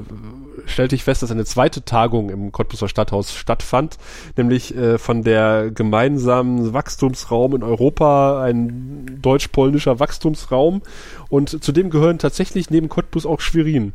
[0.67, 3.97] stellte ich fest, dass eine zweite Tagung im Cottbuser Stadthaus stattfand,
[4.37, 10.83] nämlich äh, von der gemeinsamen Wachstumsraum in Europa, ein deutsch-polnischer Wachstumsraum
[11.29, 13.93] und zu dem gehören tatsächlich neben Cottbus auch Schwerin.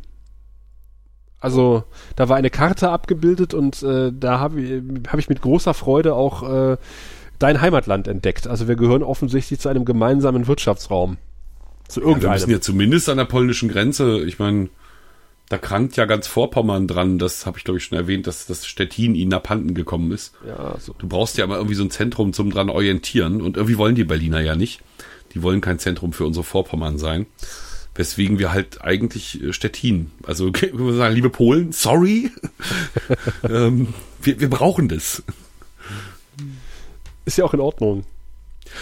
[1.38, 1.84] Also
[2.16, 6.14] da war eine Karte abgebildet und äh, da habe ich, hab ich mit großer Freude
[6.14, 6.76] auch äh,
[7.38, 8.46] dein Heimatland entdeckt.
[8.46, 11.18] Also wir gehören offensichtlich zu einem gemeinsamen Wirtschaftsraum.
[11.88, 12.32] Zu Wir irgendeinem.
[12.32, 14.68] müssen ja zumindest an der polnischen Grenze, ich meine,
[15.48, 18.66] da krankt ja ganz Vorpommern dran, das habe ich glaube ich schon erwähnt, dass das
[18.66, 20.34] Stettin ihnen abhanden gekommen ist.
[20.46, 20.94] ja, so.
[20.98, 24.04] Du brauchst ja mal irgendwie so ein Zentrum zum dran orientieren und irgendwie wollen die
[24.04, 24.80] Berliner ja nicht.
[25.34, 27.26] Die wollen kein Zentrum für unsere Vorpommern sein.
[27.94, 32.30] Weswegen wir halt eigentlich äh, Stettin, also sagen, liebe Polen, sorry,
[33.48, 35.22] ähm, wir, wir brauchen das.
[37.26, 38.04] Ist ja auch in Ordnung.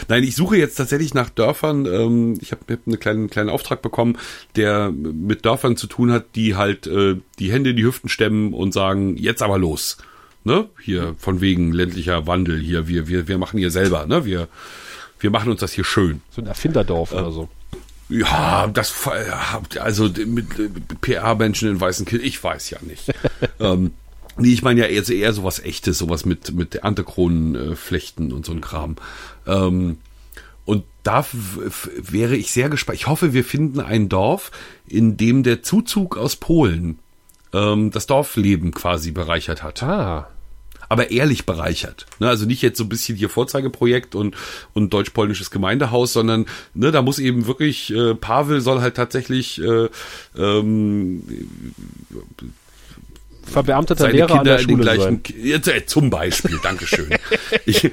[0.09, 1.87] Nein, ich suche jetzt tatsächlich nach Dörfern.
[1.87, 4.19] Ähm, ich habe hab einen kleinen, kleinen Auftrag bekommen,
[4.57, 8.55] der mit Dörfern zu tun hat, die halt äh, die Hände in die Hüften stemmen
[8.55, 9.99] und sagen, jetzt aber los.
[10.45, 10.69] Ne?
[10.81, 14.27] Hier von wegen ländlicher Wandel hier, wir, wir, wir machen hier selber, ne?
[14.27, 14.49] Wir,
[15.19, 16.21] wir machen uns das hier schön.
[16.31, 17.49] So ein Erfinderdorf oder so.
[18.11, 18.95] Ja, das
[19.81, 23.11] also mit PR-Menschen in weißen Kill, ich weiß ja nicht.
[23.61, 23.93] ähm,
[24.37, 28.45] nee, ich meine ja eher, eher sowas echtes, sowas mit mit Erntekronen äh, flechten und
[28.45, 28.97] so ein Kram.
[29.47, 29.99] Ähm,
[30.65, 32.99] und da wäre ich sehr gespannt.
[32.99, 34.51] Ich hoffe, wir finden ein Dorf,
[34.87, 36.99] in dem der Zuzug aus Polen
[37.53, 40.29] ähm, das Dorfleben quasi bereichert hat Ah,
[40.89, 42.07] aber ehrlich bereichert.
[42.19, 44.37] Ne, also nicht jetzt so ein bisschen hier Vorzeigeprojekt und,
[44.75, 49.89] und deutsch-polnisches Gemeindehaus, sondern ne, da muss eben wirklich, äh, Pavel soll halt tatsächlich äh,
[50.37, 51.23] ähm,
[53.47, 57.15] verbeamteter seine Lehrer an Kinder der in den Schule gleichen Jetzt, äh, zum Beispiel, Dankeschön.
[57.67, 57.91] ich,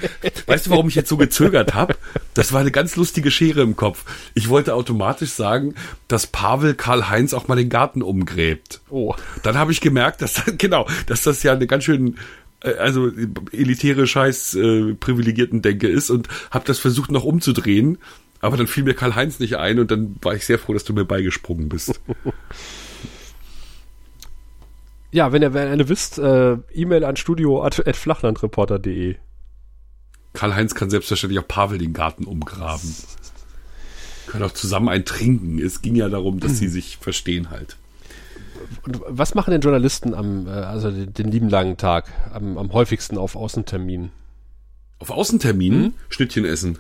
[0.47, 1.95] weißt du, warum ich jetzt so gezögert habe?
[2.33, 4.05] Das war eine ganz lustige Schere im Kopf.
[4.33, 5.75] Ich wollte automatisch sagen,
[6.07, 8.81] dass Pavel Karl-Heinz auch mal den Garten umgräbt.
[8.89, 9.15] Oh.
[9.43, 12.17] Dann habe ich gemerkt, dass genau, dass das ja eine ganz schön
[12.63, 13.11] äh, also
[13.51, 17.97] elitäre Scheiß äh, privilegierten Denke ist und habe das versucht noch umzudrehen,
[18.39, 20.93] aber dann fiel mir Karl-Heinz nicht ein und dann war ich sehr froh, dass du
[20.93, 21.99] mir beigesprungen bist.
[25.11, 29.15] Ja, wenn ihr, wenn ihr wisst, äh, E-Mail an studio.flachlandreporter.de.
[30.33, 32.95] Karl-Heinz kann selbstverständlich auch Pavel den Garten umgraben.
[34.27, 35.59] Können auch zusammen ein trinken.
[35.59, 37.75] Es ging ja darum, dass sie sich verstehen halt.
[38.83, 42.71] Und was machen denn Journalisten am, äh, also den, den lieben langen Tag, am, am
[42.71, 44.11] häufigsten auf Außenterminen?
[44.99, 46.77] Auf Außenterminen Schnittchen essen.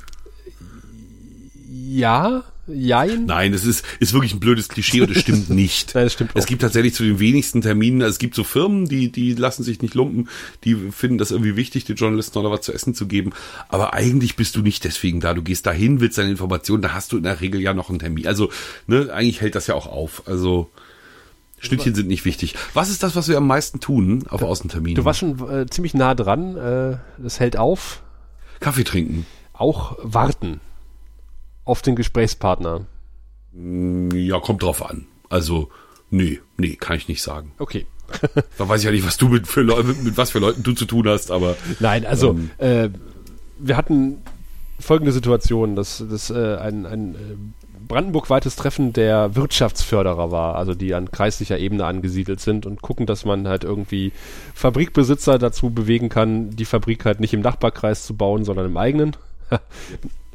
[1.67, 3.25] Ja, jein.
[3.25, 5.93] Nein, das ist, ist wirklich ein blödes Klischee und es stimmt nicht.
[5.95, 8.87] Nein, das stimmt Es gibt tatsächlich zu den wenigsten Terminen, also es gibt so Firmen,
[8.87, 10.29] die, die lassen sich nicht lumpen,
[10.63, 13.33] die finden das irgendwie wichtig, den Journalisten noch was zu essen zu geben.
[13.69, 15.33] Aber eigentlich bist du nicht deswegen da.
[15.33, 17.99] Du gehst dahin, willst deine Informationen, da hast du in der Regel ja noch einen
[17.99, 18.27] Termin.
[18.27, 18.49] Also,
[18.87, 20.23] ne, eigentlich hält das ja auch auf.
[20.27, 20.69] Also,
[21.59, 22.55] Schnittchen sind nicht wichtig.
[22.73, 24.95] Was ist das, was wir am meisten tun auf Außenterminen?
[24.95, 26.57] Du warst schon äh, ziemlich nah dran.
[26.57, 28.01] Äh, das hält auf.
[28.59, 29.25] Kaffee trinken.
[29.53, 30.59] Auch warten
[31.65, 32.85] auf den Gesprächspartner.
[33.53, 35.07] Ja, kommt drauf an.
[35.29, 35.69] Also,
[36.09, 37.53] nee, nee, kann ich nicht sagen.
[37.57, 37.85] Okay.
[38.57, 40.73] Da weiß ich ja nicht, was du mit, für Leu mit was für Leuten du
[40.73, 42.49] zu tun hast, aber Nein, also Ähm.
[42.57, 42.89] äh,
[43.57, 44.17] wir hatten
[44.79, 47.17] folgende Situation, dass, dass äh, ein, ein äh,
[47.87, 53.23] brandenburgweites Treffen der Wirtschaftsförderer war, also die an kreislicher Ebene angesiedelt sind und gucken, dass
[53.23, 54.11] man halt irgendwie
[54.55, 59.15] Fabrikbesitzer dazu bewegen kann, die Fabrik halt nicht im Nachbarkreis zu bauen, sondern im eigenen.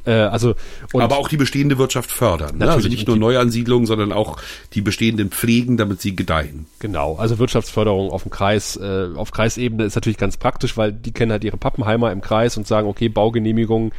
[0.07, 0.55] äh, also
[0.93, 2.59] aber auch die bestehende Wirtschaft fördern.
[2.59, 2.71] Ne?
[2.71, 4.39] Also nicht nur Neuansiedlungen, sondern auch
[4.73, 6.67] die bestehenden pflegen, damit sie gedeihen.
[6.79, 11.13] Genau, also Wirtschaftsförderung auf dem Kreis, äh, auf Kreisebene ist natürlich ganz praktisch, weil die
[11.13, 13.93] kennen halt ihre Pappenheimer im Kreis und sagen, okay, Baugenehmigung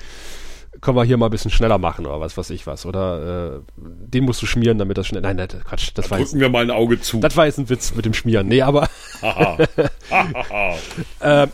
[0.82, 2.86] können wir hier mal ein bisschen schneller machen oder was weiß ich was.
[2.86, 5.22] Oder äh, den musst du schmieren, damit das schnell.
[5.22, 5.92] Nein, nein, Quatsch.
[5.94, 7.20] Das da war drücken jetzt, wir mal ein Auge zu.
[7.20, 8.48] Das war jetzt ein Witz mit dem Schmieren.
[8.48, 8.88] Nee, aber.
[11.20, 11.48] äh,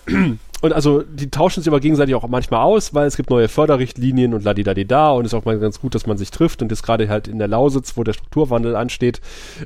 [0.64, 4.34] und also die tauschen sich aber gegenseitig auch manchmal aus, weil es gibt neue Förderrichtlinien
[4.34, 7.10] und ladidadida und ist auch mal ganz gut, dass man sich trifft und jetzt gerade
[7.10, 9.19] halt in der Lausitz, wo der Strukturwandel ansteht,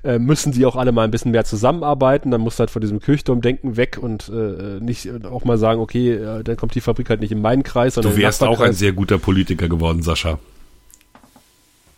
[0.03, 2.31] äh, müssen die auch alle mal ein bisschen mehr zusammenarbeiten.
[2.31, 5.81] Dann musst du halt von diesem Kirchturmdenken weg und äh, nicht äh, auch mal sagen,
[5.81, 8.59] okay, äh, dann kommt die Fabrik halt nicht in meinen Kreis, sondern Du wärst auch
[8.59, 10.39] ein sehr guter Politiker geworden, Sascha.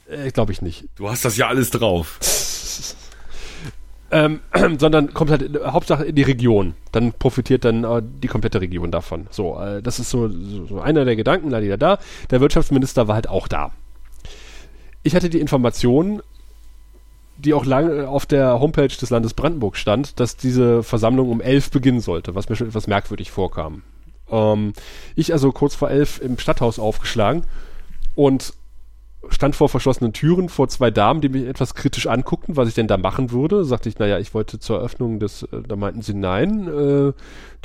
[0.09, 0.85] Äh, Glaube ich nicht.
[0.97, 2.19] Du hast das ja alles drauf.
[4.11, 4.39] Ähm,
[4.77, 6.75] sondern kommt halt in, Hauptsache in die Region.
[6.91, 9.27] Dann profitiert dann äh, die komplette Region davon.
[9.29, 11.99] So, äh, das ist so, so, so einer der Gedanken, da da.
[12.29, 13.71] Der Wirtschaftsminister war halt auch da.
[15.03, 16.21] Ich hatte die Information,
[17.37, 21.71] die auch lange auf der Homepage des Landes Brandenburg stand, dass diese Versammlung um elf
[21.71, 23.83] beginnen sollte, was mir schon etwas merkwürdig vorkam.
[24.29, 24.73] Ähm,
[25.15, 27.43] ich also kurz vor elf im Stadthaus aufgeschlagen
[28.15, 28.53] und
[29.27, 32.87] stand vor verschlossenen Türen vor zwei Damen, die mich etwas kritisch anguckten, was ich denn
[32.87, 33.65] da machen würde.
[33.65, 37.13] Sagte ich, naja, ich wollte zur Eröffnung des, äh, da meinten sie, nein, äh,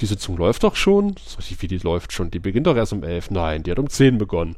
[0.00, 1.14] die Sitzung läuft doch schon.
[1.24, 2.30] Sag ich, wie die läuft schon?
[2.30, 3.30] Die beginnt doch erst um elf.
[3.30, 4.56] Nein, die hat um zehn begonnen.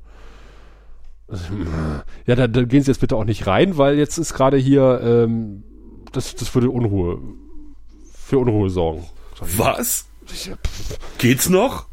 [2.27, 5.01] Ja, da, da gehen Sie jetzt bitte auch nicht rein, weil jetzt ist gerade hier,
[5.03, 5.65] ähm,
[6.13, 7.21] das, das würde Unruhe,
[8.15, 9.05] für Unruhe sorgen.
[9.41, 10.07] Was?
[11.19, 11.87] Geht's noch?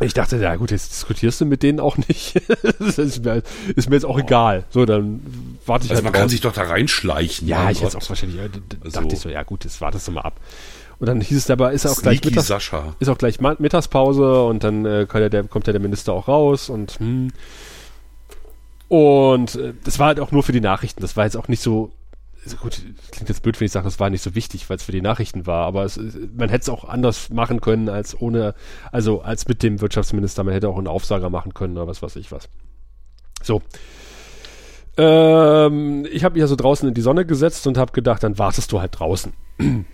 [0.00, 2.36] Ich dachte, ja gut, jetzt diskutierst du mit denen auch nicht.
[2.78, 3.42] ist mir,
[3.74, 4.20] ist mir jetzt auch oh.
[4.20, 4.64] egal.
[4.70, 5.20] So, dann
[5.66, 6.20] warte ich also halt man raus.
[6.20, 7.48] kann sich doch da reinschleichen.
[7.48, 9.08] Ja, ich jetzt auch wahrscheinlich, äh, dachte also.
[9.10, 10.40] ich so, ja gut, jetzt wartest du mal ab.
[11.00, 12.96] Und dann hieß es dabei, ist auch gleich Mittags, Sascha.
[12.98, 16.68] ist auch gleich Mittagspause und dann äh, ja der, kommt ja der Minister auch raus
[16.68, 17.32] und hm.
[18.88, 21.02] Und äh, das war halt auch nur für die Nachrichten.
[21.02, 21.92] Das war jetzt auch nicht so also
[22.60, 24.92] gut, klingt jetzt blöd, wenn ich sage, das war nicht so wichtig, weil es für
[24.92, 25.98] die Nachrichten war, aber es,
[26.36, 28.54] man hätte es auch anders machen können als ohne,
[28.92, 32.16] also als mit dem Wirtschaftsminister, man hätte auch einen Aufsager machen können oder was weiß
[32.16, 32.48] ich was.
[33.42, 33.62] So.
[34.96, 38.72] Ähm, ich habe mich also draußen in die Sonne gesetzt und habe gedacht, dann wartest
[38.72, 39.32] du halt draußen.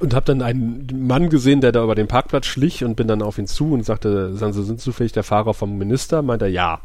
[0.00, 3.22] Und habe dann einen Mann gesehen, der da über den Parkplatz schlich und bin dann
[3.22, 6.20] auf ihn zu und sagte, sagen Sie, sind zufällig der Fahrer vom Minister?
[6.20, 6.80] Meint er, ja.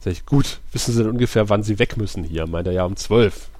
[0.00, 2.48] Sag ich, gut, wissen Sie denn ungefähr, wann Sie weg müssen hier?
[2.48, 3.50] Meint er, ja, um zwölf.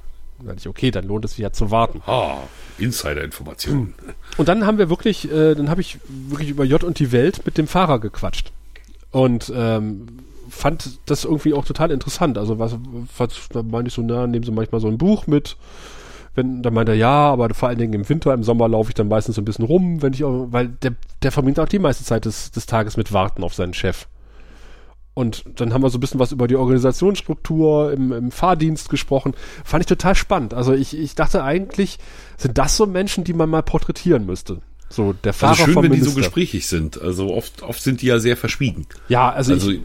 [0.47, 2.03] Dann ich, okay, dann lohnt es sich ja zu warten.
[2.07, 2.39] Ah,
[2.79, 3.95] Insider-Informationen.
[4.37, 7.45] Und dann haben wir wirklich, äh, dann habe ich wirklich über J und die Welt
[7.45, 8.53] mit dem Fahrer gequatscht.
[9.11, 10.07] Und ähm,
[10.49, 12.39] fand das irgendwie auch total interessant.
[12.39, 12.77] Also was,
[13.16, 15.57] was da meine ich so, na, nehmen Sie manchmal so ein Buch mit.
[16.35, 18.95] Wenn, dann meint er, ja, aber vor allen Dingen im Winter, im Sommer laufe ich
[18.95, 21.79] dann meistens so ein bisschen rum, wenn ich auch, weil der, der verbringt auch die
[21.79, 24.09] meiste Zeit des, des Tages mit Warten auf seinen Chef.
[25.15, 29.35] Und dann haben wir so ein bisschen was über die Organisationsstruktur im, im Fahrdienst gesprochen.
[29.65, 30.55] Fand ich total spannend.
[30.55, 31.99] Also ich, ich dachte eigentlich,
[32.36, 34.61] sind das so Menschen, die man mal porträtieren müsste.
[34.91, 36.07] So der Fahrer also schön, wenn Minister.
[36.07, 37.01] die so gesprächig sind.
[37.01, 38.86] Also oft, oft sind die ja sehr verschwiegen.
[39.09, 39.81] Ja, also, also ich,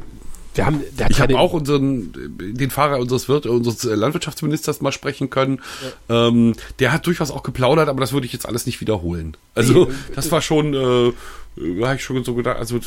[0.56, 5.61] wir haben, ich habe auch unseren, den Fahrer unseres Wirt, unseres Landwirtschaftsministers mal sprechen können.
[6.10, 6.27] Ja.
[6.27, 9.38] Ähm, der hat durchaus auch geplaudert, aber das würde ich jetzt alles nicht wiederholen.
[9.56, 11.14] Also nee, das war schon, äh,
[11.57, 12.80] habe ich schon so gedacht, also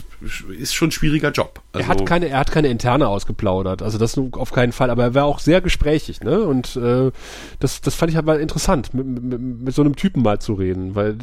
[0.58, 1.60] ist schon ein schwieriger Job.
[1.72, 5.02] Also, er hat keine, er hat keine interne ausgeplaudert, also das auf keinen Fall, aber
[5.02, 6.40] er war auch sehr gesprächig, ne?
[6.40, 7.10] Und äh,
[7.60, 10.54] das, das fand ich halt mal interessant, mit, mit, mit so einem Typen mal zu
[10.54, 11.16] reden, weil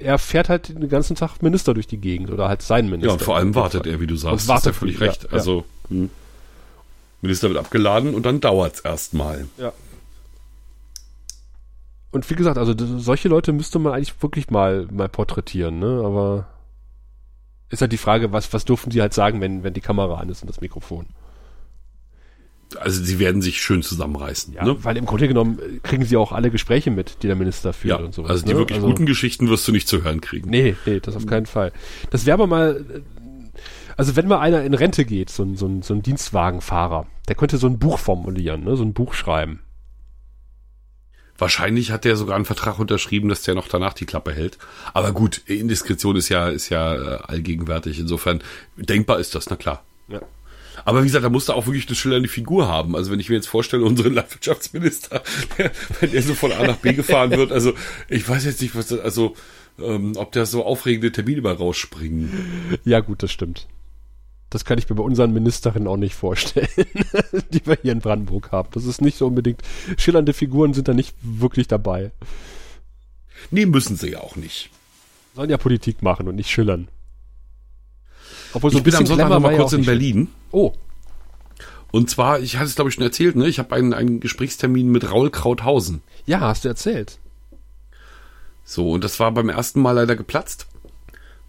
[0.00, 3.08] er fährt halt den ganzen Tag Minister durch die Gegend oder halt sein Minister.
[3.08, 4.44] Ja, und vor allem wartet er, wie du sagst.
[4.44, 5.24] Und wartet hast völlig recht.
[5.24, 6.10] Ja, also hm.
[7.22, 9.46] Minister wird abgeladen und dann dauert's erstmal.
[9.56, 9.72] Ja.
[12.10, 16.02] Und wie gesagt, also solche Leute müsste man eigentlich wirklich mal mal porträtieren, ne?
[16.04, 16.46] Aber
[17.72, 20.28] ist halt die Frage, was, was durften sie halt sagen, wenn, wenn die Kamera an
[20.28, 21.06] ist und das Mikrofon?
[22.78, 24.54] Also sie werden sich schön zusammenreißen.
[24.54, 24.76] Ja, ne?
[24.84, 28.00] weil im Grunde genommen äh, kriegen sie auch alle Gespräche mit, die der Minister führt
[28.00, 28.30] ja, und sowas.
[28.30, 28.58] Also die ne?
[28.58, 30.48] wirklich also, guten Geschichten wirst du nicht zu hören kriegen.
[30.50, 31.72] Nee, nee, das auf keinen Fall.
[32.10, 33.00] Das wäre aber mal, äh,
[33.96, 37.36] also wenn mal einer in Rente geht, so ein, so ein, so ein Dienstwagenfahrer, der
[37.36, 38.76] könnte so ein Buch formulieren, ne?
[38.76, 39.60] so ein Buch schreiben.
[41.42, 44.58] Wahrscheinlich hat der sogar einen Vertrag unterschrieben, dass der noch danach die Klappe hält.
[44.94, 47.98] Aber gut, Indiskretion ist ja, ist ja äh, allgegenwärtig.
[47.98, 48.44] Insofern
[48.76, 49.82] denkbar ist das, na klar.
[50.06, 50.22] Ja.
[50.84, 52.94] Aber wie gesagt, da musste auch wirklich eine schillernde Figur haben.
[52.94, 55.20] Also wenn ich mir jetzt vorstelle, unseren Landwirtschaftsminister,
[55.58, 57.74] der, wenn der so von A nach B gefahren wird, also
[58.08, 59.34] ich weiß jetzt nicht, was das, also
[59.80, 62.78] ähm, ob der so aufregende Termine mal rausspringen.
[62.84, 63.66] Ja gut, das stimmt.
[64.52, 66.68] Das kann ich mir bei unseren Ministerinnen auch nicht vorstellen,
[67.52, 68.68] die wir hier in Brandenburg haben.
[68.72, 69.62] Das ist nicht so unbedingt,
[69.96, 72.10] schillernde Figuren sind da nicht wirklich dabei.
[73.50, 74.68] Nee, müssen sie ja auch nicht.
[75.34, 76.88] Sollen ja Politik machen und nicht schillern.
[78.52, 80.28] Obwohl so ich bin am Sonntag noch mal kurz in Berlin.
[80.50, 80.74] Oh.
[81.90, 83.48] Und zwar, ich hatte es glaube ich schon erzählt, ne?
[83.48, 86.02] Ich habe einen, einen Gesprächstermin mit Raul Krauthausen.
[86.26, 87.18] Ja, hast du erzählt.
[88.64, 90.66] So, und das war beim ersten Mal leider geplatzt.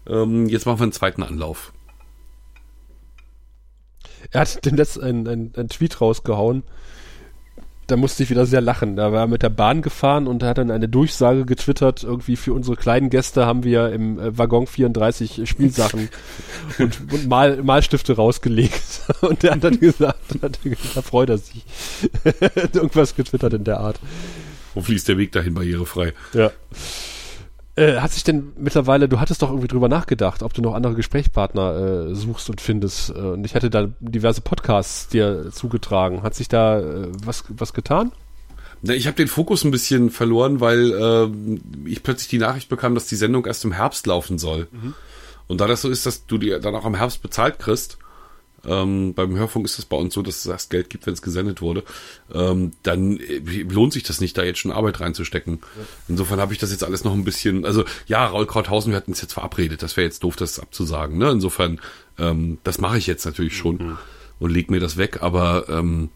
[0.06, 1.73] Ähm, jetzt machen wir einen zweiten Anlauf.
[4.34, 6.64] Er hat den letzten einen, einen, einen Tweet rausgehauen.
[7.86, 8.96] Da musste ich wieder sehr lachen.
[8.96, 12.02] Da war er mit der Bahn gefahren und hat dann eine Durchsage getwittert.
[12.02, 16.08] Irgendwie für unsere kleinen Gäste haben wir im äh, Waggon 34 Spielsachen
[16.78, 19.02] und, und Mal, Malstifte rausgelegt.
[19.20, 20.58] Und er hat dann gesagt, hat,
[20.94, 21.64] da freut er sich.
[22.72, 24.00] Irgendwas getwittert in der Art.
[24.74, 26.12] Wo fließt der Weg dahin barrierefrei?
[26.32, 26.50] Ja.
[27.76, 30.94] Äh, hat sich denn mittlerweile, du hattest doch irgendwie drüber nachgedacht, ob du noch andere
[30.94, 33.10] Gesprächspartner äh, suchst und findest.
[33.10, 36.22] Äh, und ich hatte da diverse Podcasts dir zugetragen.
[36.22, 38.12] Hat sich da äh, was, was getan?
[38.82, 43.06] Ich habe den Fokus ein bisschen verloren, weil äh, ich plötzlich die Nachricht bekam, dass
[43.06, 44.68] die Sendung erst im Herbst laufen soll.
[44.70, 44.94] Mhm.
[45.48, 47.98] Und da das so ist, dass du die dann auch im Herbst bezahlt kriegst,
[48.66, 51.22] ähm, beim Hörfunk ist es bei uns so, dass es erst Geld gibt, wenn es
[51.22, 51.84] gesendet wurde.
[52.32, 55.60] Ähm, dann äh, lohnt sich das nicht, da jetzt schon Arbeit reinzustecken.
[56.08, 59.12] Insofern habe ich das jetzt alles noch ein bisschen, also ja, Raul Krauthausen, wir hatten
[59.12, 59.82] es jetzt verabredet.
[59.82, 61.18] Das wäre jetzt doof, das abzusagen.
[61.18, 61.30] Ne?
[61.30, 61.80] Insofern,
[62.18, 63.98] ähm, das mache ich jetzt natürlich schon mhm.
[64.38, 66.10] und leg mir das weg, aber ähm,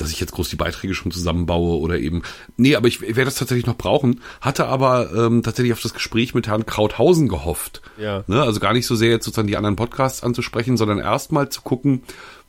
[0.00, 2.22] dass ich jetzt groß die Beiträge schon zusammenbaue oder eben.
[2.56, 4.20] Nee, aber ich werde das tatsächlich noch brauchen.
[4.40, 7.82] Hatte aber ähm, tatsächlich auf das Gespräch mit Herrn Krauthausen gehofft.
[7.98, 8.24] Ja.
[8.26, 8.42] Ne?
[8.42, 12.02] Also gar nicht so sehr jetzt sozusagen die anderen Podcasts anzusprechen, sondern erstmal zu gucken,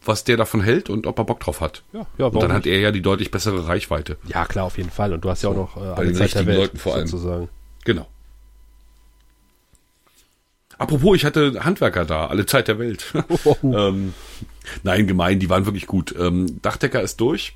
[0.04, 1.84] was der davon hält und ob er Bock drauf hat.
[1.94, 2.54] Ja, ja, und dann nicht?
[2.54, 4.18] hat er ja die deutlich bessere Reichweite.
[4.28, 5.14] Ja, klar, auf jeden Fall.
[5.14, 7.08] Und du hast ja auch noch äh, alle Zeit der Welt, Leuten vor allem.
[7.08, 7.50] sozusagen.
[7.86, 8.08] Genau.
[10.78, 13.14] Apropos, ich hatte Handwerker da, alle Zeit der Welt.
[13.46, 13.56] Oh.
[13.64, 14.14] ähm,
[14.84, 16.16] nein, gemein, die waren wirklich gut.
[16.18, 17.56] Ähm, Dachdecker ist durch,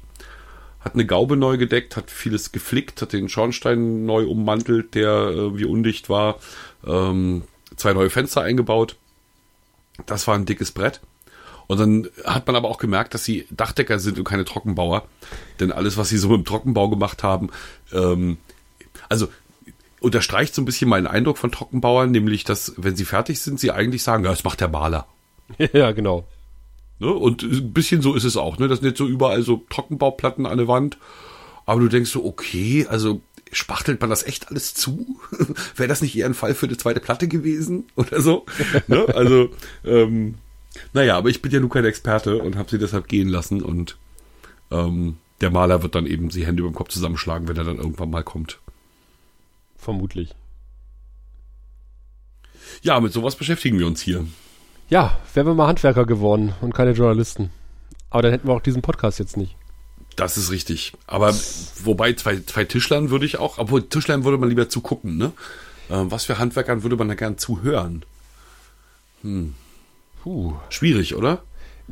[0.79, 5.57] hat eine Gaube neu gedeckt, hat vieles geflickt, hat den Schornstein neu ummantelt, der äh,
[5.57, 6.39] wie undicht war,
[6.85, 7.43] ähm,
[7.75, 8.95] zwei neue Fenster eingebaut.
[10.05, 11.01] Das war ein dickes Brett.
[11.67, 15.07] Und dann hat man aber auch gemerkt, dass sie Dachdecker sind und keine Trockenbauer.
[15.59, 17.49] Denn alles, was sie so dem Trockenbau gemacht haben,
[17.91, 18.37] ähm,
[19.09, 19.29] also
[19.99, 23.71] unterstreicht so ein bisschen meinen Eindruck von Trockenbauern, nämlich, dass, wenn sie fertig sind, sie
[23.71, 25.07] eigentlich sagen, ja, das macht der Maler.
[25.73, 26.25] Ja, genau.
[26.99, 27.11] Ne?
[27.11, 28.67] Und ein bisschen so ist es auch, ne?
[28.67, 30.97] Das sind jetzt so überall so Trockenbauplatten an der Wand.
[31.65, 35.19] Aber du denkst so, okay, also spachtelt man das echt alles zu?
[35.75, 38.45] Wäre das nicht eher ein Fall für eine zweite Platte gewesen oder so?
[38.87, 39.05] ne?
[39.13, 39.49] Also,
[39.83, 40.35] ähm,
[40.93, 43.97] naja, aber ich bin ja nur kein Experte und habe sie deshalb gehen lassen und
[44.71, 47.77] ähm, der Maler wird dann eben die Hände über dem Kopf zusammenschlagen, wenn er dann
[47.77, 48.59] irgendwann mal kommt.
[49.77, 50.33] Vermutlich.
[52.81, 54.25] Ja, mit sowas beschäftigen wir uns hier.
[54.89, 57.49] Ja, wären wir mal Handwerker geworden und keine Journalisten.
[58.09, 59.55] Aber dann hätten wir auch diesen Podcast jetzt nicht.
[60.15, 60.93] Das ist richtig.
[61.07, 61.33] Aber
[61.83, 65.33] wobei zwei, zwei Tischlern würde ich auch, obwohl Tischlern würde man lieber zugucken, ne?
[65.89, 68.05] Ähm, was für Handwerkern würde man da gern zuhören?
[69.21, 69.55] Hm.
[70.23, 70.53] Puh.
[70.69, 71.43] Schwierig, oder?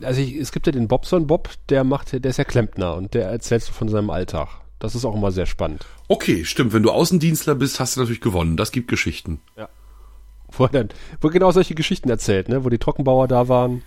[0.02, 3.14] Also ich, es gibt ja den Bobson Bob, der macht, der ist ja Klempner und
[3.14, 4.50] der erzählt so von seinem Alltag.
[4.80, 5.86] Das ist auch immer sehr spannend.
[6.08, 6.74] Okay, stimmt.
[6.74, 8.58] Wenn du Außendienstler bist, hast du natürlich gewonnen.
[8.58, 9.40] Das gibt Geschichten.
[9.56, 9.70] Ja.
[10.58, 10.90] Wo er dann,
[11.22, 12.64] wo genau solche Geschichten erzählt, ne?
[12.64, 13.84] Wo die Trockenbauer da waren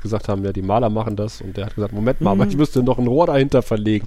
[0.00, 1.40] gesagt haben, ja, die Maler machen das.
[1.40, 4.06] Und der hat gesagt, Moment mal, aber ich müsste noch ein Rohr dahinter verlegen.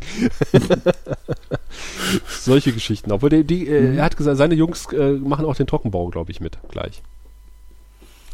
[2.28, 3.12] Solche Geschichten.
[3.12, 3.98] Obwohl die, die äh, mhm.
[3.98, 7.02] er hat gesagt, seine Jungs äh, machen auch den Trockenbau, glaube ich, mit gleich.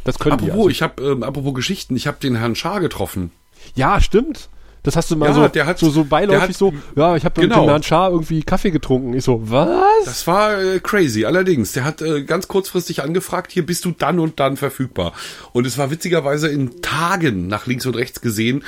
[0.03, 0.59] Das können apropos, die.
[0.59, 0.69] Also.
[0.69, 3.31] Ich habe, ähm, apropos Geschichten, ich habe den Herrn Schaar getroffen.
[3.75, 4.49] Ja, stimmt.
[4.83, 7.23] Das hast du mal ja, so, der hat, so, so beiläufig hat, so, ja, ich
[7.23, 7.57] habe genau.
[7.57, 9.13] mit dem Herrn Schar irgendwie Kaffee getrunken.
[9.13, 10.05] Ich so, was?
[10.05, 11.73] Das war äh, crazy, allerdings.
[11.73, 15.13] Der hat äh, ganz kurzfristig angefragt, hier bist du dann und dann verfügbar.
[15.53, 18.63] Und es war witzigerweise in Tagen nach links und rechts gesehen,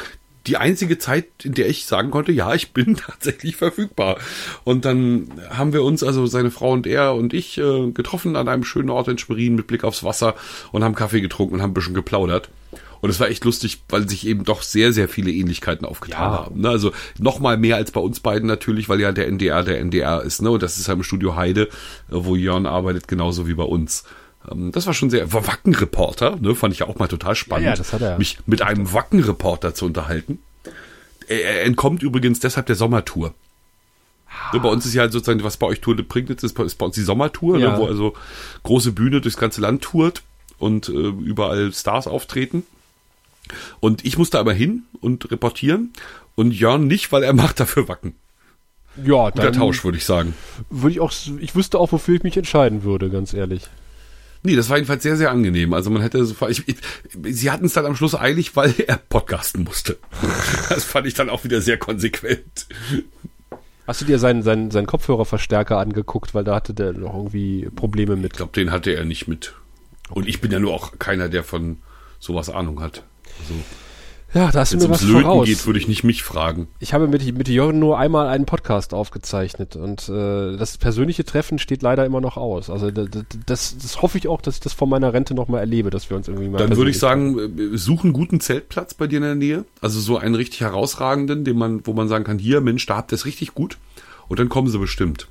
[0.48, 4.18] die einzige Zeit, in der ich sagen konnte, ja, ich bin tatsächlich verfügbar.
[4.64, 8.48] Und dann haben wir uns, also seine Frau und er und ich, äh, getroffen an
[8.48, 10.36] einem schönen Ort in Schwerin mit Blick aufs Wasser
[10.72, 12.50] und haben Kaffee getrunken und haben ein bisschen geplaudert.
[13.04, 16.38] Und es war echt lustig, weil sich eben doch sehr, sehr viele Ähnlichkeiten aufgetan ja.
[16.46, 16.62] haben.
[16.62, 16.70] Ne?
[16.70, 20.22] Also noch mal mehr als bei uns beiden natürlich, weil ja der NDR der NDR
[20.22, 20.42] ist.
[20.42, 20.50] Ne?
[20.50, 21.68] Und das ist ja im Studio Heide, äh,
[22.12, 24.06] wo Jörn arbeitet, genauso wie bei uns.
[24.50, 26.56] Ähm, das war schon sehr, Wackenreporter, ne?
[26.56, 28.18] fand ich ja auch mal total spannend, ja, ja, das hat er.
[28.18, 30.40] mich mit einem Wackenreporter zu unterhalten.
[31.28, 33.34] Er, er entkommt übrigens deshalb der Sommertour.
[34.30, 34.58] Ah.
[34.60, 36.86] Bei uns ist ja halt sozusagen, was bei euch Tour de Prignitz ist, ist bei
[36.86, 37.66] uns die Sommertour, ne?
[37.66, 37.74] ja.
[37.74, 38.14] ne, wo also
[38.64, 40.24] große Bühne durchs ganze Land tourt
[40.58, 42.64] und äh, überall Stars auftreten.
[43.80, 45.94] Und ich musste aber hin und reportieren
[46.36, 48.16] und Jörn nicht, weil er macht dafür Wacken.
[49.04, 50.36] Ja, Guter Tausch, würde ich sagen.
[50.70, 53.64] Würde ich auch, ich wüsste auch, wofür ich mich entscheiden würde, ganz ehrlich.
[54.44, 55.74] Nee, das war jedenfalls sehr, sehr angenehm.
[55.74, 56.76] Also man hätte so, ich, ich,
[57.24, 59.98] sie hatten es dann am Schluss eilig, weil er podcasten musste.
[60.70, 62.68] Das fand ich dann auch wieder sehr konsequent.
[63.88, 68.16] Hast du dir seinen, seinen, seinen Kopfhörerverstärker angeguckt, weil da hatte der noch irgendwie Probleme
[68.16, 68.34] mit?
[68.34, 69.54] Ich glaube, den hatte er nicht mit.
[70.10, 71.78] Und ich bin ja nur auch keiner, der von
[72.20, 73.04] sowas Ahnung hat.
[73.42, 73.54] Also,
[74.34, 75.46] Ja, da hast du wenn es mir was ums Löten voraus.
[75.46, 76.68] geht, würde ich nicht mich fragen.
[76.80, 81.60] Ich habe mit, mit Jörn nur einmal einen Podcast aufgezeichnet und äh, das persönliche Treffen
[81.60, 82.70] steht leider immer noch aus.
[82.72, 85.48] Also da- da- das, das hoffe ich auch, dass ich das von meiner Rente noch
[85.50, 87.38] mal erlebe, dass wir uns irgendwie mal Dann würde ich sagen,
[87.74, 89.66] äh, such einen guten Zeltplatz bei dir in der Nähe.
[89.82, 93.12] Also so einen richtig herausragenden, den man, wo man sagen kann, hier, Mensch, da habt
[93.14, 93.78] ihr es richtig gut.
[94.30, 95.28] Und dann kommen sie bestimmt.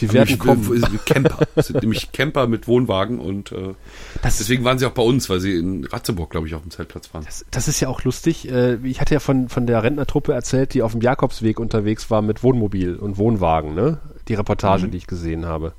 [0.00, 0.98] Sie werden Nämlich, kommen.
[1.04, 1.46] Camper.
[1.54, 3.74] Das sind nämlich Camper mit Wohnwagen und äh,
[4.22, 6.70] Das, deswegen waren sie auch bei uns, weil sie in Ratzeburg, glaube ich, auf dem
[6.70, 7.24] Zeltplatz waren.
[7.24, 8.50] das, das ist ja auch lustig.
[8.50, 12.22] Äh, ich hatte ja von, von der Rentnertruppe erzählt, die auf dem Jakobsweg unterwegs war
[12.22, 13.98] mit Wohnmobil und Wohnwagen, ne?
[14.28, 14.90] Die Reportage, Mhm.
[14.92, 15.72] die ich gesehen habe.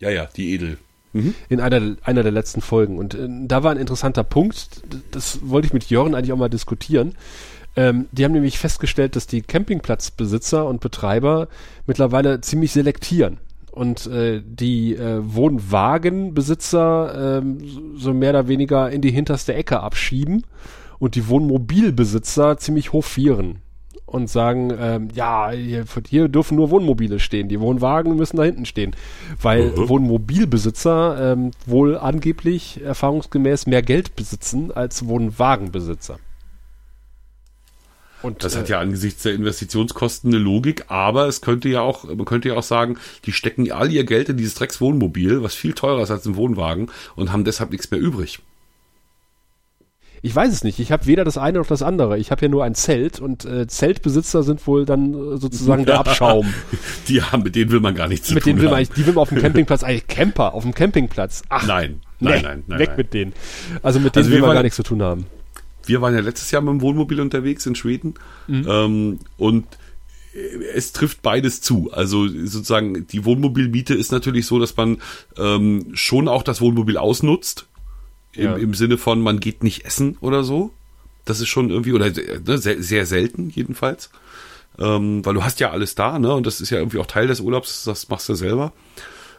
[0.00, 0.78] Ja, ja, die Edel.
[1.48, 2.98] in einer, einer der letzten Folgen.
[2.98, 4.82] Und äh, da war ein interessanter Punkt,
[5.12, 7.14] das wollte ich mit Jörn eigentlich auch mal diskutieren.
[7.76, 11.48] Ähm, die haben nämlich festgestellt, dass die Campingplatzbesitzer und Betreiber
[11.86, 13.38] mittlerweile ziemlich selektieren.
[13.70, 19.80] Und äh, die äh, Wohnwagenbesitzer ähm, so- so mehr oder weniger in die hinterste Ecke
[19.80, 20.44] abschieben
[20.98, 23.58] und die Wohnmobilbesitzer ziemlich hofieren
[24.06, 28.64] und sagen, ähm, ja, hier, hier dürfen nur Wohnmobile stehen, die Wohnwagen müssen da hinten
[28.64, 28.96] stehen,
[29.42, 29.88] weil Mhm.
[29.88, 36.18] Wohnmobilbesitzer ähm, wohl angeblich erfahrungsgemäß mehr Geld besitzen als Wohnwagenbesitzer.
[38.22, 42.04] Und Das äh, hat ja angesichts der Investitionskosten eine Logik, aber es könnte ja auch,
[42.04, 45.74] man könnte ja auch sagen, die stecken all ihr Geld in dieses Dreckswohnmobil, was viel
[45.74, 48.40] teurer ist als ein Wohnwagen und haben deshalb nichts mehr übrig.
[50.22, 50.78] ich weiß es nicht.
[50.80, 52.18] Ich habe weder das eine noch das andere.
[52.18, 55.98] Ich habe ja nur ein Zelt und äh, Zeltbesitzer sind wohl dann äh, sozusagen der
[56.00, 56.52] Abschaum.
[57.08, 58.94] Die haben, mit denen will man gar nichts zu mit tun denen will man haben.
[58.96, 61.42] die will man auf dem Campingplatz, eigentlich Camper auf dem Campingplatz.
[61.50, 62.78] Ach, Nein, nein, nee, nein, nein.
[62.78, 62.96] weg nein.
[62.96, 63.32] mit denen.
[63.82, 65.26] Also mit denen Also will man waren- gar nichts zu tun haben.
[65.86, 68.14] Wir waren ja letztes Jahr mit dem Wohnmobil unterwegs in Schweden
[68.66, 69.66] ähm, und
[70.74, 71.90] es trifft beides zu.
[71.92, 74.98] Also sozusagen die Wohnmobilmiete ist natürlich so, dass man
[75.38, 77.66] ähm, schon auch das Wohnmobil ausnutzt.
[78.32, 78.56] Im, Ja.
[78.56, 80.72] Im Sinne von, man geht nicht essen oder so.
[81.24, 84.10] Das ist schon irgendwie, oder ne, sehr, sehr selten jedenfalls.
[84.78, 86.34] Ähm, weil du hast ja alles da, ne?
[86.34, 88.72] Und das ist ja irgendwie auch Teil des Urlaubs, das machst du selber.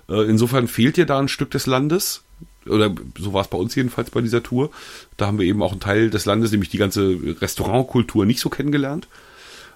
[0.09, 2.23] Äh, insofern fehlt dir da ein Stück des Landes.
[2.69, 4.69] Oder so war es bei uns jedenfalls bei dieser Tour.
[5.17, 8.49] Da haben wir eben auch einen Teil des Landes, nämlich die ganze Restaurantkultur, nicht so
[8.49, 9.07] kennengelernt.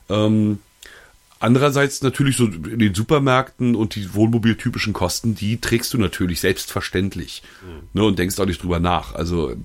[0.10, 0.60] Ähm,
[1.40, 7.42] andererseits natürlich so in den Supermärkten und die wohnmobiltypischen Kosten, die trägst du natürlich selbstverständlich.
[7.94, 9.16] Ne, und denkst auch nicht drüber nach.
[9.16, 9.56] Also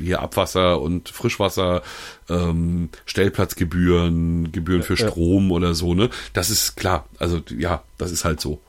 [0.00, 1.82] hier Abwasser und Frischwasser,
[2.28, 5.08] ähm, Stellplatzgebühren, Gebühren für Ja.
[5.08, 6.10] Strom oder so, ne?
[6.32, 7.06] Das ist klar.
[7.18, 8.60] Also ja, das ist halt so.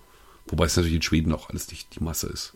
[0.48, 2.54] Wobei es natürlich in Schweden auch alles nicht die Masse ist.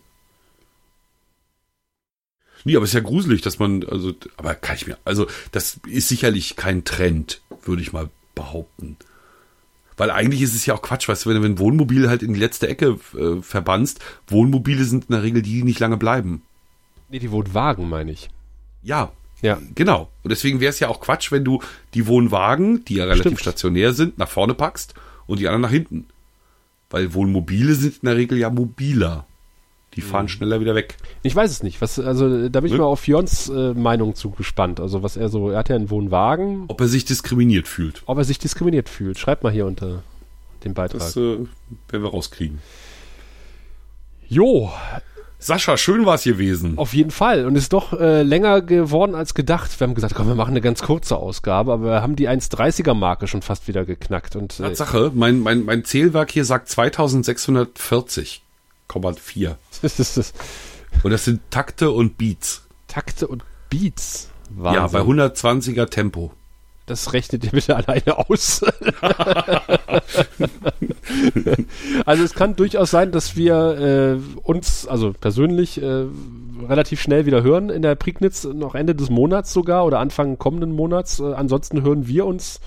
[2.66, 5.80] Nee, aber es ist ja gruselig, dass man, also, aber kann ich mir, also, das
[5.88, 8.98] ist sicherlich kein Trend, würde ich mal behaupten.
[9.98, 12.34] Weil eigentlich ist es ja auch Quatsch, weißt du, wenn du ein Wohnmobil halt in
[12.34, 16.42] die letzte Ecke äh, verbannst, Wohnmobile sind in der Regel die, die nicht lange bleiben.
[17.10, 18.30] Nee, die Wohnwagen, meine ich.
[18.84, 19.12] Ja,
[19.42, 19.60] Ja.
[19.76, 20.10] genau.
[20.24, 21.62] Und deswegen wäre es ja auch Quatsch, wenn du
[21.94, 23.40] die Wohnwagen, die ja relativ Stimmt.
[23.42, 24.96] stationär sind, nach vorne packst
[25.28, 26.08] und die anderen nach hinten.
[26.90, 29.28] Weil Wohnmobile sind in der Regel ja mobiler.
[29.96, 30.30] Die fahren mhm.
[30.30, 30.98] schneller wieder weg.
[31.24, 31.82] Ich weiß es nicht.
[31.82, 32.80] Was, also da bin ich ne?
[32.80, 34.80] mal auf Jons äh, Meinung zugespannt.
[34.80, 36.66] Also was er so, er hat ja einen Wohnwagen.
[36.68, 38.04] Ob er sich diskriminiert fühlt.
[38.06, 39.18] Ob er sich diskriminiert fühlt.
[39.18, 40.04] Schreibt mal hier unter
[40.64, 41.00] dem Beitrag.
[41.00, 41.38] Das äh,
[41.90, 42.60] werden wir rauskriegen.
[44.28, 44.72] Jo.
[45.38, 46.78] Sascha, schön war es gewesen.
[46.78, 47.46] Auf jeden Fall.
[47.46, 49.80] Und ist doch äh, länger geworden als gedacht.
[49.80, 53.28] Wir haben gesagt, komm, wir machen eine ganz kurze Ausgabe, aber wir haben die 1,30er-Marke
[53.28, 54.36] schon fast wieder geknackt.
[54.36, 58.45] Und, äh, Tatsache, mein, mein, mein Zählwerk hier sagt 2640.
[61.04, 62.68] und das sind Takte und Beats.
[62.88, 64.30] Takte und Beats.
[64.50, 64.82] Wahnsinn.
[64.82, 66.32] Ja, bei 120er Tempo.
[66.86, 68.64] Das rechnet ihr bitte alleine aus.
[72.06, 76.06] also es kann durchaus sein, dass wir äh, uns, also persönlich, äh,
[76.68, 80.74] relativ schnell wieder hören in der Prignitz, noch Ende des Monats sogar oder Anfang kommenden
[80.74, 81.20] Monats.
[81.20, 82.60] Äh, ansonsten hören wir uns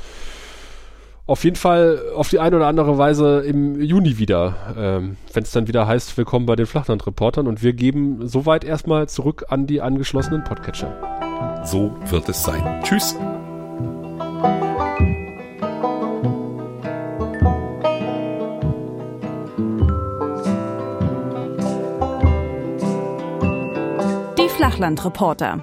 [1.29, 5.53] auf jeden Fall auf die eine oder andere Weise im Juni wieder, ähm, wenn es
[5.53, 9.83] dann wieder heißt, willkommen bei den Flachland-Reportern und wir geben soweit erstmal zurück an die
[9.83, 11.63] angeschlossenen Podcatcher.
[11.65, 12.83] So wird es sein.
[12.83, 13.15] Tschüss.
[24.39, 25.63] Die Flachlandreporter.